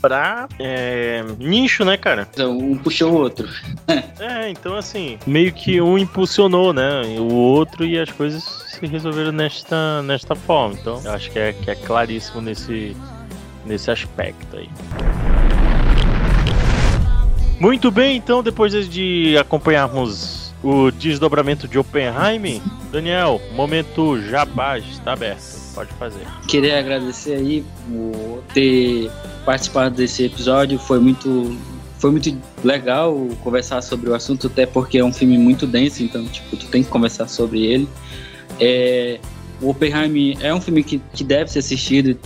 pra 0.00 0.48
é, 0.58 1.22
nicho, 1.38 1.84
né, 1.84 1.96
cara? 1.98 2.26
Então, 2.32 2.56
um 2.56 2.76
puxou 2.78 3.12
o 3.12 3.16
outro. 3.16 3.48
É, 4.20 4.50
então 4.50 4.76
assim, 4.76 5.18
meio 5.26 5.50
que 5.50 5.80
um 5.80 5.96
impulsionou, 5.96 6.74
né? 6.74 7.00
O 7.18 7.32
outro 7.32 7.86
e 7.86 7.98
as 7.98 8.10
coisas 8.10 8.44
se 8.68 8.86
resolveram 8.86 9.32
nesta, 9.32 10.02
nesta 10.02 10.34
forma. 10.34 10.74
Então, 10.78 11.00
eu 11.02 11.12
acho 11.12 11.30
que 11.30 11.38
é, 11.38 11.54
que 11.54 11.70
é 11.70 11.74
claríssimo 11.74 12.42
nesse, 12.42 12.94
nesse 13.64 13.90
aspecto 13.90 14.58
aí. 14.58 14.68
Muito 17.60 17.90
bem, 17.90 18.16
então, 18.16 18.42
depois 18.42 18.72
de 18.88 19.36
acompanharmos 19.36 20.50
o 20.62 20.90
desdobramento 20.90 21.68
de 21.68 21.78
Oppenheimer, 21.78 22.58
Daniel, 22.90 23.38
momento 23.54 24.18
jabás 24.22 24.82
está 24.90 25.12
aberto. 25.12 25.60
Pode 25.74 25.92
fazer. 25.92 26.26
Queria 26.48 26.78
agradecer 26.78 27.34
aí 27.34 27.62
por 27.86 28.42
ter 28.54 29.10
participado 29.44 29.94
desse 29.94 30.24
episódio. 30.24 30.78
Foi 30.78 30.98
muito, 30.98 31.54
foi 31.98 32.10
muito 32.10 32.34
legal 32.64 33.14
conversar 33.42 33.82
sobre 33.82 34.08
o 34.08 34.14
assunto, 34.14 34.46
até 34.46 34.64
porque 34.64 34.96
é 34.96 35.04
um 35.04 35.12
filme 35.12 35.36
muito 35.36 35.66
denso, 35.66 36.02
então 36.02 36.24
tipo, 36.28 36.56
tu 36.56 36.66
tem 36.66 36.82
que 36.82 36.88
conversar 36.88 37.28
sobre 37.28 37.66
ele. 37.66 37.86
É, 38.58 39.20
o 39.60 39.68
Oppenheimer 39.68 40.38
é 40.40 40.54
um 40.54 40.62
filme 40.62 40.82
que, 40.82 40.98
que 41.12 41.22
deve 41.22 41.50
ser 41.50 41.58
assistido 41.58 42.18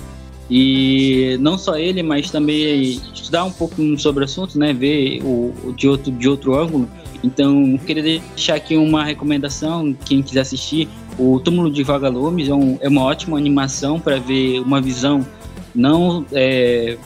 e 0.51 1.37
não 1.41 1.57
só 1.57 1.77
ele, 1.77 2.03
mas 2.03 2.31
também 2.31 3.01
estudar 3.15 3.45
um 3.45 3.51
pouco 3.51 3.77
sobre 3.99 4.23
o 4.23 4.25
assunto, 4.25 4.59
né? 4.59 4.73
Ver 4.73 5.21
o, 5.25 5.73
de 5.77 5.89
outro 5.89 6.13
de 6.13 6.29
outro 6.29 6.55
ângulo. 6.59 6.89
Então, 7.23 7.79
queria 7.87 8.03
deixar 8.03 8.55
aqui 8.57 8.77
uma 8.77 9.03
recomendação, 9.03 9.97
quem 10.05 10.23
quiser 10.23 10.41
assistir, 10.41 10.89
o 11.19 11.41
Túmulo 11.41 11.71
de 11.71 11.83
Vagalumes 11.83 12.49
é, 12.49 12.55
um- 12.55 12.77
é 12.81 12.89
uma 12.89 13.03
ótima 13.03 13.39
animação 13.39 13.99
para 13.99 14.19
ver 14.19 14.61
uma 14.61 14.81
visão 14.81 15.27
não, 15.75 16.25
é, 16.33 16.99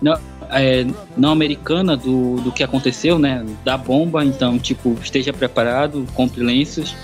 não, 0.00 0.18
é, 0.50 0.86
não 1.16 1.30
americana 1.30 1.96
do, 1.96 2.36
do 2.36 2.50
que 2.50 2.62
aconteceu, 2.62 3.18
né? 3.18 3.44
Da 3.64 3.76
bomba. 3.76 4.24
Então, 4.24 4.58
tipo, 4.58 4.96
esteja 5.02 5.32
preparado, 5.32 6.06
compre 6.14 6.42
lenços, 6.42 6.96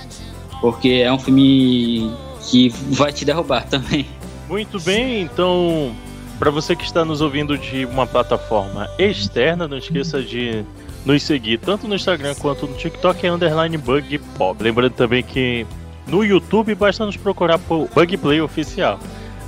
porque 0.60 0.88
é 1.04 1.12
um 1.12 1.18
filme 1.18 2.10
que 2.48 2.70
vai 2.90 3.12
te 3.12 3.24
derrubar 3.24 3.66
também. 3.68 4.06
Muito 4.48 4.80
bem, 4.80 5.22
então, 5.22 5.94
para 6.38 6.50
você 6.50 6.76
que 6.76 6.84
está 6.84 7.04
nos 7.04 7.20
ouvindo 7.20 7.58
de 7.58 7.84
uma 7.84 8.06
plataforma 8.06 8.88
externa, 8.98 9.66
não 9.66 9.76
esqueça 9.76 10.22
de 10.22 10.64
nos 11.04 11.22
seguir 11.22 11.58
tanto 11.58 11.88
no 11.88 11.94
Instagram 11.94 12.34
quanto 12.34 12.66
no 12.66 12.74
TikTok 12.74 13.26
é 13.26 13.30
underline 13.30 13.76
Bug 13.76 14.18
Pop. 14.36 14.62
Lembrando 14.62 14.92
também 14.92 15.22
que 15.22 15.66
no 16.06 16.24
YouTube 16.24 16.74
basta 16.74 17.04
nos 17.04 17.16
procurar 17.16 17.58
por 17.58 17.88
Bug 17.94 18.16
Play 18.16 18.40
Oficial. 18.40 18.98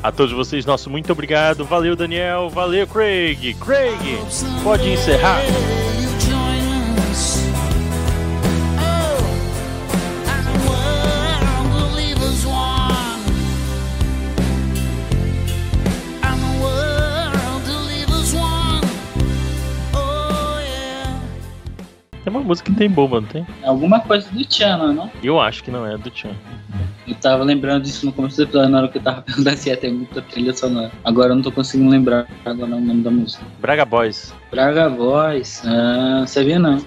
A 0.02 0.12
todos 0.12 0.32
vocês, 0.32 0.64
nosso 0.64 0.88
muito 0.88 1.12
obrigado. 1.12 1.64
Valeu, 1.64 1.96
Daniel. 1.96 2.48
Valeu, 2.48 2.86
Craig. 2.86 3.54
Craig, 3.54 4.18
pode 4.62 4.88
encerrar. 4.88 5.40
Tem 22.28 22.36
uma 22.36 22.44
música 22.44 22.70
que 22.70 22.76
tem 22.76 22.90
bomba, 22.90 23.22
não 23.22 23.28
tem? 23.28 23.46
Alguma 23.62 24.00
coisa 24.00 24.28
do 24.30 24.44
Tiana, 24.44 24.92
não? 24.92 25.10
Eu 25.22 25.40
acho 25.40 25.64
que 25.64 25.70
não 25.70 25.86
é 25.86 25.96
do 25.96 26.10
Tchan. 26.10 26.36
Eu 27.06 27.14
tava 27.14 27.42
lembrando 27.42 27.84
disso 27.84 28.04
no 28.04 28.12
começo 28.12 28.36
do 28.36 28.42
episódio, 28.42 28.68
na 28.68 28.78
hora 28.80 28.88
que 28.88 28.98
eu 28.98 29.02
tava 29.02 29.22
perguntando 29.24 29.56
se 29.56 29.70
ia 29.70 29.76
ter 29.78 29.90
muita 29.90 30.20
trilha 30.20 30.52
sonora. 30.52 30.92
Agora 31.02 31.30
eu 31.30 31.36
não 31.36 31.42
tô 31.42 31.50
conseguindo 31.50 31.88
lembrar 31.88 32.26
agora 32.44 32.76
o 32.76 32.80
nome 32.80 33.02
da 33.02 33.10
música. 33.10 33.42
Braga 33.60 33.86
Boys. 33.86 34.34
Braga 34.50 34.90
Voz. 34.90 35.62
Ah, 35.64 36.24
sabia 36.26 36.58
não. 36.58 36.76